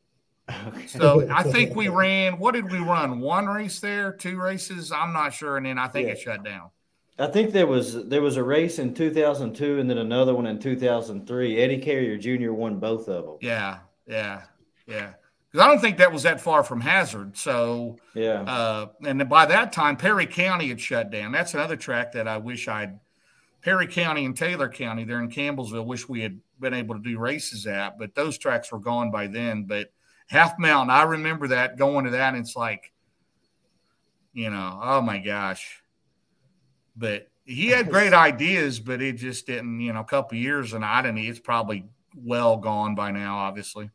Okay. 0.51 0.87
So 0.87 1.29
I 1.33 1.43
think 1.43 1.75
we 1.75 1.89
ran. 1.89 2.39
What 2.39 2.55
did 2.55 2.71
we 2.71 2.79
run? 2.79 3.21
One 3.21 3.47
race 3.47 3.81
there, 3.81 4.13
two 4.13 4.39
races. 4.39 4.93
I'm 4.93 5.13
not 5.13 5.33
sure, 5.33 5.57
and 5.57 5.67
then 5.67 5.79
I 5.79 5.89
think 5.89 6.07
yeah. 6.07 6.15
it 6.15 6.21
shut 6.21 6.45
down. 6.45 6.71
I 7.19 7.29
think 7.29 7.53
there 7.53 7.67
was 7.67 8.07
there 8.09 8.23
was 8.23 8.37
a 8.37 8.43
race 8.43 8.79
in 8.79 8.93
2002 8.93 9.79
and 9.79 9.89
then 9.89 9.99
another 9.99 10.35
one 10.35 10.47
in 10.47 10.59
2003. 10.59 11.59
Eddie 11.59 11.79
Carrier 11.79 12.19
Jr. 12.19 12.53
won 12.53 12.81
both 12.81 13.09
of 13.09 13.25
them. 13.25 13.37
Yeah, 13.41 13.79
yeah, 14.07 14.43
yeah. 14.87 15.13
Because 15.51 15.65
I 15.65 15.69
don't 15.69 15.81
think 15.81 15.99
that 15.99 16.13
was 16.13 16.25
that 16.25 16.41
far 16.41 16.65
from 16.65 16.81
Hazard. 16.81 17.37
So 17.37 17.99
yeah. 18.15 18.43
Uh, 18.43 18.87
and 19.07 19.29
by 19.29 19.47
that 19.47 19.73
time, 19.73 19.97
Perry 19.97 20.27
County 20.27 20.69
had 20.69 20.81
shut 20.81 21.11
down. 21.11 21.31
That's 21.31 21.55
another 21.55 21.77
track 21.77 22.13
that 22.13 22.27
I 22.27 22.39
wish 22.39 22.67
I'd. 22.67 22.99
Perry 23.63 23.87
County 23.87 24.27
and 24.27 24.37
Taylor 24.37 24.69
County, 24.69 25.05
there 25.05 25.21
in 25.21 25.31
Campbellsville, 25.31 25.87
wish 25.87 26.07
we 26.07 26.21
had 26.21 26.39
been 26.61 26.75
able 26.75 26.97
to 26.97 27.01
do 27.01 27.19
races 27.19 27.67
at, 27.67 27.99
but 27.99 28.15
those 28.15 28.37
tracks 28.37 28.71
were 28.71 28.79
gone 28.79 29.11
by 29.11 29.27
then. 29.27 29.65
But 29.65 29.91
Half 30.29 30.59
Mountain. 30.59 30.91
I 30.91 31.03
remember 31.03 31.49
that 31.49 31.77
going 31.77 32.07
to 32.07 32.13
that. 32.13 32.35
And 32.35 32.45
it's 32.45 32.57
like, 32.57 32.93
you 34.33 34.51
know, 34.51 34.81
oh 34.83 35.01
my 35.01 35.19
gosh. 35.19 35.83
But 36.97 37.29
he 37.45 37.69
had 37.69 37.91
great 37.91 38.13
ideas, 38.13 38.81
but 38.81 39.03
it 39.03 39.17
just 39.17 39.47
didn't, 39.47 39.81
you 39.81 39.93
know, 39.93 40.01
a 40.01 40.05
couple 40.05 40.39
years 40.39 40.73
and 40.73 40.85
I 40.85 41.03
didn't, 41.03 41.19
it's 41.19 41.39
probably 41.39 41.85
well 42.17 42.57
gone 42.57 42.95
by 42.95 43.11
now, 43.11 43.39
obviously. 43.39 43.91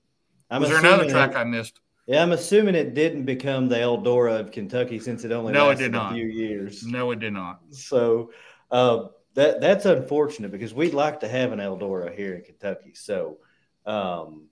I'm 0.49 0.61
Was 0.61 0.69
there 0.69 0.79
another 0.79 1.09
track 1.09 1.31
it, 1.31 1.37
I 1.37 1.43
missed? 1.43 1.79
Yeah, 2.07 2.23
I'm 2.23 2.31
assuming 2.31 2.75
it 2.75 2.95
didn't 2.95 3.25
become 3.25 3.69
the 3.69 3.75
Eldora 3.75 4.39
of 4.39 4.51
Kentucky 4.51 4.99
since 4.99 5.23
it 5.23 5.31
only 5.31 5.53
no, 5.53 5.69
it 5.69 5.77
did 5.77 5.91
not. 5.91 6.11
a 6.11 6.15
few 6.15 6.25
years. 6.25 6.83
No, 6.83 7.11
it 7.11 7.19
did 7.19 7.33
not. 7.33 7.59
So 7.69 8.31
uh, 8.71 9.07
that 9.35 9.61
that's 9.61 9.85
unfortunate 9.85 10.51
because 10.51 10.73
we'd 10.73 10.95
like 10.95 11.19
to 11.19 11.27
have 11.27 11.51
an 11.51 11.59
Eldora 11.59 12.15
here 12.15 12.33
in 12.33 12.41
Kentucky. 12.41 12.93
So 12.95 13.37
um, 13.85 14.48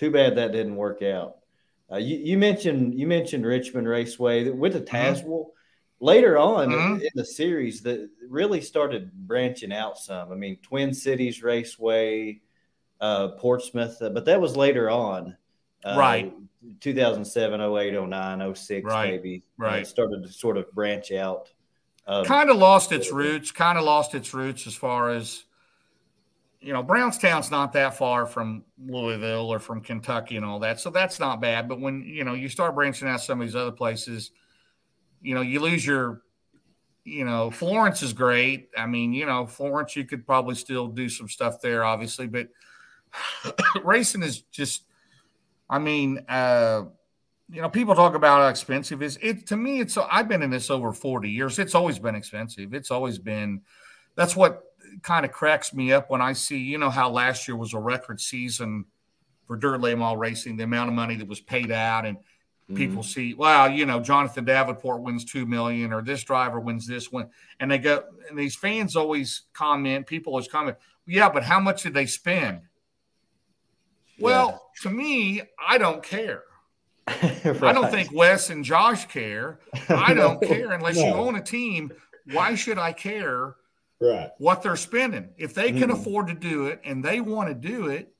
too 0.00 0.10
bad 0.10 0.36
that 0.36 0.52
didn't 0.52 0.76
work 0.76 1.02
out. 1.02 1.36
Uh, 1.92 1.98
you, 1.98 2.16
you, 2.16 2.38
mentioned 2.38 2.98
you 2.98 3.06
mentioned 3.06 3.44
Richmond 3.44 3.86
Raceway 3.86 4.48
with 4.48 4.72
the 4.72 4.80
mm-hmm. 4.80 4.96
Tazewell. 4.96 5.44
Mm-hmm. 5.44 5.56
Later 6.02 6.38
on 6.38 6.70
mm-hmm. 6.70 7.02
in 7.02 7.10
the 7.14 7.26
series, 7.26 7.82
that 7.82 8.08
really 8.26 8.62
started 8.62 9.12
branching 9.12 9.70
out 9.70 9.98
some. 9.98 10.32
I 10.32 10.34
mean, 10.34 10.56
Twin 10.62 10.94
Cities 10.94 11.42
Raceway, 11.42 12.40
uh, 13.02 13.28
Portsmouth, 13.32 14.00
uh, 14.00 14.08
but 14.08 14.24
that 14.24 14.40
was 14.40 14.56
later 14.56 14.88
on. 14.88 15.36
Uh, 15.84 15.96
right. 15.98 16.32
2007, 16.80 17.60
08, 17.60 18.08
09, 18.08 18.54
06, 18.54 18.84
right. 18.86 19.10
maybe. 19.10 19.42
Right. 19.58 19.86
started 19.86 20.22
to 20.22 20.32
sort 20.32 20.56
of 20.56 20.72
branch 20.72 21.12
out. 21.12 21.50
Um, 22.06 22.24
kind 22.24 22.48
of 22.48 22.56
lost 22.56 22.92
its 22.92 23.12
roots, 23.12 23.50
kind 23.50 23.76
of 23.76 23.84
lost 23.84 24.14
its 24.14 24.32
roots 24.32 24.66
as 24.66 24.74
far 24.74 25.10
as 25.10 25.44
you 26.60 26.74
know, 26.74 26.82
Brownstown's 26.82 27.50
not 27.50 27.72
that 27.72 27.96
far 27.96 28.26
from 28.26 28.64
Louisville 28.78 29.48
or 29.50 29.58
from 29.58 29.80
Kentucky 29.80 30.36
and 30.36 30.44
all 30.44 30.58
that. 30.58 30.78
So 30.78 30.90
that's 30.90 31.18
not 31.18 31.40
bad. 31.40 31.68
But 31.68 31.80
when, 31.80 32.02
you 32.02 32.22
know, 32.24 32.34
you 32.34 32.48
start 32.48 32.74
branching 32.74 33.08
out 33.08 33.22
some 33.22 33.40
of 33.40 33.46
these 33.46 33.56
other 33.56 33.72
places, 33.72 34.30
you 35.22 35.34
know, 35.34 35.40
you 35.40 35.60
lose 35.60 35.84
your, 35.86 36.20
you 37.04 37.24
know, 37.24 37.50
Florence 37.50 38.02
is 38.02 38.12
great. 38.12 38.68
I 38.76 38.86
mean, 38.86 39.14
you 39.14 39.24
know, 39.24 39.46
Florence, 39.46 39.96
you 39.96 40.04
could 40.04 40.26
probably 40.26 40.54
still 40.54 40.88
do 40.88 41.08
some 41.08 41.28
stuff 41.28 41.62
there, 41.62 41.82
obviously, 41.82 42.26
but 42.26 42.48
racing 43.82 44.22
is 44.22 44.42
just, 44.42 44.84
I 45.68 45.78
mean, 45.78 46.24
uh, 46.28 46.82
you 47.50 47.62
know, 47.62 47.70
people 47.70 47.94
talk 47.94 48.14
about 48.14 48.42
how 48.42 48.48
expensive 48.48 49.02
is 49.02 49.18
it 49.22 49.46
to 49.48 49.56
me. 49.56 49.80
It's 49.80 49.96
I've 49.96 50.28
been 50.28 50.42
in 50.42 50.50
this 50.50 50.70
over 50.70 50.92
40 50.92 51.28
years. 51.28 51.58
It's 51.58 51.74
always 51.74 51.98
been 51.98 52.14
expensive. 52.14 52.74
It's 52.74 52.90
always 52.90 53.18
been 53.18 53.62
that's 54.14 54.36
what 54.36 54.69
kind 55.02 55.24
of 55.24 55.32
cracks 55.32 55.72
me 55.74 55.92
up 55.92 56.10
when 56.10 56.20
I 56.20 56.32
see, 56.32 56.58
you 56.58 56.78
know, 56.78 56.90
how 56.90 57.10
last 57.10 57.48
year 57.48 57.56
was 57.56 57.74
a 57.74 57.78
record 57.78 58.20
season 58.20 58.84
for 59.46 59.56
dirt 59.56 59.80
late 59.80 59.98
model 59.98 60.16
racing, 60.16 60.56
the 60.56 60.64
amount 60.64 60.88
of 60.88 60.94
money 60.94 61.16
that 61.16 61.26
was 61.26 61.40
paid 61.40 61.70
out, 61.70 62.06
and 62.06 62.16
mm-hmm. 62.16 62.76
people 62.76 63.02
see, 63.02 63.34
wow, 63.34 63.66
you 63.66 63.84
know, 63.84 64.00
Jonathan 64.00 64.44
Davenport 64.44 65.02
wins 65.02 65.24
two 65.24 65.46
million, 65.46 65.92
or 65.92 66.02
this 66.02 66.22
driver 66.22 66.60
wins 66.60 66.86
this 66.86 67.10
one, 67.10 67.28
and 67.58 67.70
they 67.70 67.78
go, 67.78 68.04
and 68.28 68.38
these 68.38 68.54
fans 68.54 68.94
always 68.96 69.42
comment, 69.52 70.06
people 70.06 70.32
always 70.32 70.48
comment, 70.48 70.76
yeah, 71.06 71.28
but 71.28 71.42
how 71.42 71.58
much 71.58 71.82
did 71.82 71.94
they 71.94 72.06
spend? 72.06 72.60
Yeah. 74.16 74.24
Well, 74.24 74.70
to 74.82 74.90
me, 74.90 75.42
I 75.58 75.78
don't 75.78 76.02
care. 76.02 76.44
right. 77.08 77.46
I 77.62 77.72
don't 77.72 77.90
think 77.90 78.12
Wes 78.12 78.50
and 78.50 78.64
Josh 78.64 79.06
care. 79.06 79.58
I 79.88 80.14
don't 80.14 80.40
care 80.40 80.72
unless 80.72 80.96
no. 80.96 81.06
you 81.06 81.12
own 81.12 81.34
a 81.34 81.42
team. 81.42 81.92
Why 82.32 82.54
should 82.54 82.78
I 82.78 82.92
care 82.92 83.56
right. 84.00 84.30
what 84.38 84.62
they're 84.62 84.76
spending. 84.76 85.30
If 85.36 85.54
they 85.54 85.72
can 85.72 85.90
mm. 85.90 85.92
afford 85.92 86.28
to 86.28 86.34
do 86.34 86.66
it 86.66 86.80
and 86.84 87.04
they 87.04 87.20
want 87.20 87.48
to 87.48 87.54
do 87.54 87.88
it, 87.88 88.12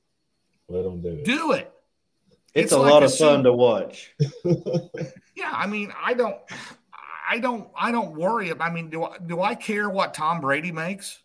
let 0.67 0.83
them 0.83 1.01
do 1.01 1.09
it. 1.09 1.25
Do 1.25 1.51
it. 1.53 1.71
It's, 2.53 2.65
it's 2.65 2.71
a 2.73 2.79
like 2.79 2.91
lot 2.91 3.03
a 3.03 3.05
of 3.05 3.15
fun 3.15 3.43
to 3.43 3.53
watch. 3.53 4.13
yeah, 5.35 5.51
I 5.51 5.67
mean, 5.67 5.93
I 6.01 6.13
don't, 6.13 6.35
I 7.29 7.39
don't, 7.39 7.69
I 7.75 7.91
don't 7.91 8.15
worry. 8.15 8.51
I 8.59 8.69
mean, 8.69 8.89
do 8.89 9.05
I, 9.05 9.17
do 9.25 9.41
I 9.41 9.55
care 9.55 9.89
what 9.89 10.13
Tom 10.13 10.41
Brady 10.41 10.71
makes 10.71 11.19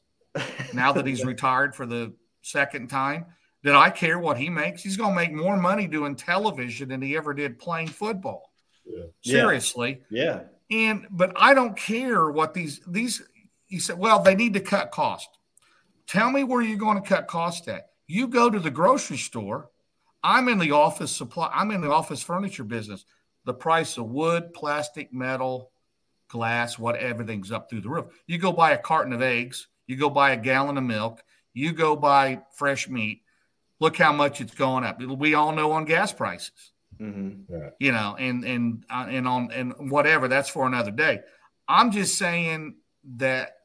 now 0.73 0.93
that 0.93 1.07
he's 1.07 1.25
retired 1.25 1.75
for 1.75 1.85
the 1.87 2.13
second 2.43 2.89
time? 2.89 3.27
Did 3.65 3.75
I 3.75 3.91
care 3.91 4.21
what 4.21 4.39
he 4.39 4.49
makes? 4.49 4.85
He's 4.85 4.97
going 4.97 5.11
to 5.11 5.17
make 5.17 5.33
more 5.33 5.57
money 5.57 5.89
doing 5.89 6.15
television 6.15 6.89
than 6.89 7.03
he 7.03 7.17
ever 7.17 7.35
did 7.35 7.59
playing 7.59 7.89
football. 7.89 8.53
Yeah. 8.85 9.07
Seriously. 9.23 10.03
Yeah. 10.11 10.43
And 10.71 11.07
but 11.11 11.33
I 11.35 11.55
don't 11.55 11.77
care 11.77 12.31
what 12.31 12.55
these 12.55 12.81
these 12.87 13.23
he 13.67 13.79
said, 13.79 13.99
well, 13.99 14.23
they 14.23 14.35
need 14.35 14.55
to 14.55 14.61
cut 14.61 14.91
cost. 14.91 15.29
Tell 16.07 16.31
me 16.31 16.45
where 16.45 16.63
you're 16.63 16.79
going 16.79 17.03
to 17.03 17.09
cut 17.09 17.27
cost 17.27 17.69
at. 17.69 17.91
You 18.07 18.29
go 18.29 18.49
to 18.49 18.61
the 18.61 18.71
grocery 18.71 19.17
store. 19.17 19.71
I'm 20.23 20.49
in 20.49 20.59
the 20.59 20.73
office 20.73 21.11
supply. 21.11 21.51
I'm 21.53 21.71
in 21.71 21.81
the 21.81 21.91
office 21.91 22.23
furniture 22.23 22.65
business. 22.65 23.05
The 23.45 23.55
price 23.55 23.97
of 23.97 24.07
wood, 24.07 24.53
plastic, 24.55 25.13
metal, 25.13 25.71
glass, 26.29 26.79
what 26.79 26.97
everything's 26.97 27.53
up 27.53 27.69
through 27.69 27.83
the 27.83 27.89
roof. 27.89 28.07
You 28.27 28.39
go 28.39 28.53
buy 28.53 28.73
a 28.73 28.79
carton 28.79 29.13
of 29.13 29.23
eggs. 29.23 29.69
You 29.87 29.97
go 29.97 30.11
buy 30.11 30.33
a 30.33 30.37
gallon 30.37 30.79
of 30.79 30.85
milk. 30.85 31.23
You 31.55 31.73
go 31.73 31.97
buy 31.97 32.43
fresh 32.53 32.89
meat. 32.89 33.23
Look 33.79 33.97
how 33.97 34.13
much 34.13 34.41
it's 34.41 34.55
going 34.55 34.85
up. 34.85 35.01
We 35.01 35.35
all 35.35 35.53
know 35.53 35.73
on 35.73 35.85
gas 35.85 36.13
prices. 36.13 36.73
Mm-hmm. 37.01 37.53
Yeah. 37.53 37.71
You 37.79 37.93
know, 37.93 38.17
and 38.19 38.45
and 38.45 38.85
uh, 38.89 39.07
and 39.09 39.29
on 39.29 39.51
and 39.53 39.91
whatever. 39.91 40.29
That's 40.29 40.49
for 40.49 40.67
another 40.67 40.91
day. 40.91 41.21
I'm 41.69 41.91
just 41.91 42.17
saying 42.17 42.77
that 43.17 43.56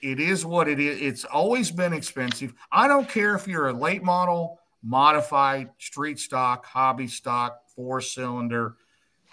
it 0.00 0.20
is 0.20 0.44
what 0.44 0.68
it 0.68 0.78
is. 0.78 1.00
It's 1.00 1.24
always 1.24 1.70
been 1.70 1.92
expensive. 1.92 2.54
I 2.70 2.88
don't 2.88 3.08
care 3.08 3.34
if 3.34 3.48
you're 3.48 3.68
a 3.68 3.72
late 3.72 4.02
model, 4.02 4.60
modified, 4.82 5.70
street 5.78 6.18
stock, 6.18 6.64
hobby 6.66 7.08
stock, 7.08 7.62
four 7.74 8.00
cylinder. 8.00 8.76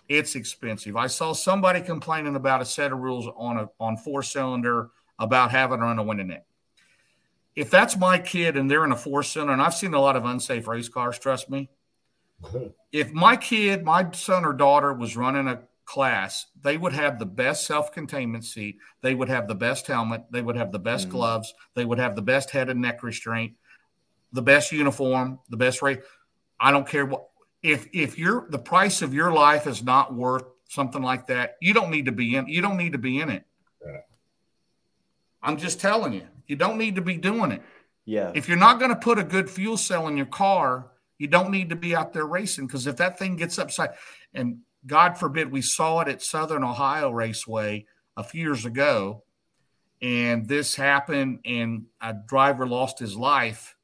It's 0.09 0.35
expensive. 0.35 0.95
I 0.95 1.07
saw 1.07 1.33
somebody 1.33 1.81
complaining 1.81 2.35
about 2.35 2.61
a 2.61 2.65
set 2.65 2.91
of 2.91 2.99
rules 2.99 3.27
on 3.35 3.57
a 3.57 3.69
on 3.79 3.97
four 3.97 4.23
cylinder 4.23 4.89
about 5.19 5.51
having 5.51 5.79
to 5.79 5.85
run 5.85 5.99
a 5.99 6.03
window 6.03 6.23
neck. 6.23 6.45
If 7.55 7.69
that's 7.69 7.95
my 7.95 8.17
kid 8.17 8.57
and 8.57 8.69
they're 8.69 8.83
in 8.83 8.91
a 8.91 8.97
four 8.97 9.23
cylinder, 9.23 9.53
and 9.53 9.61
I've 9.61 9.75
seen 9.75 9.93
a 9.93 10.01
lot 10.01 10.15
of 10.15 10.25
unsafe 10.25 10.67
race 10.67 10.89
cars, 10.89 11.19
trust 11.19 11.49
me. 11.49 11.69
if 12.91 13.11
my 13.13 13.37
kid, 13.37 13.83
my 13.83 14.09
son 14.11 14.43
or 14.45 14.53
daughter 14.53 14.93
was 14.93 15.15
running 15.15 15.47
a 15.47 15.61
class, 15.85 16.47
they 16.61 16.77
would 16.77 16.93
have 16.93 17.19
the 17.19 17.25
best 17.25 17.65
self 17.65 17.91
containment 17.91 18.45
seat. 18.45 18.77
They 19.01 19.15
would 19.15 19.29
have 19.29 19.47
the 19.47 19.55
best 19.55 19.87
helmet. 19.87 20.23
They 20.31 20.41
would 20.41 20.55
have 20.55 20.71
the 20.71 20.79
best 20.79 21.07
mm-hmm. 21.07 21.17
gloves. 21.17 21.53
They 21.75 21.85
would 21.85 21.99
have 21.99 22.15
the 22.15 22.21
best 22.21 22.49
head 22.49 22.69
and 22.69 22.81
neck 22.81 23.03
restraint, 23.03 23.53
the 24.31 24.41
best 24.41 24.71
uniform, 24.71 25.39
the 25.49 25.57
best 25.57 25.81
rate. 25.81 26.01
I 26.59 26.71
don't 26.71 26.87
care 26.87 27.05
what. 27.05 27.27
If 27.61 27.87
if 27.93 28.17
you're 28.17 28.47
the 28.49 28.59
price 28.59 29.01
of 29.01 29.13
your 29.13 29.31
life 29.31 29.67
is 29.67 29.83
not 29.83 30.13
worth 30.13 30.43
something 30.67 31.01
like 31.01 31.27
that, 31.27 31.55
you 31.61 31.73
don't 31.73 31.91
need 31.91 32.05
to 32.05 32.11
be 32.11 32.35
in. 32.35 32.47
You 32.47 32.61
don't 32.61 32.77
need 32.77 32.91
to 32.93 32.97
be 32.97 33.19
in 33.19 33.29
it. 33.29 33.45
Yeah. 33.85 33.97
I'm 35.41 35.57
just 35.57 35.79
telling 35.79 36.13
you, 36.13 36.27
you 36.47 36.55
don't 36.55 36.77
need 36.77 36.95
to 36.95 37.01
be 37.01 37.17
doing 37.17 37.51
it. 37.51 37.61
Yeah. 38.05 38.31
If 38.33 38.47
you're 38.47 38.57
not 38.57 38.79
going 38.79 38.89
to 38.89 38.97
put 38.97 39.17
a 39.17 39.23
good 39.23 39.49
fuel 39.49 39.77
cell 39.77 40.07
in 40.07 40.17
your 40.17 40.25
car, 40.25 40.91
you 41.17 41.27
don't 41.27 41.51
need 41.51 41.69
to 41.69 41.75
be 41.75 41.95
out 41.95 42.11
there 42.11 42.25
racing 42.25 42.67
because 42.67 42.87
if 42.87 42.97
that 42.97 43.17
thing 43.17 43.37
gets 43.37 43.57
upside, 43.57 43.91
and 44.33 44.59
God 44.85 45.17
forbid, 45.17 45.51
we 45.51 45.61
saw 45.61 46.01
it 46.01 46.07
at 46.07 46.21
Southern 46.21 46.63
Ohio 46.63 47.09
Raceway 47.09 47.85
a 48.17 48.23
few 48.23 48.41
years 48.41 48.65
ago, 48.65 49.23
and 50.01 50.47
this 50.47 50.75
happened, 50.75 51.39
and 51.45 51.85
a 52.01 52.13
driver 52.13 52.67
lost 52.67 52.99
his 52.99 53.15
life. 53.15 53.75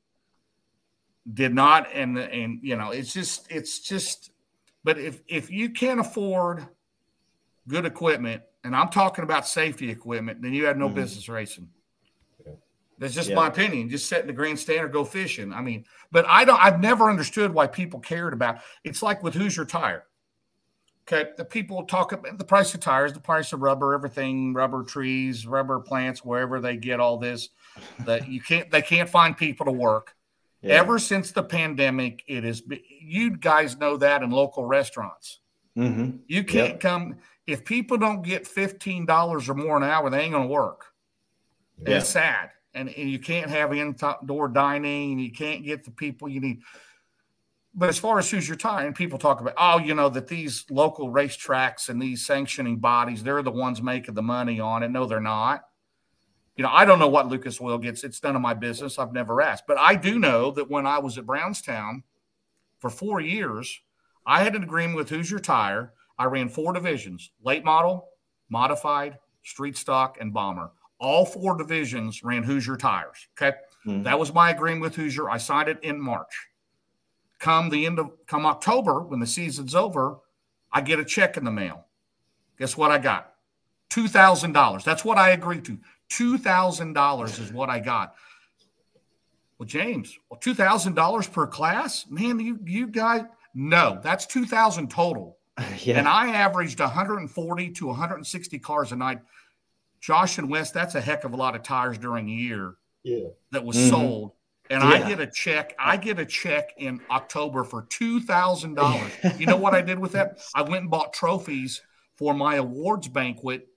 Did 1.31 1.53
not, 1.53 1.87
and 1.93 2.17
and 2.17 2.59
you 2.63 2.75
know, 2.75 2.91
it's 2.91 3.13
just 3.13 3.51
it's 3.51 3.79
just. 3.79 4.31
But 4.83 4.97
if 4.97 5.21
if 5.27 5.51
you 5.51 5.69
can't 5.69 5.99
afford 5.99 6.67
good 7.67 7.85
equipment, 7.85 8.41
and 8.63 8.75
I'm 8.75 8.89
talking 8.89 9.23
about 9.23 9.47
safety 9.47 9.89
equipment, 9.89 10.41
then 10.41 10.53
you 10.53 10.65
have 10.65 10.77
no 10.77 10.87
mm-hmm. 10.87 10.95
business 10.95 11.29
racing. 11.29 11.69
That's 12.99 13.13
just 13.13 13.29
yeah. 13.29 13.35
my 13.35 13.47
opinion. 13.47 13.89
Just 13.89 14.09
setting 14.09 14.27
the 14.27 14.33
grandstand 14.33 14.83
or 14.83 14.89
go 14.89 15.05
fishing. 15.05 15.53
I 15.53 15.61
mean, 15.61 15.85
but 16.11 16.25
I 16.27 16.43
don't. 16.43 16.61
I've 16.61 16.81
never 16.81 17.09
understood 17.09 17.53
why 17.53 17.67
people 17.67 18.01
cared 18.01 18.33
about. 18.33 18.59
It's 18.83 19.01
like 19.01 19.23
with 19.23 19.33
Hoosier 19.33 19.65
Tire. 19.65 20.03
Okay, 21.11 21.31
the 21.37 21.45
people 21.45 21.83
talk 21.83 22.11
about 22.11 22.37
the 22.37 22.43
price 22.43 22.73
of 22.75 22.81
tires, 22.81 23.13
the 23.13 23.19
price 23.19 23.51
of 23.51 23.61
rubber, 23.61 23.95
everything, 23.95 24.53
rubber 24.53 24.83
trees, 24.83 25.47
rubber 25.47 25.79
plants, 25.79 26.23
wherever 26.23 26.61
they 26.61 26.77
get 26.77 26.99
all 26.99 27.17
this. 27.17 27.49
That 28.05 28.27
you 28.27 28.41
can't, 28.41 28.69
they 28.69 28.83
can't 28.83 29.09
find 29.09 29.35
people 29.35 29.65
to 29.65 29.71
work. 29.71 30.15
Yeah. 30.61 30.75
Ever 30.75 30.99
since 30.99 31.31
the 31.31 31.41
pandemic, 31.41 32.23
it 32.27 32.45
is. 32.45 32.61
You 33.01 33.37
guys 33.37 33.77
know 33.77 33.97
that 33.97 34.21
in 34.21 34.29
local 34.29 34.65
restaurants. 34.65 35.39
Mm-hmm. 35.75 36.17
You 36.27 36.43
can't 36.43 36.73
yep. 36.73 36.79
come 36.79 37.15
if 37.47 37.65
people 37.65 37.97
don't 37.97 38.21
get 38.21 38.45
fifteen 38.45 39.05
dollars 39.05 39.49
or 39.49 39.55
more 39.55 39.77
an 39.77 39.83
hour, 39.83 40.09
they 40.09 40.21
ain't 40.21 40.33
going 40.33 40.47
to 40.47 40.53
work. 40.53 40.85
Yeah. 41.81 41.97
It's 41.97 42.09
sad, 42.09 42.51
and, 42.73 42.89
and 42.89 43.09
you 43.09 43.19
can't 43.19 43.49
have 43.49 43.73
indoor 43.73 44.47
dining, 44.49 45.13
and 45.13 45.21
you 45.21 45.31
can't 45.31 45.63
get 45.63 45.85
the 45.85 45.91
people 45.91 46.29
you 46.29 46.41
need 46.41 46.61
but 47.73 47.89
as 47.89 47.99
far 47.99 48.17
as 48.17 48.29
Hoosier 48.29 48.55
Tire, 48.55 48.87
and 48.87 48.95
people 48.95 49.19
talk 49.19 49.41
about, 49.41 49.53
oh, 49.57 49.77
you 49.77 49.93
know, 49.93 50.09
that 50.09 50.27
these 50.27 50.65
local 50.69 51.11
racetracks 51.11 51.89
and 51.89 52.01
these 52.01 52.25
sanctioning 52.25 52.79
bodies, 52.79 53.23
they're 53.23 53.43
the 53.43 53.51
ones 53.51 53.81
making 53.81 54.15
the 54.15 54.23
money 54.23 54.59
on 54.59 54.81
it. 54.81 54.89
No, 54.89 55.05
they're 55.05 55.19
not. 55.19 55.65
You 56.55 56.63
know, 56.63 56.71
I 56.71 56.83
don't 56.83 56.99
know 56.99 57.07
what 57.07 57.27
Lucas 57.27 57.61
Oil 57.61 57.77
gets. 57.77 58.03
It's 58.03 58.21
none 58.23 58.35
of 58.35 58.41
my 58.41 58.53
business. 58.53 58.97
I've 58.97 59.13
never 59.13 59.41
asked. 59.41 59.65
But 59.67 59.77
I 59.77 59.95
do 59.95 60.19
know 60.19 60.51
that 60.51 60.69
when 60.69 60.85
I 60.85 60.99
was 60.99 61.17
at 61.17 61.25
Brownstown 61.25 62.03
for 62.79 62.89
four 62.89 63.21
years, 63.21 63.79
I 64.25 64.43
had 64.43 64.55
an 64.55 64.63
agreement 64.63 64.97
with 64.97 65.09
Hoosier 65.09 65.39
Tire. 65.39 65.93
I 66.17 66.25
ran 66.25 66.49
four 66.49 66.73
divisions 66.73 67.31
late 67.43 67.63
model, 67.63 68.09
modified, 68.49 69.19
street 69.43 69.77
stock, 69.77 70.17
and 70.19 70.33
bomber. 70.33 70.71
All 70.99 71.23
four 71.23 71.55
divisions 71.55 72.23
ran 72.23 72.43
Hoosier 72.43 72.75
tires. 72.75 73.29
Okay. 73.39 73.55
Mm-hmm. 73.87 74.03
That 74.03 74.19
was 74.19 74.33
my 74.33 74.49
agreement 74.49 74.81
with 74.81 74.95
Hoosier. 74.95 75.29
I 75.29 75.37
signed 75.37 75.69
it 75.69 75.81
in 75.81 76.01
March 76.01 76.48
come 77.39 77.69
the 77.69 77.85
end 77.85 77.99
of 77.99 78.11
come 78.27 78.45
October 78.45 79.01
when 79.01 79.19
the 79.19 79.27
season's 79.27 79.73
over, 79.73 80.17
I 80.71 80.81
get 80.81 80.99
a 80.99 81.05
check 81.05 81.37
in 81.37 81.43
the 81.43 81.51
mail. 81.51 81.85
Guess 82.59 82.77
what 82.77 82.91
I 82.91 82.97
got? 82.97 83.33
Two 83.89 84.07
thousand 84.07 84.51
dollars. 84.51 84.83
That's 84.83 85.03
what 85.03 85.17
I 85.17 85.29
agreed 85.29 85.65
to. 85.65 85.77
Two 86.09 86.37
thousand 86.37 86.93
dollars 86.93 87.39
is 87.39 87.51
what 87.51 87.69
I 87.69 87.79
got. 87.79 88.15
Well, 89.57 89.67
James, 89.67 90.17
well, 90.29 90.39
two 90.39 90.53
thousand 90.53 90.95
dollars 90.95 91.27
per 91.27 91.47
class, 91.47 92.05
man. 92.09 92.39
You 92.39 92.59
you 92.65 92.87
guys, 92.87 93.23
no, 93.53 93.99
that's 94.03 94.25
two 94.25 94.45
thousand 94.45 94.91
total. 94.91 95.37
Yeah. 95.83 95.97
And 95.99 96.07
I 96.07 96.29
averaged 96.29 96.79
140 96.79 97.71
to 97.71 97.87
160 97.87 98.59
cars 98.59 98.93
a 98.93 98.95
night. 98.95 99.19
Josh 99.99 100.37
and 100.37 100.49
Wes, 100.49 100.71
that's 100.71 100.95
a 100.95 101.01
heck 101.01 101.25
of 101.25 101.33
a 101.33 101.35
lot 101.35 101.53
of 101.53 101.63
tires 101.63 101.97
during 101.97 102.29
a 102.29 102.33
year. 102.33 102.75
Yeah. 103.03 103.27
That 103.51 103.65
was 103.65 103.75
mm-hmm. 103.75 103.89
sold 103.89 104.31
and 104.69 104.83
yeah. 104.83 104.89
I 104.89 105.07
get 105.07 105.19
a 105.19 105.27
check. 105.27 105.75
I 105.79 105.97
get 105.97 106.19
a 106.19 106.25
check 106.25 106.73
in 106.77 107.01
October 107.09 107.63
for 107.63 107.83
two 107.89 108.19
thousand 108.21 108.75
dollars. 108.75 109.11
you 109.37 109.45
know 109.45 109.57
what 109.57 109.73
I 109.73 109.81
did 109.81 109.99
with 109.99 110.13
that? 110.13 110.39
I 110.53 110.61
went 110.61 110.81
and 110.81 110.89
bought 110.89 111.13
trophies 111.13 111.81
for 112.15 112.33
my 112.33 112.55
awards 112.55 113.07
banquet, 113.07 113.67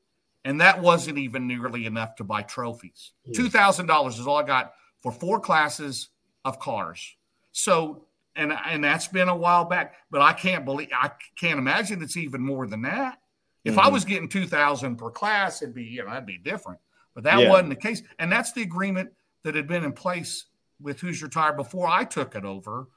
and 0.44 0.60
that 0.60 0.80
wasn't 0.80 1.18
even 1.18 1.46
nearly 1.46 1.86
enough 1.86 2.16
to 2.16 2.24
buy 2.24 2.42
trophies. 2.42 3.12
Two 3.34 3.48
thousand 3.48 3.86
dollars 3.86 4.18
is 4.18 4.26
all 4.26 4.36
I 4.36 4.42
got 4.42 4.72
for 5.00 5.12
four 5.12 5.40
classes 5.40 6.08
of 6.44 6.58
cars. 6.58 7.16
So, 7.52 8.06
and 8.36 8.52
and 8.52 8.84
that's 8.84 9.08
been 9.08 9.28
a 9.28 9.36
while 9.36 9.64
back, 9.64 9.94
but 10.10 10.20
I 10.20 10.32
can't 10.32 10.64
believe 10.64 10.88
I 10.94 11.10
can't 11.38 11.58
imagine 11.58 12.02
it's 12.02 12.16
even 12.16 12.42
more 12.42 12.66
than 12.66 12.82
that. 12.82 13.18
If 13.64 13.74
mm-hmm. 13.74 13.86
I 13.86 13.88
was 13.88 14.04
getting 14.04 14.28
two 14.28 14.46
thousand 14.46 14.96
per 14.96 15.10
class, 15.10 15.62
it'd 15.62 15.74
be 15.74 15.84
you 15.84 16.04
know 16.04 16.10
that'd 16.10 16.26
be 16.26 16.38
different. 16.38 16.80
But 17.14 17.24
that 17.24 17.40
yeah. 17.40 17.48
wasn't 17.50 17.70
the 17.70 17.76
case, 17.76 18.02
and 18.18 18.32
that's 18.32 18.52
the 18.52 18.62
agreement 18.62 19.10
that 19.42 19.54
had 19.54 19.66
been 19.66 19.84
in 19.84 19.92
place 19.92 20.46
with 20.82 21.00
Hoosier 21.00 21.28
Tire 21.28 21.52
before 21.52 21.86
I 21.88 22.04
took 22.04 22.34
it 22.34 22.44
over 22.44 22.88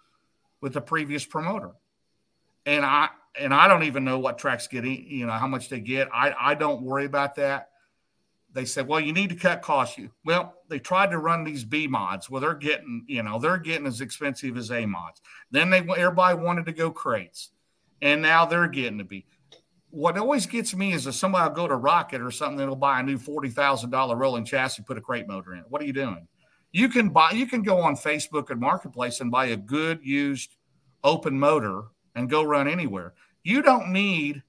with 0.62 0.74
the 0.74 0.82
previous 0.82 1.26
promoter. 1.26 1.72
And 2.66 2.84
I 2.86 3.10
and 3.40 3.54
I 3.54 3.68
don't 3.68 3.84
even 3.84 4.04
know 4.04 4.20
what 4.20 4.38
tracks 4.38 4.68
get 4.68 4.86
you 4.86 5.26
know 5.26 5.34
how 5.34 5.48
much 5.48 5.70
they 5.70 5.80
get. 5.80 6.10
I 6.14 6.34
I 6.38 6.56
don't 6.56 6.82
worry 6.82 7.06
about 7.06 7.36
that 7.36 7.70
they 8.56 8.66
said, 8.66 8.88
well, 8.88 9.02
you 9.02 9.12
need 9.12 9.30
to 9.30 9.36
cut 9.36 9.62
costs. 9.62 9.98
You 9.98 10.10
well, 10.24 10.56
they 10.70 10.80
tried 10.80 11.12
to 11.12 11.18
run 11.20 11.44
these 11.44 11.66
B 11.66 11.88
mods. 11.88 12.30
Well, 12.30 12.42
they're 12.42 12.56
getting, 12.56 13.04
you 13.06 13.22
know, 13.22 13.38
they're 13.38 13.58
getting 13.58 13.86
as 13.86 14.00
expensive 14.00 14.56
as 14.56 14.72
A 14.72 14.86
mods. 14.86 15.22
Then 15.52 15.70
they 15.70 15.80
everybody 15.80 16.40
wanted 16.40 16.66
to 16.68 16.72
go 16.72 16.90
crates, 16.90 17.52
and 18.02 18.22
now 18.22 18.46
they're 18.46 18.68
getting 18.68 18.98
to 18.98 19.04
be. 19.04 19.26
What 19.90 20.18
always 20.18 20.46
gets 20.46 20.74
me 20.74 20.94
is 20.94 21.06
if 21.06 21.16
somebody 21.16 21.48
will 21.50 21.56
go 21.56 21.68
to 21.68 21.76
Rocket 21.76 22.22
or 22.22 22.32
something 22.32 22.58
that'll 22.58 22.78
buy 22.78 23.02
a 23.02 23.04
new 23.04 23.18
forty 23.18 23.50
thousand 23.50 23.90
dollar 23.90 24.16
rolling 24.16 24.46
chassis, 24.46 24.84
put 24.84 24.98
a 24.98 25.02
crate 25.02 25.28
motor 25.28 25.54
in. 25.54 25.64
What 25.68 25.82
are 25.82 25.86
you 25.86 25.94
doing? 25.94 26.26
You 26.76 26.90
can 26.90 27.08
buy. 27.08 27.32
You 27.32 27.48
can 27.48 27.64
go 27.64 27.80
on 27.80 27.96
Facebook 27.96 28.50
and 28.50 28.60
Marketplace 28.60 29.22
and 29.22 29.32
buy 29.32 29.46
a 29.46 29.56
good 29.56 30.02
used 30.04 30.58
open 31.06 31.40
motor 31.40 31.84
and 32.16 32.30
go 32.30 32.44
run 32.44 32.68
anywhere. 32.68 33.14
You 33.46 33.62
don't 33.62 33.94
need 33.94 34.44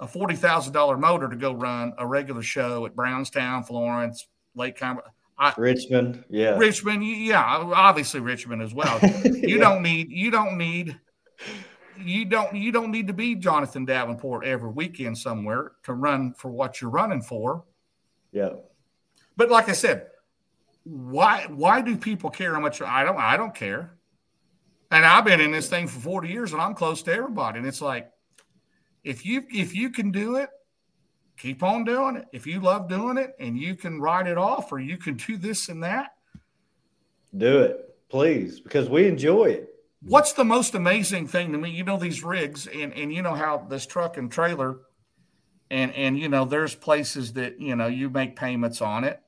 a 0.00 0.08
forty 0.08 0.36
thousand 0.36 0.72
dollar 0.72 0.96
motor 0.96 1.28
to 1.28 1.36
go 1.36 1.52
run 1.52 1.92
a 1.98 2.06
regular 2.06 2.40
show 2.40 2.86
at 2.86 2.96
Brownstown, 2.96 3.64
Florence, 3.64 4.26
Lake 4.54 4.78
Conroe. 4.78 5.02
Richmond, 5.58 6.24
yeah, 6.30 6.56
Richmond, 6.56 7.04
yeah, 7.04 7.44
obviously 7.44 8.20
Richmond 8.20 8.62
as 8.62 8.72
well. 8.72 8.98
You 9.24 9.58
yeah. 9.58 9.58
don't 9.58 9.82
need, 9.82 10.10
you 10.10 10.30
don't 10.30 10.56
need, 10.56 10.98
you 11.98 12.24
don't, 12.24 12.54
you 12.54 12.72
don't 12.72 12.90
need 12.90 13.06
to 13.08 13.12
be 13.12 13.34
Jonathan 13.34 13.84
Davenport 13.84 14.46
every 14.46 14.70
weekend 14.70 15.18
somewhere 15.18 15.72
to 15.82 15.92
run 15.92 16.32
for 16.34 16.50
what 16.50 16.80
you're 16.80 16.90
running 16.90 17.20
for. 17.20 17.64
Yeah, 18.32 18.50
but 19.36 19.50
like 19.50 19.68
I 19.68 19.72
said, 19.72 20.09
why, 20.90 21.46
why 21.48 21.80
do 21.80 21.96
people 21.96 22.30
care 22.30 22.54
how 22.54 22.60
much? 22.60 22.82
I 22.82 23.04
don't, 23.04 23.16
I 23.16 23.36
don't 23.36 23.54
care. 23.54 23.92
And 24.90 25.04
I've 25.04 25.24
been 25.24 25.40
in 25.40 25.52
this 25.52 25.68
thing 25.68 25.86
for 25.86 26.00
40 26.00 26.28
years 26.28 26.52
and 26.52 26.60
I'm 26.60 26.74
close 26.74 27.02
to 27.04 27.12
everybody. 27.12 27.58
And 27.58 27.66
it's 27.66 27.80
like, 27.80 28.10
if 29.04 29.24
you 29.24 29.44
if 29.50 29.74
you 29.74 29.90
can 29.90 30.10
do 30.10 30.36
it, 30.36 30.50
keep 31.38 31.62
on 31.62 31.84
doing 31.84 32.16
it. 32.16 32.26
If 32.32 32.46
you 32.46 32.60
love 32.60 32.88
doing 32.88 33.16
it 33.16 33.34
and 33.38 33.56
you 33.56 33.76
can 33.76 34.00
write 34.00 34.26
it 34.26 34.36
off 34.36 34.72
or 34.72 34.78
you 34.78 34.98
can 34.98 35.14
do 35.14 35.36
this 35.36 35.68
and 35.68 35.82
that, 35.84 36.14
do 37.36 37.60
it, 37.60 37.96
please, 38.08 38.60
because 38.60 38.90
we 38.90 39.06
enjoy 39.06 39.44
it. 39.44 39.74
What's 40.02 40.32
the 40.32 40.44
most 40.44 40.74
amazing 40.74 41.28
thing 41.28 41.52
to 41.52 41.58
me? 41.58 41.70
You 41.70 41.84
know 41.84 41.96
these 41.96 42.24
rigs 42.24 42.66
and 42.66 42.92
and 42.92 43.12
you 43.12 43.22
know 43.22 43.34
how 43.34 43.64
this 43.70 43.86
truck 43.86 44.16
and 44.16 44.30
trailer 44.30 44.80
and 45.70 45.94
and 45.94 46.18
you 46.18 46.28
know 46.28 46.44
there's 46.44 46.74
places 46.74 47.34
that 47.34 47.60
you 47.60 47.76
know 47.76 47.86
you 47.86 48.10
make 48.10 48.34
payments 48.34 48.82
on 48.82 49.04
it 49.04 49.20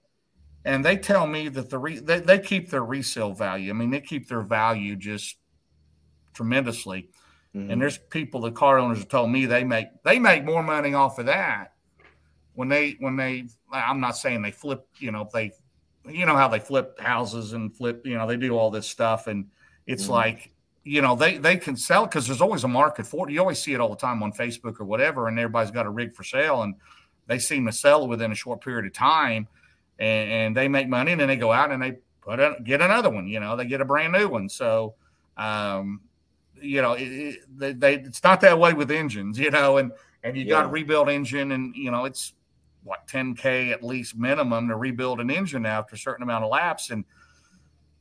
and 0.65 0.85
they 0.85 0.97
tell 0.97 1.27
me 1.27 1.49
that 1.49 1.71
the 1.71 1.79
re, 1.79 1.99
they, 1.99 2.21
they 2.21 2.39
keep 2.39 2.71
their 2.71 2.85
resale 2.85 3.33
value. 3.33 3.71
I 3.71 3.73
mean, 3.73 3.91
they 3.91 4.01
keep 4.01 4.29
their 4.29 4.43
value 4.43 4.97
just 4.97 5.37
tremendously. 6.35 7.11
Mm-hmm. 7.55 7.71
And 7.71 7.83
there's 7.83 7.99
people, 7.99 8.41
the 8.41 8.53
car 8.53 8.79
owners 8.79 8.99
have 8.99 9.09
told 9.09 9.31
me 9.31 9.47
they 9.47 9.65
make 9.65 9.89
they 10.05 10.19
make 10.19 10.45
more 10.45 10.63
money 10.63 10.95
off 10.95 11.19
of 11.19 11.27
that 11.27 11.75
when 12.55 12.69
they 12.69 12.97
when 13.01 13.17
they. 13.17 13.45
I'm 13.71 14.01
not 14.01 14.17
saying 14.17 14.43
they 14.43 14.51
flip, 14.51 14.87
you 14.99 15.11
know, 15.11 15.29
they, 15.33 15.53
you 16.09 16.27
know 16.27 16.37
how 16.37 16.49
they 16.49 16.59
flip 16.59 16.99
houses 17.01 17.53
and 17.53 17.75
flip, 17.75 18.07
you 18.07 18.17
know, 18.17 18.27
they 18.27 18.37
do 18.37 18.57
all 18.57 18.71
this 18.71 18.87
stuff, 18.87 19.27
and 19.27 19.47
it's 19.87 20.05
mm-hmm. 20.05 20.13
like, 20.13 20.53
you 20.85 21.03
know, 21.03 21.15
they 21.15 21.39
they 21.39 21.57
can 21.57 21.77
sell 21.77 22.07
because 22.07 22.27
there's 22.27 22.41
always 22.41 22.65
a 22.65 22.69
market 22.69 23.07
for 23.07 23.29
it. 23.29 23.33
You 23.33 23.41
always 23.41 23.59
see 23.59 23.75
it 23.75 23.81
all 23.81 23.91
the 23.91 23.97
time 23.97 24.23
on 24.23 24.33
Facebook 24.33 24.81
or 24.81 24.85
whatever, 24.85 25.29
and 25.29 25.39
everybody's 25.39 25.71
got 25.71 25.87
a 25.87 25.91
rig 25.91 26.15
for 26.15 26.25
sale, 26.25 26.63
and 26.63 26.75
they 27.27 27.39
seem 27.39 27.67
to 27.67 27.73
sell 27.73 28.05
it 28.05 28.09
within 28.09 28.33
a 28.33 28.35
short 28.35 28.63
period 28.63 28.87
of 28.87 28.93
time, 28.93 29.47
and, 30.03 30.31
and 30.31 30.57
they 30.57 30.69
make 30.69 30.89
money, 30.89 31.13
and 31.13 31.21
then 31.21 31.29
they 31.29 31.37
go 31.37 31.53
out 31.53 31.71
and 31.71 31.83
they 31.83 31.99
put 32.21 32.41
a, 32.41 32.57
get 32.65 32.81
another 32.81 33.11
one. 33.11 33.27
You 33.27 33.41
know, 33.41 33.57
they 33.57 33.67
get 33.67 33.81
a 33.81 33.85
brand 33.85 34.13
new 34.13 34.29
one. 34.29 34.49
So. 34.49 34.95
Um, 35.37 36.03
you 36.63 36.81
know, 36.81 36.93
it, 36.93 37.41
they, 37.59 37.73
they, 37.73 37.95
it's 37.95 38.23
not 38.23 38.41
that 38.43 38.59
way 38.59 38.73
with 38.73 38.91
engines, 38.91 39.39
you 39.39 39.51
know, 39.51 39.79
and 39.79 39.93
and 40.25 40.37
you 40.37 40.45
yeah. 40.45 40.51
got 40.51 40.63
to 40.63 40.69
rebuild 40.69 41.09
engine, 41.09 41.53
and 41.53 41.75
you 41.75 41.91
know, 41.91 42.05
it's 42.05 42.35
what 42.85 43.07
10k 43.07 43.71
at 43.73 43.83
least 43.83 44.17
minimum 44.17 44.69
to 44.69 44.77
rebuild 44.77 45.21
an 45.21 45.31
engine 45.31 45.67
after 45.67 45.95
a 45.95 45.99
certain 45.99 46.23
amount 46.23 46.45
of 46.45 46.51
laps, 46.51 46.91
and 46.91 47.05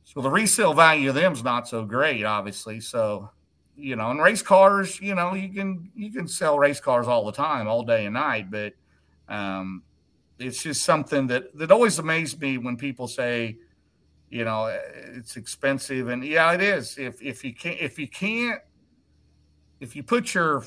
so 0.04 0.20
the 0.20 0.30
resale 0.30 0.74
value 0.74 1.08
of 1.08 1.14
them 1.14 1.32
is 1.32 1.44
not 1.44 1.68
so 1.68 1.84
great, 1.84 2.24
obviously. 2.24 2.80
So, 2.80 3.30
you 3.76 3.96
know, 3.96 4.10
and 4.10 4.20
race 4.20 4.42
cars, 4.42 5.00
you 5.00 5.14
know, 5.14 5.34
you 5.34 5.48
can 5.48 5.90
you 5.94 6.10
can 6.10 6.28
sell 6.28 6.58
race 6.58 6.80
cars 6.80 7.06
all 7.06 7.24
the 7.24 7.32
time, 7.32 7.68
all 7.68 7.82
day 7.82 8.06
and 8.06 8.14
night, 8.14 8.50
but 8.50 8.74
um, 9.28 9.82
it's 10.42 10.62
just 10.62 10.82
something 10.82 11.26
that 11.28 11.56
that 11.56 11.70
always 11.70 11.98
amazed 11.98 12.40
me 12.40 12.58
when 12.58 12.76
people 12.76 13.08
say 13.08 13.56
you 14.30 14.44
know 14.44 14.66
it's 15.14 15.36
expensive. 15.36 16.08
And 16.08 16.24
yeah 16.24 16.52
it 16.52 16.60
is. 16.60 16.98
If 16.98 17.22
if 17.22 17.44
you 17.44 17.54
can't 17.54 17.80
if 17.80 17.98
you 17.98 18.08
can't 18.08 18.60
if 19.80 19.94
you 19.94 20.02
put 20.02 20.34
your 20.34 20.64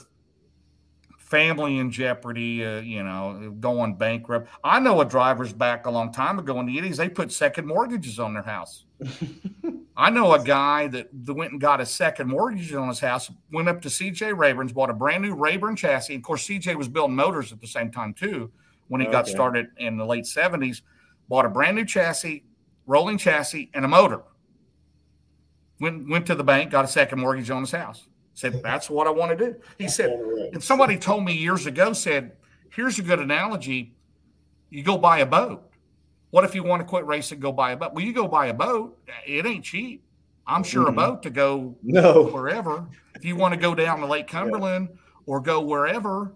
family 1.18 1.80
in 1.80 1.90
jeopardy 1.90 2.64
uh, 2.64 2.80
you 2.82 3.04
know 3.04 3.56
going 3.60 3.96
bankrupt. 3.96 4.48
I 4.64 4.80
know 4.80 5.02
a 5.02 5.06
driver's 5.06 5.54
back 5.54 5.88
a 5.88 5.92
long 5.92 6.12
time 6.14 6.38
ago 6.38 6.60
in 6.60 6.68
the 6.68 6.78
80s 6.78 6.98
they 6.98 7.10
put 7.10 7.32
second 7.32 7.66
mortgages 7.66 8.20
on 8.20 8.34
their 8.34 8.44
house. 8.44 8.86
I 9.98 10.10
know 10.10 10.34
a 10.34 10.44
guy 10.44 10.88
that 10.90 11.10
went 11.28 11.54
and 11.54 11.60
got 11.60 11.82
a 11.82 11.86
second 11.86 12.28
mortgage 12.28 12.72
on 12.74 12.88
his 12.90 13.00
house 13.00 13.32
went 13.52 13.68
up 13.68 13.82
to 13.82 13.88
cj 13.88 14.38
rayburn's 14.38 14.72
bought 14.72 14.92
a 14.92 14.94
brand 14.94 15.24
new 15.24 15.34
rayburn 15.34 15.76
chassis. 15.76 16.16
Of 16.16 16.22
course 16.22 16.48
cj 16.48 16.76
was 16.76 16.88
building 16.88 17.16
motors 17.16 17.52
at 17.52 17.60
the 17.60 17.68
same 17.68 17.92
time 17.92 18.14
too 18.14 18.52
when 18.88 19.02
he 19.02 19.08
okay. 19.08 19.14
got 19.14 19.28
started 19.28 19.68
in 19.78 19.98
the 19.98 20.06
late 20.06 20.26
70s 20.26 20.82
bought 21.28 21.46
a 21.46 21.50
brand 21.50 21.76
new 21.76 21.86
chassis 21.86 22.44
rolling 22.86 23.18
chassis, 23.18 23.70
and 23.74 23.86
a 23.86 23.88
motor. 23.88 24.22
Went 25.80 26.10
went 26.10 26.26
to 26.28 26.36
the 26.36 26.44
bank, 26.44 26.72
got 26.72 26.86
a 26.86 26.88
second 26.88 27.20
mortgage 27.20 27.50
on 27.50 27.62
his 27.62 27.72
house. 27.72 28.08
Said 28.34 28.62
that's 28.64 28.90
what 28.90 29.08
I 29.08 29.12
want 29.12 29.38
to 29.38 29.46
do. 29.46 29.56
He 29.78 29.88
said, 29.88 30.12
and 30.54 30.64
somebody 30.64 30.98
told 30.98 31.24
me 31.24 31.34
years 31.34 31.66
ago 31.66 31.94
said, 31.94 32.34
here's 32.70 33.00
a 33.00 33.02
good 33.02 33.20
analogy. 33.20 33.96
You 34.70 34.84
go 34.84 34.98
buy 34.98 35.20
a 35.20 35.26
boat. 35.26 35.70
What 36.32 36.44
if 36.44 36.54
you 36.54 36.64
want 36.64 36.82
to 36.82 36.86
quit 36.86 37.06
racing? 37.06 37.40
Go 37.40 37.52
buy 37.52 37.72
a 37.72 37.78
boat. 37.78 37.94
Well, 37.94 38.04
you 38.04 38.14
go 38.14 38.28
buy 38.28 38.48
a 38.48 38.54
boat. 38.54 38.98
It 39.26 39.46
ain't 39.46 39.64
cheap. 39.64 40.04
I'm 40.48 40.64
sure 40.64 40.86
mm-hmm. 40.86 41.00
a 41.00 41.08
boat 41.08 41.24
to 41.24 41.30
go 41.30 41.76
no 41.82 42.24
wherever. 42.24 42.88
If 43.16 43.24
you 43.26 43.36
want 43.36 43.54
to 43.54 43.60
go 43.60 43.74
down 43.74 44.00
to 44.00 44.06
Lake 44.06 44.28
Cumberland 44.28 44.90
yeah. 44.92 44.98
or 45.26 45.40
go 45.40 45.62
wherever, 45.62 46.34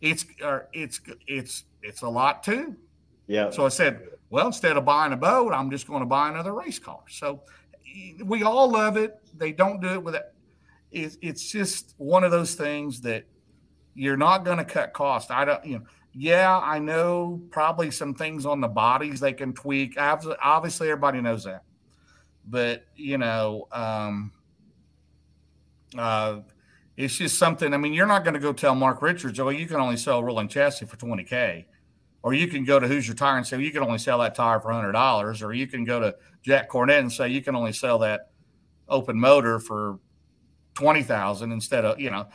it's 0.00 0.26
uh, 0.44 0.60
it's 0.72 1.00
it's 1.26 1.64
it's 1.82 2.02
a 2.02 2.08
lot 2.08 2.42
too. 2.42 2.76
Yeah. 3.26 3.50
So 3.50 3.64
I 3.64 3.68
said, 3.68 4.08
well, 4.30 4.46
instead 4.46 4.76
of 4.76 4.84
buying 4.84 5.12
a 5.12 5.16
boat, 5.16 5.52
I'm 5.52 5.70
just 5.70 5.86
going 5.86 6.00
to 6.00 6.06
buy 6.06 6.28
another 6.28 6.52
race 6.54 6.78
car. 6.78 7.00
So 7.08 7.42
we 8.24 8.42
all 8.42 8.70
love 8.70 8.96
it. 8.96 9.18
They 9.36 9.52
don't 9.52 9.80
do 9.80 9.88
it 9.88 10.02
with 10.02 10.14
it. 10.14 10.32
It's 10.90 11.50
just 11.50 11.94
one 11.98 12.24
of 12.24 12.30
those 12.30 12.54
things 12.54 13.02
that 13.02 13.24
you're 13.94 14.16
not 14.16 14.44
going 14.44 14.58
to 14.58 14.64
cut 14.64 14.92
cost. 14.92 15.30
I 15.30 15.44
don't, 15.44 15.64
you 15.64 15.78
know, 15.78 15.84
yeah, 16.12 16.58
I 16.58 16.78
know 16.78 17.42
probably 17.50 17.90
some 17.90 18.14
things 18.14 18.46
on 18.46 18.60
the 18.60 18.68
bodies 18.68 19.20
they 19.20 19.32
can 19.32 19.52
tweak. 19.52 19.96
Obviously, 19.98 20.88
everybody 20.88 21.20
knows 21.20 21.44
that. 21.44 21.62
But, 22.46 22.86
you 22.96 23.18
know, 23.18 23.68
um, 23.70 24.32
uh, 25.96 26.40
it's 26.98 27.16
just 27.16 27.38
something. 27.38 27.72
I 27.72 27.78
mean, 27.78 27.94
you're 27.94 28.06
not 28.06 28.24
going 28.24 28.34
to 28.34 28.40
go 28.40 28.52
tell 28.52 28.74
Mark 28.74 29.00
Richards, 29.00 29.40
oh, 29.40 29.48
you 29.48 29.66
can 29.66 29.76
only 29.76 29.96
sell 29.96 30.18
a 30.18 30.22
rolling 30.22 30.48
chassis 30.48 30.84
for 30.84 30.96
20K 30.96 31.64
or 32.22 32.34
you 32.34 32.48
can 32.48 32.64
go 32.64 32.78
to 32.78 32.86
Hoosier 32.86 33.14
Tire 33.14 33.36
and 33.36 33.46
say 33.46 33.60
you 33.60 33.70
can 33.70 33.82
only 33.82 33.98
sell 33.98 34.18
that 34.18 34.34
tire 34.34 34.60
for 34.60 34.72
hundred 34.72 34.92
dollars, 34.92 35.42
or 35.42 35.52
you 35.52 35.66
can 35.66 35.84
go 35.84 36.00
to 36.00 36.14
Jack 36.42 36.68
Cornett 36.68 36.98
and 37.00 37.12
say 37.12 37.28
you 37.28 37.42
can 37.42 37.54
only 37.54 37.72
sell 37.72 37.98
that 38.00 38.30
open 38.88 39.18
motor 39.18 39.58
for 39.58 39.98
twenty 40.74 41.02
thousand 41.02 41.52
instead 41.52 41.84
of 41.84 42.00
you 42.00 42.10
know, 42.10 42.26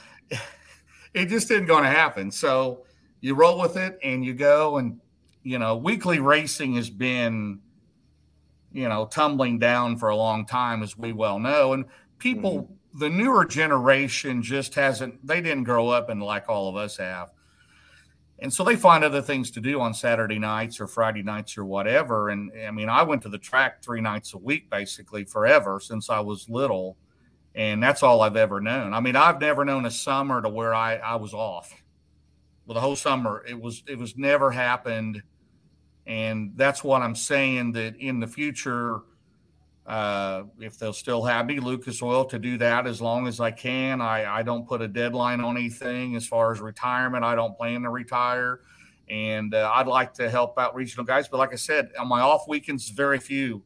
it 1.13 1.27
just 1.27 1.51
isn't 1.51 1.65
going 1.65 1.83
to 1.83 1.89
happen. 1.89 2.31
So 2.31 2.85
you 3.21 3.35
roll 3.35 3.59
with 3.59 3.77
it 3.77 3.99
and 4.03 4.23
you 4.23 4.33
go 4.33 4.77
and 4.77 4.99
you 5.43 5.59
know 5.59 5.75
weekly 5.75 6.19
racing 6.19 6.75
has 6.75 6.89
been 6.89 7.59
you 8.71 8.87
know 8.87 9.05
tumbling 9.05 9.59
down 9.59 9.97
for 9.97 10.09
a 10.09 10.15
long 10.15 10.45
time 10.45 10.81
as 10.81 10.97
we 10.97 11.11
well 11.11 11.39
know 11.39 11.73
and 11.73 11.85
people 12.17 12.63
mm-hmm. 12.63 12.73
The 12.95 13.09
newer 13.09 13.45
generation 13.45 14.43
just 14.43 14.75
hasn't 14.75 15.25
they 15.25 15.41
didn't 15.41 15.63
grow 15.63 15.89
up 15.89 16.09
and 16.09 16.21
like 16.21 16.49
all 16.49 16.69
of 16.69 16.75
us 16.75 16.97
have 16.97 17.31
and 18.43 18.53
so 18.53 18.65
they 18.65 18.75
find 18.75 19.05
other 19.05 19.21
things 19.21 19.51
to 19.51 19.61
do 19.61 19.79
on 19.79 19.93
Saturday 19.93 20.37
nights 20.37 20.81
or 20.81 20.87
Friday 20.87 21.23
nights 21.23 21.57
or 21.57 21.63
whatever. 21.63 22.29
And 22.29 22.51
I 22.67 22.71
mean, 22.71 22.89
I 22.89 23.03
went 23.03 23.21
to 23.21 23.29
the 23.29 23.37
track 23.37 23.81
three 23.81 24.01
nights 24.01 24.33
a 24.33 24.37
week 24.37 24.69
basically 24.69 25.23
forever 25.23 25.79
since 25.79 26.09
I 26.09 26.19
was 26.19 26.49
little. 26.49 26.97
And 27.55 27.81
that's 27.81 28.03
all 28.03 28.21
I've 28.21 28.35
ever 28.35 28.59
known. 28.59 28.93
I 28.93 28.99
mean, 28.99 29.15
I've 29.15 29.39
never 29.39 29.63
known 29.63 29.85
a 29.85 29.91
summer 29.91 30.41
to 30.41 30.49
where 30.49 30.73
I, 30.73 30.95
I 30.95 31.15
was 31.15 31.33
off. 31.33 31.73
Well, 32.65 32.73
the 32.73 32.81
whole 32.81 32.97
summer, 32.97 33.45
it 33.47 33.59
was 33.59 33.81
it 33.87 33.97
was 33.97 34.17
never 34.17 34.51
happened. 34.51 35.23
And 36.05 36.51
that's 36.55 36.83
what 36.83 37.01
I'm 37.01 37.15
saying 37.15 37.73
that 37.73 37.95
in 37.95 38.19
the 38.19 38.27
future, 38.27 39.01
uh, 39.85 40.43
if 40.59 40.77
they'll 40.77 40.93
still 40.93 41.23
have 41.23 41.45
me, 41.45 41.59
Lucas 41.59 42.01
Oil, 42.01 42.23
to 42.25 42.39
do 42.39 42.57
that 42.57 42.87
as 42.87 43.01
long 43.01 43.27
as 43.27 43.39
I 43.39 43.51
can. 43.51 43.99
I, 43.99 44.39
I 44.39 44.41
don't 44.41 44.67
put 44.67 44.81
a 44.81 44.87
deadline 44.87 45.41
on 45.41 45.57
anything 45.57 46.15
as 46.15 46.25
far 46.25 46.53
as 46.53 46.61
retirement. 46.61 47.23
I 47.23 47.35
don't 47.35 47.57
plan 47.57 47.81
to 47.83 47.89
retire. 47.89 48.61
And 49.09 49.53
uh, 49.53 49.69
I'd 49.73 49.87
like 49.87 50.13
to 50.15 50.29
help 50.29 50.57
out 50.57 50.73
regional 50.73 51.05
guys. 51.05 51.27
But 51.27 51.37
like 51.37 51.51
I 51.51 51.57
said, 51.57 51.91
on 51.99 52.07
my 52.07 52.21
off 52.21 52.47
weekends, 52.47 52.89
very 52.89 53.19
few. 53.19 53.61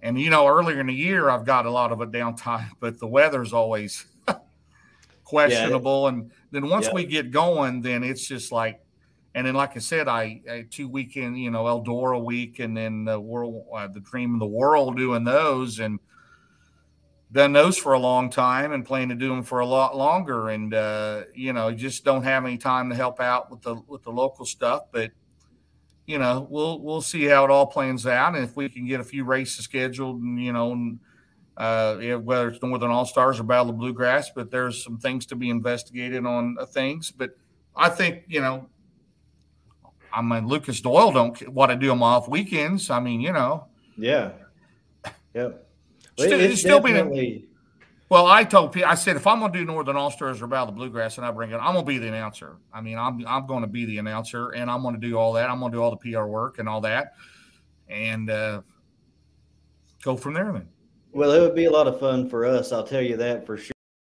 And, 0.00 0.18
you 0.18 0.30
know, 0.30 0.46
earlier 0.46 0.80
in 0.80 0.86
the 0.86 0.94
year, 0.94 1.28
I've 1.28 1.44
got 1.44 1.66
a 1.66 1.70
lot 1.70 1.92
of 1.92 2.00
a 2.00 2.06
downtime, 2.06 2.70
but 2.80 2.98
the 2.98 3.06
weather's 3.06 3.52
always 3.52 4.06
questionable. 5.24 6.04
Yeah. 6.04 6.08
And 6.08 6.30
then 6.52 6.70
once 6.70 6.86
yeah. 6.86 6.94
we 6.94 7.04
get 7.04 7.30
going, 7.30 7.82
then 7.82 8.02
it's 8.02 8.26
just 8.26 8.50
like, 8.50 8.80
and 9.38 9.46
then, 9.46 9.54
like 9.54 9.76
I 9.76 9.78
said, 9.78 10.08
I, 10.08 10.40
I 10.50 10.66
two 10.68 10.88
weekend, 10.88 11.38
you 11.38 11.52
know, 11.52 11.62
Eldora 11.66 12.20
week, 12.20 12.58
and 12.58 12.76
then 12.76 13.04
the 13.04 13.20
world, 13.20 13.66
uh, 13.72 13.86
the 13.86 14.00
Dream 14.00 14.34
of 14.34 14.40
the 14.40 14.48
World, 14.48 14.96
doing 14.96 15.22
those, 15.22 15.78
and 15.78 16.00
done 17.30 17.52
those 17.52 17.78
for 17.78 17.92
a 17.92 18.00
long 18.00 18.30
time, 18.30 18.72
and 18.72 18.84
plan 18.84 19.10
to 19.10 19.14
do 19.14 19.28
them 19.28 19.44
for 19.44 19.60
a 19.60 19.66
lot 19.66 19.96
longer. 19.96 20.48
And 20.48 20.74
uh, 20.74 21.22
you 21.36 21.52
know, 21.52 21.70
just 21.70 22.04
don't 22.04 22.24
have 22.24 22.44
any 22.44 22.58
time 22.58 22.90
to 22.90 22.96
help 22.96 23.20
out 23.20 23.48
with 23.48 23.62
the 23.62 23.76
with 23.86 24.02
the 24.02 24.10
local 24.10 24.44
stuff. 24.44 24.86
But 24.90 25.12
you 26.04 26.18
know, 26.18 26.44
we'll 26.50 26.80
we'll 26.80 27.00
see 27.00 27.26
how 27.26 27.44
it 27.44 27.50
all 27.52 27.66
plans 27.66 28.08
out, 28.08 28.34
and 28.34 28.42
if 28.42 28.56
we 28.56 28.68
can 28.68 28.88
get 28.88 28.98
a 28.98 29.04
few 29.04 29.22
races 29.22 29.64
scheduled, 29.64 30.20
and 30.20 30.42
you 30.42 30.52
know, 30.52 30.98
uh, 31.56 31.94
whether 32.18 32.48
it's 32.48 32.60
Northern 32.60 32.90
All 32.90 33.06
Stars 33.06 33.38
or 33.38 33.44
Battle 33.44 33.70
of 33.70 33.78
Bluegrass, 33.78 34.30
but 34.34 34.50
there's 34.50 34.82
some 34.82 34.98
things 34.98 35.26
to 35.26 35.36
be 35.36 35.48
investigated 35.48 36.26
on 36.26 36.56
uh, 36.58 36.66
things. 36.66 37.12
But 37.12 37.36
I 37.76 37.88
think 37.88 38.24
you 38.26 38.40
know 38.40 38.68
I 40.12 40.22
mean, 40.22 40.46
Lucas 40.46 40.84
Oil 40.84 41.12
don't 41.12 41.36
what 41.48 41.70
I 41.70 41.74
do 41.74 41.90
on 41.90 41.98
my 41.98 42.06
off 42.06 42.28
weekends. 42.28 42.90
I 42.90 43.00
mean, 43.00 43.20
you 43.20 43.32
know. 43.32 43.66
Yeah. 43.96 44.32
Yep. 45.34 45.66
Well, 46.16 46.26
still, 46.26 46.40
it's 46.40 46.60
still 46.60 46.80
definitely... 46.80 47.46
well, 48.08 48.26
I 48.26 48.44
told 48.44 48.72
people, 48.72 48.88
I 48.88 48.94
said, 48.94 49.16
if 49.16 49.26
I'm 49.26 49.38
going 49.38 49.52
to 49.52 49.58
do 49.58 49.64
Northern 49.64 49.96
All 49.96 50.10
Stars 50.10 50.42
or 50.42 50.46
Battle 50.46 50.68
of 50.68 50.74
the 50.74 50.78
Bluegrass 50.78 51.16
and 51.16 51.26
I 51.26 51.30
bring 51.30 51.50
it, 51.50 51.56
I'm 51.56 51.74
going 51.74 51.84
to 51.84 51.88
be 51.88 51.98
the 51.98 52.08
announcer. 52.08 52.56
I 52.72 52.80
mean, 52.80 52.98
I'm, 52.98 53.24
I'm 53.26 53.46
going 53.46 53.62
to 53.62 53.68
be 53.68 53.84
the 53.84 53.98
announcer 53.98 54.50
and 54.50 54.70
I'm 54.70 54.82
going 54.82 54.94
to 54.94 55.00
do 55.00 55.16
all 55.16 55.34
that. 55.34 55.48
I'm 55.48 55.60
going 55.60 55.70
to 55.70 55.78
do 55.78 55.82
all 55.82 55.90
the 55.90 56.12
PR 56.12 56.24
work 56.24 56.58
and 56.58 56.68
all 56.68 56.80
that 56.80 57.14
and 57.88 58.30
uh, 58.30 58.60
go 60.02 60.16
from 60.16 60.34
there 60.34 60.52
then. 60.52 60.68
Well, 61.12 61.32
it 61.32 61.40
would 61.40 61.54
be 61.54 61.64
a 61.64 61.70
lot 61.70 61.86
of 61.86 61.98
fun 61.98 62.28
for 62.28 62.44
us. 62.44 62.72
I'll 62.72 62.86
tell 62.86 63.02
you 63.02 63.16
that 63.16 63.46
for 63.46 63.56
sure. 63.56 63.72